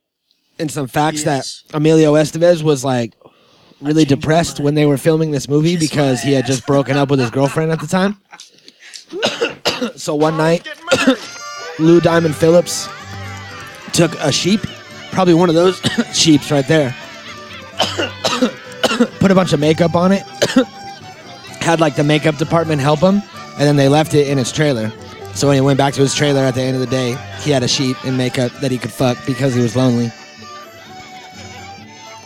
[0.58, 3.14] in some facts that Emilio Estevez was like
[3.80, 7.18] really depressed when they were filming this movie because he had just broken up with
[7.18, 8.20] his girlfriend at the time.
[9.96, 10.68] so one night,
[11.78, 12.88] Lou Diamond Phillips
[13.92, 14.60] took a sheep,
[15.10, 15.80] probably one of those
[16.12, 16.94] sheeps right there,
[19.18, 20.22] put a bunch of makeup on it,
[21.62, 23.22] had like the makeup department help him,
[23.52, 24.92] and then they left it in his trailer.
[25.34, 27.50] So when he went back to his trailer at the end of the day, he
[27.50, 30.10] had a sheep in makeup that he could fuck because he was lonely.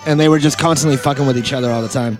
[0.06, 2.18] And they were just constantly fucking with each other all the time.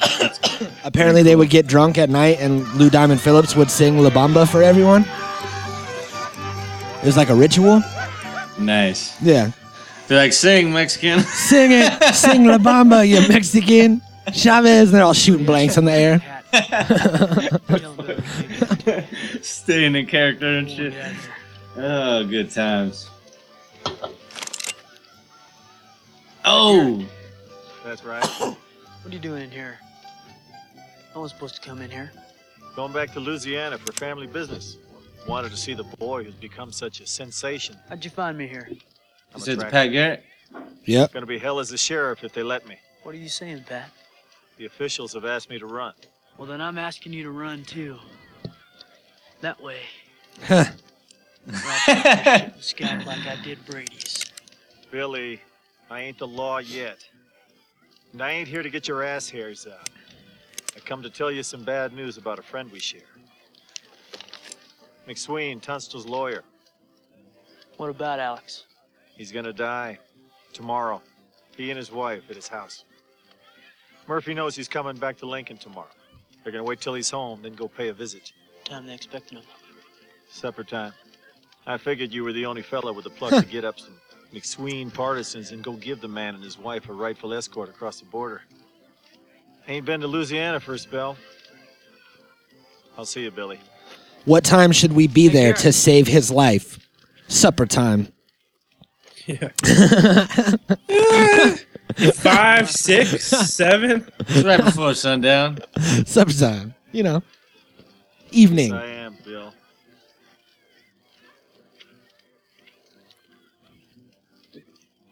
[0.84, 4.50] Apparently, they would get drunk at night, and Lou Diamond Phillips would sing La Bamba
[4.50, 5.04] for everyone.
[7.02, 7.82] It was like a ritual.
[8.58, 9.20] Nice.
[9.20, 9.50] Yeah.
[10.08, 11.20] They're like, sing, Mexican.
[11.20, 14.02] Sing it, sing La Bamba, you Mexican.
[14.34, 16.22] Chavez, they're all shooting blanks in the air.
[19.42, 20.94] Staying in character and shit.
[21.76, 23.08] Oh, good times.
[26.44, 27.04] Oh!
[27.84, 28.24] That's right.
[28.24, 28.56] What
[29.06, 29.78] are you doing in here?
[31.14, 32.12] No one's supposed to come in here.
[32.76, 34.76] Going back to Louisiana for family business.
[35.26, 37.76] Wanted to see the boy who's become such a sensation.
[37.88, 38.68] How'd you find me here?
[39.34, 39.72] I'm Is a it the tracker.
[39.72, 40.24] Pat Garrett?
[40.84, 41.12] Yep.
[41.12, 42.76] Gonna be hell as a sheriff if they let me.
[43.04, 43.90] What are you saying, Pat?
[44.62, 45.92] The officials have asked me to run.
[46.38, 47.98] Well, then I'm asking you to run too.
[49.40, 49.80] That way.
[50.44, 50.64] Huh.
[51.48, 54.24] Right, the like I did Brady's.
[54.92, 55.40] Billy,
[55.90, 57.04] I ain't the law yet.
[58.12, 59.90] And I ain't here to get your ass hairs out.
[60.76, 63.00] I come to tell you some bad news about a friend we share.
[65.08, 66.44] McSween, Tunstall's lawyer.
[67.78, 68.66] What about Alex?
[69.16, 69.98] He's gonna die
[70.52, 71.02] tomorrow.
[71.56, 72.84] He and his wife at his house.
[74.08, 75.88] Murphy knows he's coming back to Lincoln tomorrow.
[76.42, 78.32] They're gonna wait till he's home, then go pay a visit.
[78.64, 79.44] Time they expecting him.
[80.28, 80.92] Supper time.
[81.66, 83.94] I figured you were the only fella with the pluck to get up some
[84.34, 88.06] McSween partisans and go give the man and his wife a rightful escort across the
[88.06, 88.42] border.
[89.68, 91.16] Ain't been to Louisiana for a spell.
[92.98, 93.60] I'll see you, Billy.
[94.24, 96.78] What time should we be there to save his life?
[97.28, 98.08] Supper time.
[99.26, 99.48] Yeah.
[102.14, 104.10] Five, six, seven.
[104.20, 105.58] It's right before sundown.
[106.06, 106.74] Supper time.
[106.90, 107.22] You know.
[108.30, 108.72] Evening.
[108.72, 109.52] I am, Bill.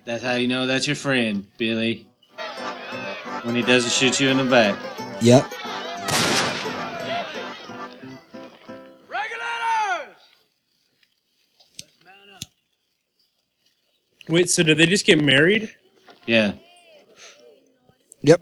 [0.04, 2.06] That's how you know that's your friend, Billy.
[3.42, 4.78] When he doesn't shoot you in the back.
[5.20, 5.52] Yep.
[14.30, 15.74] Wait, so did they just get married?
[16.24, 16.52] Yeah.
[18.22, 18.40] Yep.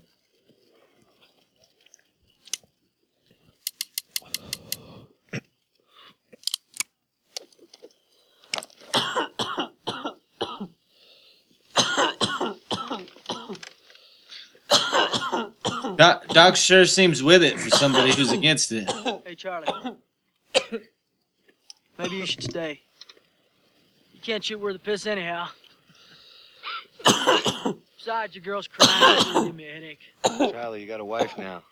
[15.97, 18.91] Doc, Doc sure seems with it for somebody who's against it.
[19.25, 19.67] Hey, Charlie.
[21.99, 22.83] Maybe you should stay.
[24.13, 25.49] You can't shoot worth the piss anyhow.
[27.05, 29.19] Besides, your girl's crying.
[29.29, 30.01] It'll give me a headache.
[30.53, 31.63] Charlie, you got a wife now.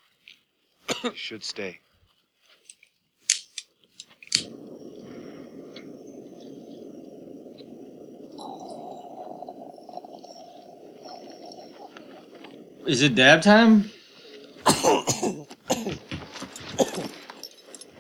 [1.03, 1.81] You should stay.
[12.87, 13.91] Is it dab time?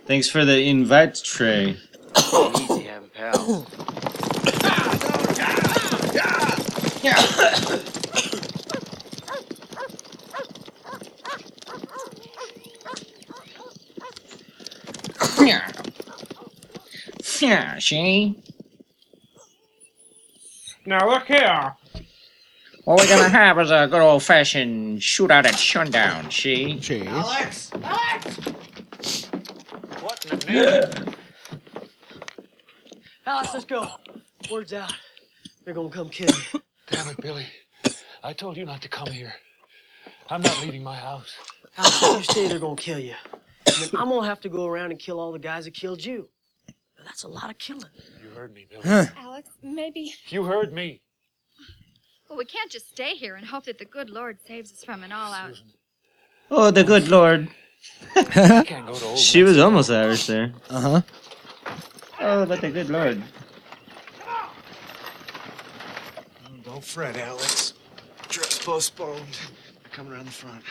[0.07, 1.77] Thanks for the invite tray.
[2.17, 3.67] Easy having pals.
[7.07, 7.15] Yeah,
[17.41, 18.43] Yeah, she.
[20.85, 21.77] Now look here.
[22.83, 26.81] What we're gonna have is a good old fashioned shootout at sundown, she.
[27.07, 27.71] Alex!
[27.85, 29.27] Alex!
[30.01, 31.15] What in the name?
[33.27, 33.93] Alex, let's go.
[34.51, 34.93] Word's out.
[35.65, 36.63] They're gonna come kill you.
[36.91, 37.47] Damn it, Billy.
[38.23, 39.35] I told you not to come here.
[40.31, 41.35] I'm not leaving my house.
[41.79, 43.15] Alex, if you stay, they're gonna kill you.
[43.67, 46.05] And then I'm gonna have to go around and kill all the guys that killed
[46.05, 46.29] you.
[46.99, 47.85] Now, that's a lot of killing.
[48.23, 48.83] You heard me, Billy.
[49.17, 50.15] Alex, maybe.
[50.29, 51.03] You heard me.
[52.29, 55.05] Well, we can't just stay here and hope that the good Lord saves us from
[55.05, 55.63] an all-out.
[56.51, 57.49] Oh, the good lord.
[59.17, 60.53] she was almost Irish there.
[60.71, 61.03] Uh huh.
[62.21, 63.23] Oh, but the good lord.
[66.77, 67.73] Don't fret, Alex.
[68.29, 69.39] Trip's postponed.
[69.83, 70.63] They're coming around the front.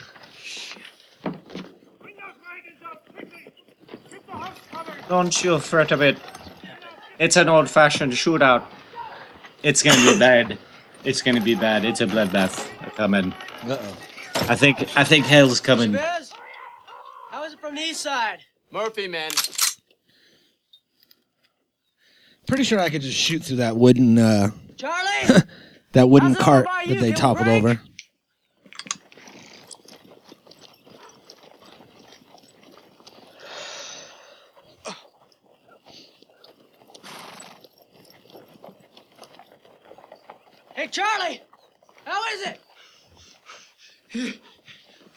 [5.10, 6.20] Don't you fret a bit.
[7.18, 8.66] It's an old fashioned shootout.
[9.64, 10.60] It's gonna be bad.
[11.04, 11.84] It's gonna be bad.
[11.86, 13.34] It's a bloodbath coming.
[13.64, 13.98] Uh oh.
[14.48, 15.94] I think I think hell's coming.
[15.94, 16.32] Chavez,
[17.32, 18.42] how is it from the east side?
[18.70, 19.32] Murphy, man.
[22.46, 25.42] Pretty sure I could just shoot through that wooden uh Charlie!
[25.96, 27.66] that wooden How's cart that you, they toppled Frank?
[27.66, 27.82] over.
[40.76, 41.42] Hey, Charlie!
[42.04, 42.62] How is it?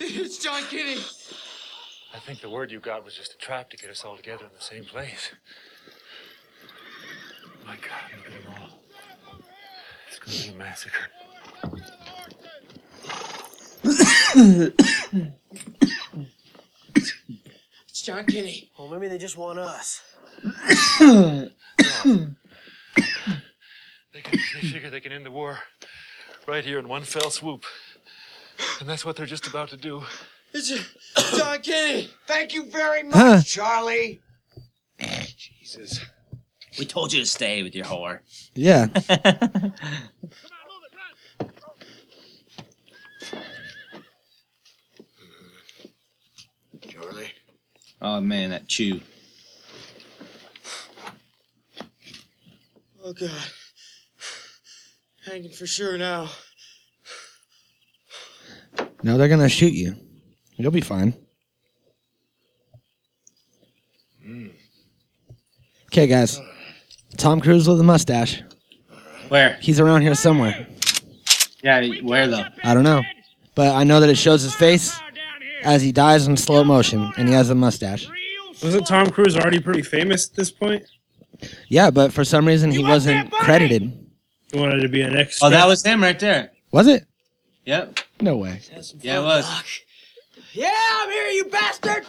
[0.00, 1.00] It's John Kinney.
[2.14, 4.44] I think the word you got was just a trap to get us all together
[4.44, 5.32] in the same place.
[7.66, 8.77] My God, look at them all.
[10.30, 11.08] It's a massacre.
[16.94, 18.70] It's John Kinney.
[18.78, 20.00] Well, maybe they just want us.
[21.00, 21.50] They,
[24.22, 25.58] can, they figure they can end the war
[26.46, 27.64] right here in one fell swoop.
[28.80, 30.02] And that's what they're just about to do.
[30.52, 30.72] It's
[31.36, 32.08] John Kinney.
[32.26, 33.42] Thank you very much, Huh.
[33.44, 34.20] Charlie.
[35.36, 36.00] Jesus.
[36.78, 38.20] We told you to stay with your whore.
[38.54, 38.86] Yeah.
[46.88, 47.32] Charlie.
[48.00, 49.00] Oh man, that chew.
[53.04, 53.30] Oh, God.
[55.26, 56.28] Hanging for sure now.
[59.02, 59.96] No, they're gonna shoot you.
[60.56, 61.14] You'll be fine.
[64.22, 64.48] Hmm.
[65.86, 66.40] Okay, guys.
[67.18, 68.42] Tom Cruise with a mustache.
[69.28, 69.58] Where?
[69.60, 70.66] He's around here somewhere.
[71.62, 72.44] Yeah, where though?
[72.64, 73.02] I don't know.
[73.54, 74.98] but I know that it shows his face
[75.62, 78.08] as he dies in slow motion, and he has a mustache.
[78.62, 80.84] Wasn't Tom Cruise already pretty famous at this point?
[81.68, 83.92] Yeah, but for some reason he wasn't credited.
[84.52, 85.48] He wanted to be an extra.
[85.48, 86.52] Oh, that was him right there.
[86.70, 87.04] Was it?
[87.66, 87.98] Yep.
[88.20, 88.60] No way.
[89.00, 89.80] Yeah, it was.
[90.52, 92.04] Yeah, I'm here, you bastard!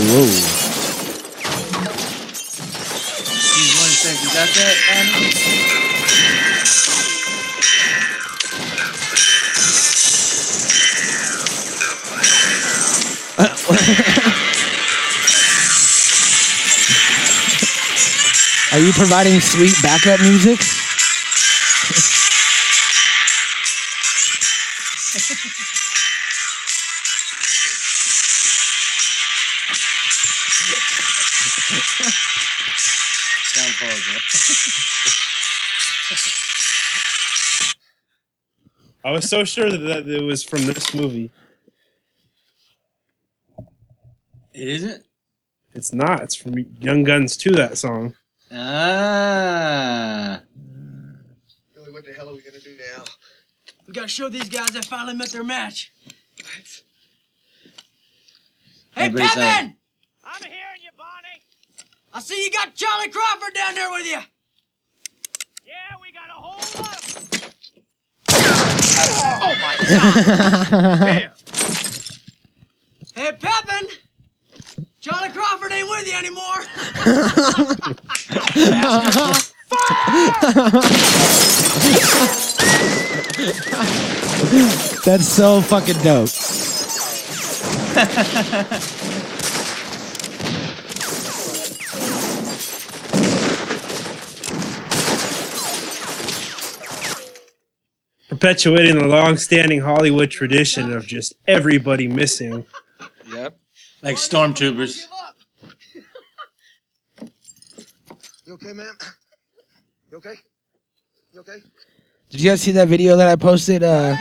[0.00, 0.67] Whoa.
[4.00, 4.76] You got that?
[18.72, 20.60] Are you providing sweet backup music?
[33.78, 33.92] Sound
[39.04, 41.30] I was so sure that, that it was from this movie.
[44.52, 45.04] It isn't?
[45.74, 46.22] It's not.
[46.22, 48.14] It's from Young Guns 2, that song.
[48.50, 50.42] Ah.
[51.74, 53.04] Billy, what the hell are we gonna do now?
[53.86, 55.92] We gotta show these guys that finally met their match.
[56.04, 56.82] What?
[58.92, 59.76] Hey, Everybody's Peppin!
[60.24, 61.42] I'm hearing you, Bonney.
[62.12, 64.18] I see you got Charlie Crawford down there with you.
[65.64, 67.08] Yeah, we got a whole lot of
[69.20, 71.32] Oh my God!
[73.14, 73.88] Hey, Peppin!
[75.00, 76.62] Charlie Crawford ain't with you anymore.
[85.04, 86.28] That's so fucking dope.
[98.38, 102.64] Perpetuating the long-standing Hollywood tradition of just everybody missing.
[103.34, 103.58] Yep.
[104.00, 105.06] Like stormtroopers.
[108.46, 108.92] You okay, man?
[110.12, 110.34] You okay?
[111.32, 111.56] You okay?
[112.30, 114.14] Did you guys see that video that I posted uh,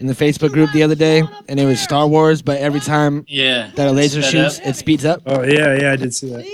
[0.00, 1.22] in the Facebook group the other day?
[1.48, 3.70] And it was Star Wars, but every time Yeah.
[3.76, 4.66] that a laser Sped shoots, up.
[4.66, 5.22] it speeds up.
[5.24, 6.44] Oh, yeah, yeah, I did see that.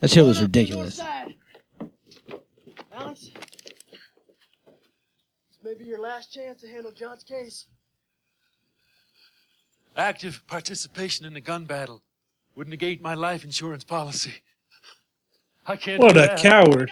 [0.00, 1.00] That shit was ridiculous.
[2.94, 3.30] Alex,
[5.50, 7.66] this may be your last chance to handle John's case.
[9.96, 12.02] Active participation in a gun battle
[12.56, 14.34] would negate my life insurance policy.
[15.64, 16.00] I can't.
[16.02, 16.38] What do a that.
[16.38, 16.90] coward.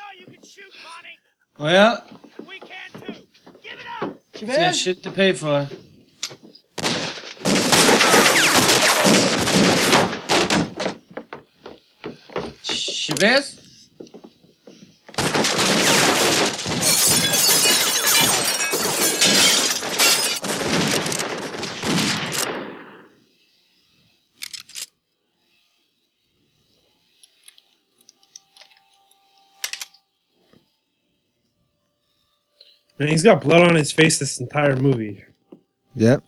[1.59, 2.05] Well,
[4.33, 5.69] he's got shit to pay for.
[12.63, 13.60] Chavez?
[33.01, 35.25] And he's got blood on his face this entire movie.
[35.97, 36.23] Yep.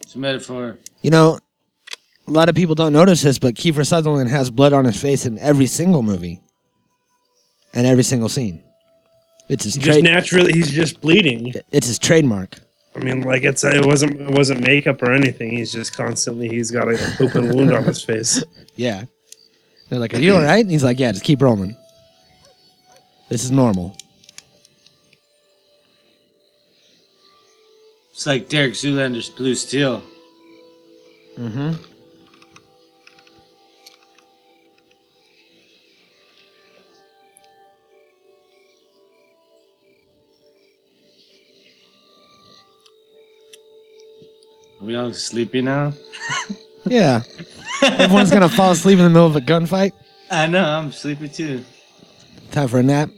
[0.00, 0.78] It's a metaphor.
[1.02, 1.38] You know,
[2.26, 5.26] a lot of people don't notice this, but Kiefer Sutherland has blood on his face
[5.26, 6.40] in every single movie
[7.74, 8.62] and every single scene.
[9.48, 10.04] It's his He just trade.
[10.04, 11.52] naturally, he's just bleeding.
[11.70, 12.58] It's his trademark.
[12.96, 15.50] I mean, like it's it wasn't it wasn't makeup or anything.
[15.50, 18.42] He's just constantly he's got an open wound on his face.
[18.78, 19.04] Yeah.
[19.88, 21.74] They're like, "Are you all right?" And he's like, "Yeah, just keep rolling.
[23.30, 23.96] This is normal."
[28.16, 30.02] It's like Derek Zoolander's Blue Steel.
[31.36, 31.74] Mm-hmm.
[44.80, 45.92] Are we all sleepy now?
[46.88, 47.24] Yeah.
[47.82, 49.90] Everyone's gonna fall asleep in the middle of a gunfight.
[50.30, 51.64] I know, I'm sleepy too.
[52.52, 53.10] Time for a nap.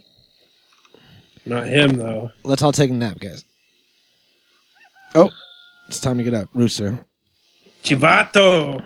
[1.45, 2.31] Not him though.
[2.45, 3.45] Let's all take a nap, guys.
[5.15, 5.31] Oh,
[5.89, 7.05] it's time to get up, Rooster.
[7.83, 8.83] Chivato.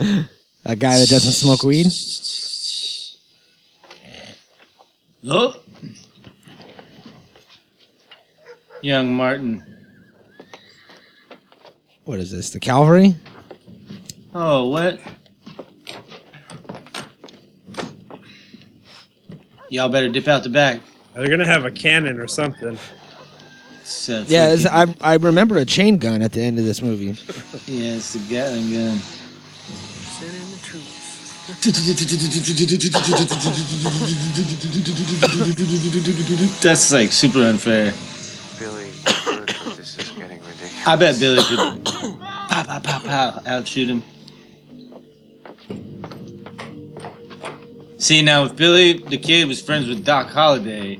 [0.64, 1.86] A guy that doesn't smoke weed.
[5.28, 5.56] Oh.
[8.80, 9.64] Young Martin.
[12.04, 12.50] What is this?
[12.50, 13.14] The cavalry?
[14.34, 15.00] Oh, what?
[19.68, 20.80] Y'all better dip out the back.
[21.14, 22.78] They're gonna have a cannon or something.
[24.02, 26.82] It's, uh, Yeah, it's, I I remember a chain gun at the end of this
[26.82, 27.14] movie.
[27.70, 28.98] yeah, it's the Gatling gun.
[28.98, 30.98] Send in the troops.
[36.62, 37.92] That's like super unfair.
[38.58, 38.90] Billy,
[39.76, 40.86] this is getting ridiculous.
[40.86, 41.84] I bet Billy could
[42.24, 44.02] pow pow pow pow outshoot him.
[47.98, 50.98] See now, if Billy the kid was friends with Doc Holliday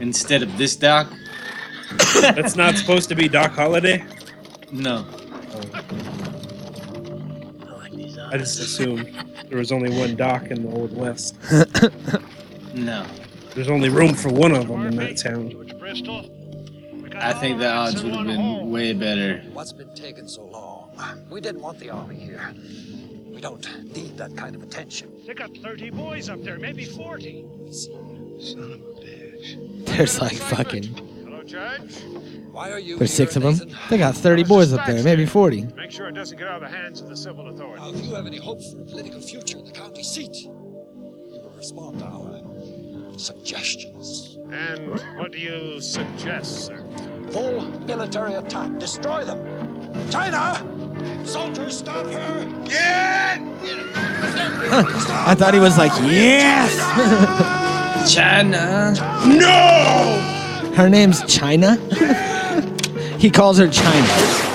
[0.00, 1.08] instead of this Doc,
[2.20, 4.04] That's not supposed to be Doc Holliday.
[4.70, 5.04] no.
[8.30, 9.14] I just assumed
[9.48, 11.36] there was only one Doc in the Old West.
[12.74, 13.06] No.
[13.54, 15.52] There's only room for one of them in that town.
[17.16, 19.42] I think the odds would have been way better.
[19.52, 20.90] What's been taking so long?
[21.28, 22.54] We didn't want the army here.
[23.30, 25.12] We don't need that kind of attention.
[25.26, 27.44] They got 30 boys up there, maybe 40.
[27.70, 29.86] Son of a bitch.
[29.86, 31.11] There's like fucking.
[31.52, 32.02] Hello, Judge.
[32.50, 33.52] Why are you There's six of them.
[33.52, 33.76] Nathan?
[33.90, 35.68] They got 30 boys up there, maybe 40.
[35.76, 37.82] Make sure it doesn't get out of the hands of the civil authorities.
[37.82, 40.50] Now, if you have any hope for a political future in the county seat, you
[40.50, 44.38] will respond to our suggestions.
[44.50, 46.86] And what do you suggest, sir?
[47.30, 48.78] Full military attack.
[48.78, 50.10] Destroy them.
[50.10, 50.56] China!
[51.24, 52.64] Soldiers, stop her!
[52.64, 53.38] Yeah!
[55.26, 56.72] I thought he was like, yes!
[58.14, 58.94] China.
[59.26, 60.41] No!
[60.74, 61.76] Her name's China?
[63.18, 64.51] he calls her China.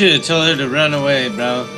[0.00, 1.68] Should have told her to run away, bro.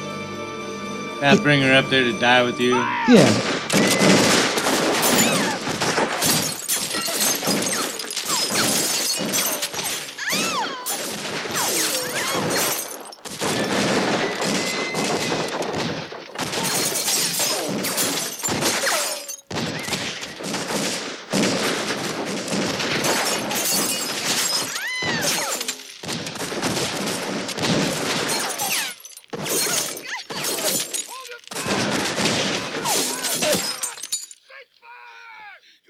[1.20, 2.76] Not bring her up there to die with you.
[2.76, 3.58] Yeah.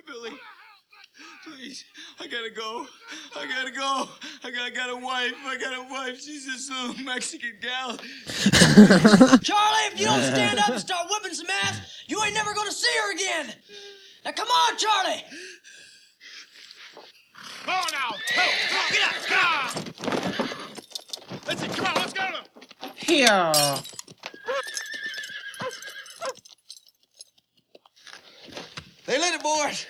[0.04, 0.30] Billy,
[1.44, 1.84] please,
[2.20, 2.86] I gotta go.
[3.36, 4.08] I gotta go.
[4.44, 5.32] I got, I got a wife.
[5.46, 6.20] I got a wife.
[6.90, 7.96] She's Mexican gal.
[9.42, 12.72] Charlie, if you don't stand up and start whipping some ass, you ain't never gonna
[12.72, 13.54] see her again.
[14.24, 15.22] Now come on, Charlie.
[17.64, 18.10] Come on now!
[18.34, 18.42] Go!
[18.70, 18.80] Go!
[18.90, 19.14] Get up!
[19.28, 19.70] Get up!
[21.46, 22.28] Let's see, come on, let's go!
[22.96, 23.52] Here.
[29.06, 29.86] They lit it, boys.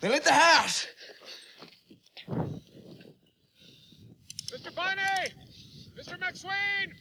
[0.00, 0.86] They lit the house.
[4.50, 4.74] Mr.
[4.74, 5.32] Bonney!
[5.96, 6.18] Mr.
[6.18, 6.92] McSween!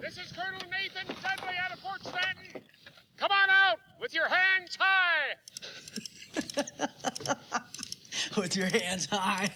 [0.00, 2.62] This is Colonel Nathan Dudley out of Fort Stanton.
[3.16, 5.36] Come on out with your hands high.
[8.36, 9.50] With your hands high.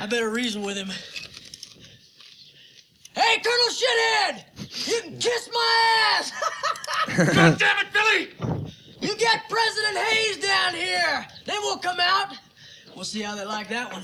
[0.00, 0.88] I better reason with him.
[3.14, 4.44] Hey, Colonel Shithead!
[4.88, 6.32] You can kiss my ass!
[7.34, 8.28] God damn it, Billy!
[9.00, 11.26] You get President Hayes down here!
[11.44, 12.36] Then we'll come out.
[12.94, 14.02] We'll see how they like that one.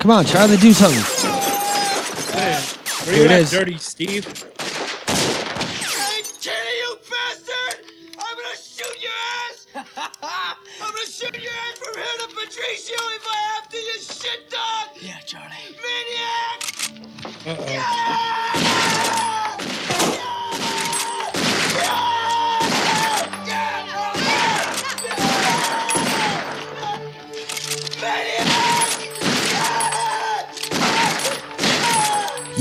[0.00, 1.00] Come on, Charlie, do something.
[3.06, 3.50] Where Here you it at, is.
[3.52, 4.45] Dirty Steve?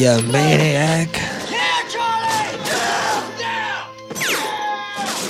[0.05, 1.09] You maniac.
[1.49, 2.53] Yeah, Charlie!
[2.69, 3.17] Yeah!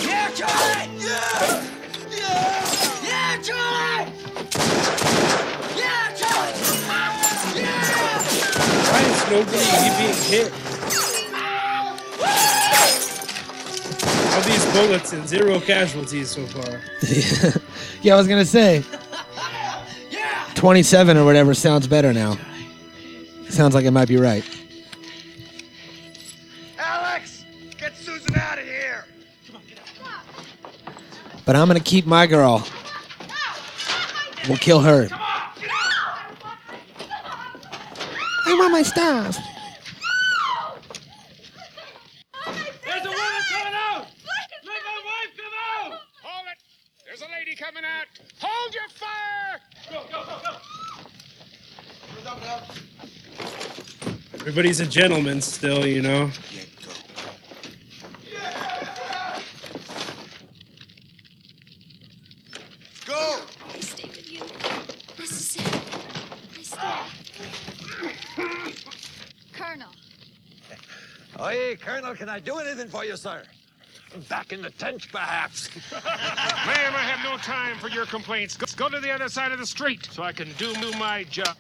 [0.03, 0.89] Yeah, Charlie!
[0.99, 1.63] Yeah!
[3.01, 4.11] Yeah, Charlie!
[5.77, 6.59] Yeah, Charlie!
[8.91, 10.51] Why is nobody being hit?
[14.33, 16.81] All these bullets and zero casualties so far.
[18.01, 18.83] yeah, I was gonna say.
[20.55, 22.37] 27 or whatever sounds better now.
[23.47, 24.43] Sounds like it might be right.
[31.45, 32.67] But I'm gonna keep my girl.
[34.47, 35.07] We'll kill her.
[38.47, 39.37] I want my stuff.
[42.83, 44.07] There's a woman coming out!
[44.63, 45.99] Let my wife come out!
[46.23, 46.57] Hold it!
[47.05, 48.07] There's a lady coming out!
[48.39, 49.61] Hold your fire!
[49.91, 50.57] Go, go, go, go!
[54.33, 56.29] Everybody's a gentleman still, you know.
[63.07, 63.41] Go!
[63.73, 64.41] I stay with you.
[65.17, 65.65] This is it.
[66.57, 67.03] I stay.
[69.53, 69.91] Colonel.
[71.39, 73.43] Hey, Colonel, can I do anything for you, sir?
[74.27, 75.69] Back in the tent, perhaps.
[75.93, 76.03] Ma'am,
[76.93, 78.57] I have no time for your complaints.
[78.57, 81.55] Go, go to the other side of the street so I can do my job.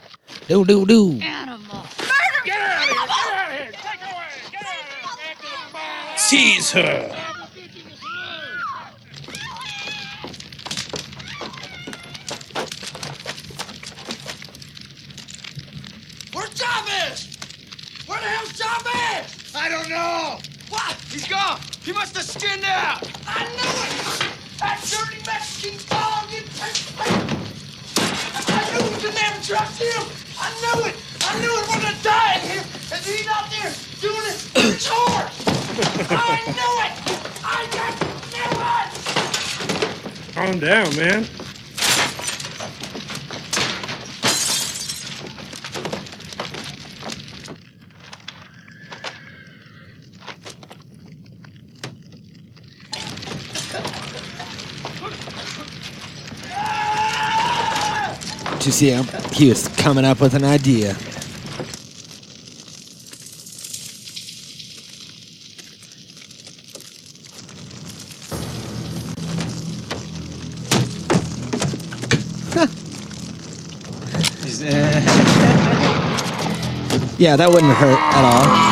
[0.49, 1.17] Do do do.
[1.21, 1.85] Animal.
[1.97, 2.53] Get out of here!
[2.53, 3.71] Get out of here!
[3.71, 4.27] Take her away!
[4.51, 5.15] Get out of here!
[5.15, 6.17] Back to the bar.
[6.17, 7.07] Seize her.
[16.33, 17.37] Where's Chavez?
[18.07, 19.55] Where the hell's Chavez?
[19.55, 20.54] I don't know.
[20.69, 20.95] What?
[21.09, 21.59] He's gone.
[21.83, 23.03] He must have skinned out.
[23.27, 23.91] I knew it.
[24.59, 26.25] That dirty Mexican dog.
[28.47, 30.03] I knew we could never trust him.
[30.39, 30.95] I knew it.
[31.21, 32.63] I knew it wasn't dying here.
[32.93, 34.37] And he's out there doing it.
[34.55, 34.87] It's.
[36.09, 36.93] I knew it.
[37.43, 37.99] I just
[38.33, 38.95] knew it.
[40.33, 41.44] Calm down, man.
[58.79, 59.05] Him?
[59.31, 60.97] He was coming up with an idea.
[72.57, 72.67] Uh,
[77.17, 78.64] Yeah, that wouldn't hurt at all.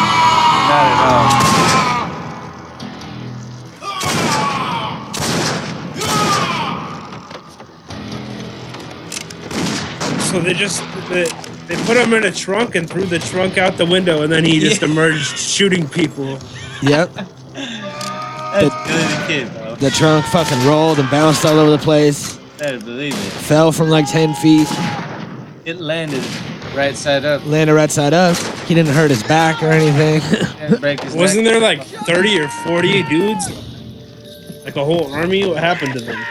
[10.34, 11.26] So they just they,
[11.68, 14.43] they put him in a trunk and threw the trunk out the window, and then
[14.43, 16.39] he just emerged shooting people.
[16.81, 17.14] Yep.
[17.14, 19.76] That's good kid, bro.
[19.76, 22.35] The trunk fucking rolled and bounced all over the place.
[22.57, 23.18] Better believe it.
[23.18, 24.68] Fell from like 10 feet.
[25.65, 26.23] It landed
[26.73, 27.45] right side up.
[27.45, 28.35] Landed right side up.
[28.65, 30.19] He didn't hurt his back or anything.
[30.60, 31.53] Didn't break his Wasn't neck.
[31.53, 34.65] there like 30 or 40 dudes?
[34.65, 35.45] Like a whole army?
[35.45, 36.26] What happened to them?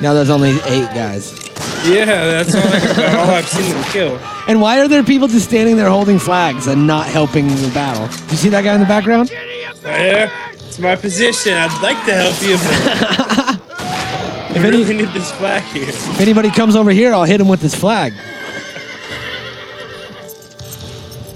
[0.00, 1.32] Now there's only eight guys.
[1.86, 4.18] Yeah, that's all, I, all I've seen them kill.
[4.48, 8.04] And why are there people just standing there holding flags and not helping the battle?
[8.30, 9.30] You see that guy in the background?
[9.30, 11.54] Yeah, it's my position.
[11.54, 13.58] I'd like to help you, but
[14.56, 15.88] If I any- really need this flag here.
[15.88, 18.12] If anybody comes over here, I'll hit him with this flag.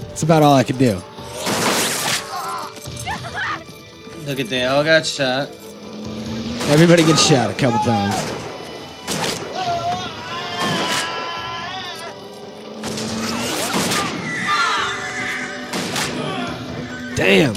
[0.07, 0.95] That's about all I can do.
[4.25, 5.49] Look at they all got shot.
[6.69, 8.15] Everybody gets shot a couple times.
[17.23, 17.55] Damn.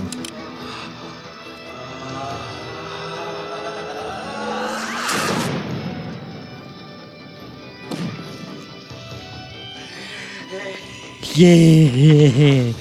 [11.35, 12.73] Yeah.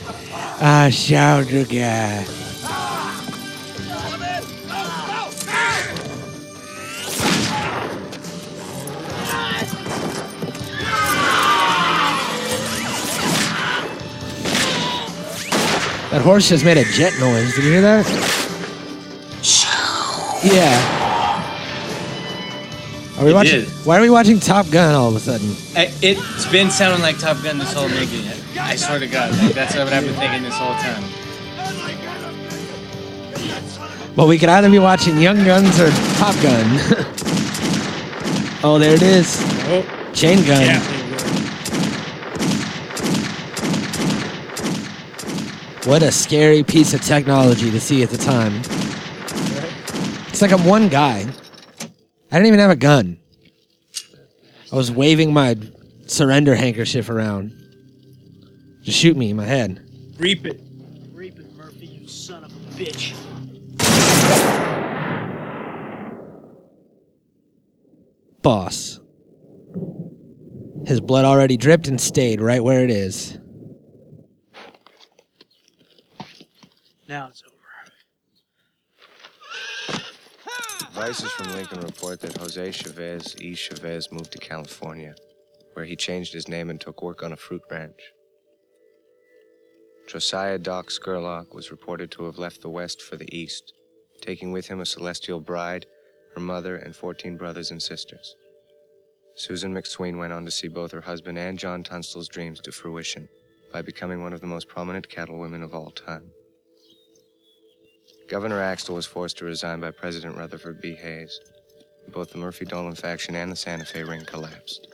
[0.61, 2.44] I shot the guy.
[16.15, 17.53] That horse just made a jet noise.
[17.55, 18.05] Did you hear that?
[20.45, 20.79] Yeah.
[23.19, 23.59] Are we It watching?
[23.65, 23.67] did.
[23.83, 25.53] Why are we watching Top Gun all of a sudden?
[25.75, 28.29] I, it's been sounding like Top Gun this whole movie.
[28.57, 31.03] I swear to God, like, that's what I've been thinking this whole time.
[34.15, 36.63] Well, we could either be watching Young Guns or Top Gun.
[38.63, 39.37] oh, there it is.
[39.67, 39.83] Oh.
[40.13, 40.94] Chain gun.
[45.85, 48.55] What a scary piece of technology to see at the time.
[50.29, 51.19] It's like I'm one guy.
[51.19, 53.19] I didn't even have a gun.
[54.73, 55.55] I was waving my
[56.07, 57.53] surrender handkerchief around.
[58.81, 59.87] Just shoot me in my head.
[60.17, 60.59] Reap it.
[61.13, 63.13] Reap it, Murphy, you son of a bitch.
[68.41, 68.99] Boss.
[70.87, 73.37] His blood already dripped and stayed right where it is.
[77.07, 77.56] Now it's over.
[80.91, 83.53] Vices from Lincoln report that Jose Chavez E.
[83.53, 85.14] Chavez moved to California,
[85.73, 87.99] where he changed his name and took work on a fruit ranch.
[90.07, 93.73] Josiah Doc Scurlock was reported to have left the West for the East,
[94.22, 95.86] taking with him a celestial bride,
[96.34, 98.36] her mother, and 14 brothers and sisters.
[99.36, 103.27] Susan McSween went on to see both her husband and John Tunstall's dreams to fruition
[103.73, 106.32] by becoming one of the most prominent cattlewomen of all time.
[108.27, 110.95] Governor Axtell was forced to resign by President Rutherford B.
[110.95, 111.39] Hayes.
[112.07, 114.88] Both the Murphy Dolan faction and the Santa Fe Ring collapsed.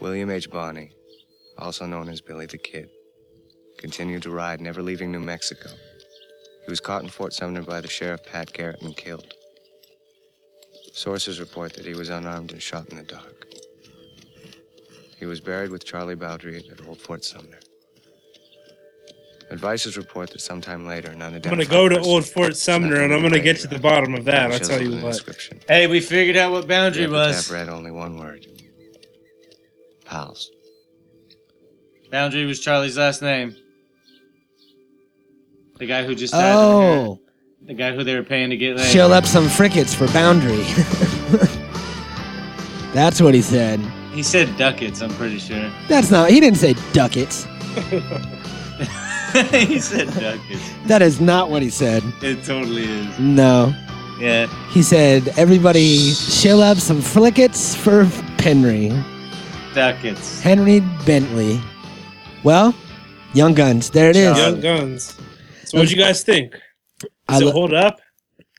[0.00, 0.50] William H.
[0.50, 0.92] Bonney,
[1.58, 2.88] also known as Billy the Kid,
[3.76, 5.68] continued to ride, never leaving New Mexico.
[6.64, 9.34] He was caught in Fort Sumner by the sheriff Pat Garrett and killed.
[10.92, 13.46] Sources report that he was unarmed and shot in the dark.
[15.18, 17.58] He was buried with Charlie Bowdre at Old Fort Sumner.
[19.50, 23.22] Advices report that sometime later, none I'm gonna go to Old Fort Sumner and I'm
[23.22, 24.52] gonna get to the bottom of that.
[24.52, 25.06] I'll tell you what.
[25.14, 25.60] Inscription.
[25.66, 27.36] Hey, we figured out what boundary The was.
[27.36, 28.46] epitaph read only one word.
[30.04, 30.50] Pals.
[32.10, 33.56] Boundary was Charlie's last name.
[35.78, 36.54] The guy who just died.
[36.54, 37.18] Oh,
[37.64, 38.86] The guy who they were paying to get laid.
[38.90, 40.62] shill up some frickets for boundary.
[42.92, 43.80] That's what he said.
[44.12, 45.70] He said ducats, I'm pretty sure.
[45.88, 46.30] That's not.
[46.30, 47.46] He didn't say ducats.
[49.50, 50.70] he said ducats.
[50.86, 52.02] That is not what he said.
[52.22, 53.18] It totally is.
[53.18, 53.74] No.
[54.18, 54.46] Yeah.
[54.70, 58.04] He said, everybody shill up some frickets for
[58.40, 58.90] Henry.
[59.74, 60.40] Ducats.
[60.40, 61.60] Henry Bentley.
[62.42, 62.74] Well,
[63.34, 63.90] Young Guns.
[63.90, 64.36] There it is.
[64.36, 65.16] Young Guns.
[65.64, 66.56] So what'd you guys think?
[67.28, 68.00] I Does lo- it hold up?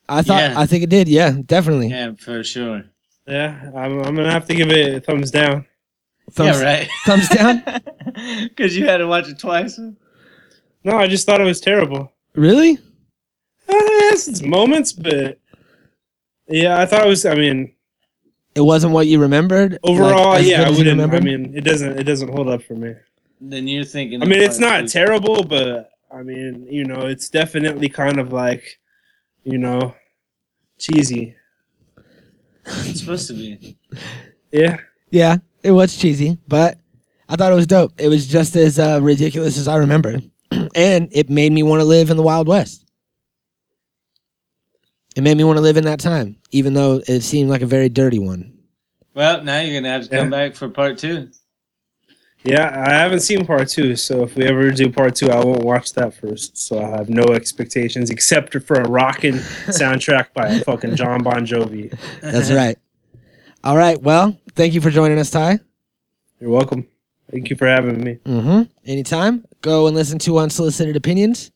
[0.07, 0.41] I thought.
[0.41, 0.53] Yeah.
[0.59, 1.07] I think it did.
[1.07, 1.87] Yeah, definitely.
[1.87, 2.83] Yeah, for sure.
[3.27, 5.65] Yeah, I'm, I'm gonna have to give it a thumbs down.
[6.31, 6.89] Thumbs, yeah, right.
[7.05, 7.63] Thumbs down.
[8.49, 9.79] Because you had to watch it twice.
[10.83, 12.11] No, I just thought it was terrible.
[12.35, 12.73] Really?
[13.67, 15.39] Uh, it has its moments, but
[16.47, 17.25] yeah, I thought it was.
[17.25, 17.73] I mean,
[18.55, 19.77] It wasn't what you remembered.
[19.83, 20.99] overall, Like, yeah, I wouldn't.
[21.13, 21.99] I mean, it doesn't.
[21.99, 22.93] It doesn't hold up for me.
[23.41, 24.21] Then you're thinking.
[24.21, 28.79] I mean, it's not terrible, but I mean, you know, it's definitely kind of like,
[29.43, 29.93] you know,
[30.77, 31.35] cheesy.
[32.65, 33.77] It's supposed to be.
[34.51, 34.77] Yeah.
[35.11, 36.77] Yeah, it was cheesy, but
[37.27, 37.93] I thought it was dope.
[37.99, 40.19] It was just as uh, ridiculous as I remember,
[40.75, 42.85] and it made me want to live in the Wild West.
[45.15, 47.65] It made me want to live in that time, even though it seemed like a
[47.65, 48.57] very dirty one.
[49.13, 51.29] Well, now you're gonna have to come back for part two.
[52.43, 55.63] Yeah, I haven't seen part two, so if we ever do part two, I won't
[55.63, 56.57] watch that first.
[56.57, 59.33] So I have no expectations except for a rocking
[59.67, 61.93] soundtrack by fucking Jon Bon Jovi.
[62.21, 62.77] That's right.
[63.61, 64.01] All right.
[64.01, 65.59] Well, thank you for joining us, Ty.
[66.39, 66.87] You're welcome.
[67.31, 68.17] Thank you for having me.
[68.25, 68.63] Mm-hmm.
[68.85, 69.45] Anytime.
[69.61, 71.51] Go and listen to Unsolicited Opinions.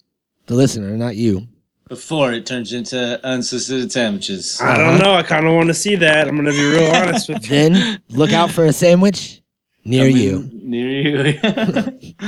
[0.47, 1.47] The listener, not you.
[1.87, 4.59] Before it turns into unsolicited temperatures.
[4.61, 5.13] I don't know.
[5.13, 6.27] I kind of want to see that.
[6.27, 7.49] I'm gonna be real honest with you.
[7.49, 9.41] Then look out for a sandwich
[9.85, 10.49] near you.
[10.53, 11.39] Near you.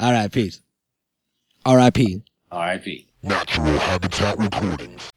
[0.00, 0.30] All right.
[0.30, 0.60] Peace.
[1.64, 2.22] R.I.P.
[2.50, 3.06] R.I.P.
[3.22, 5.12] Natural Habitat Recordings.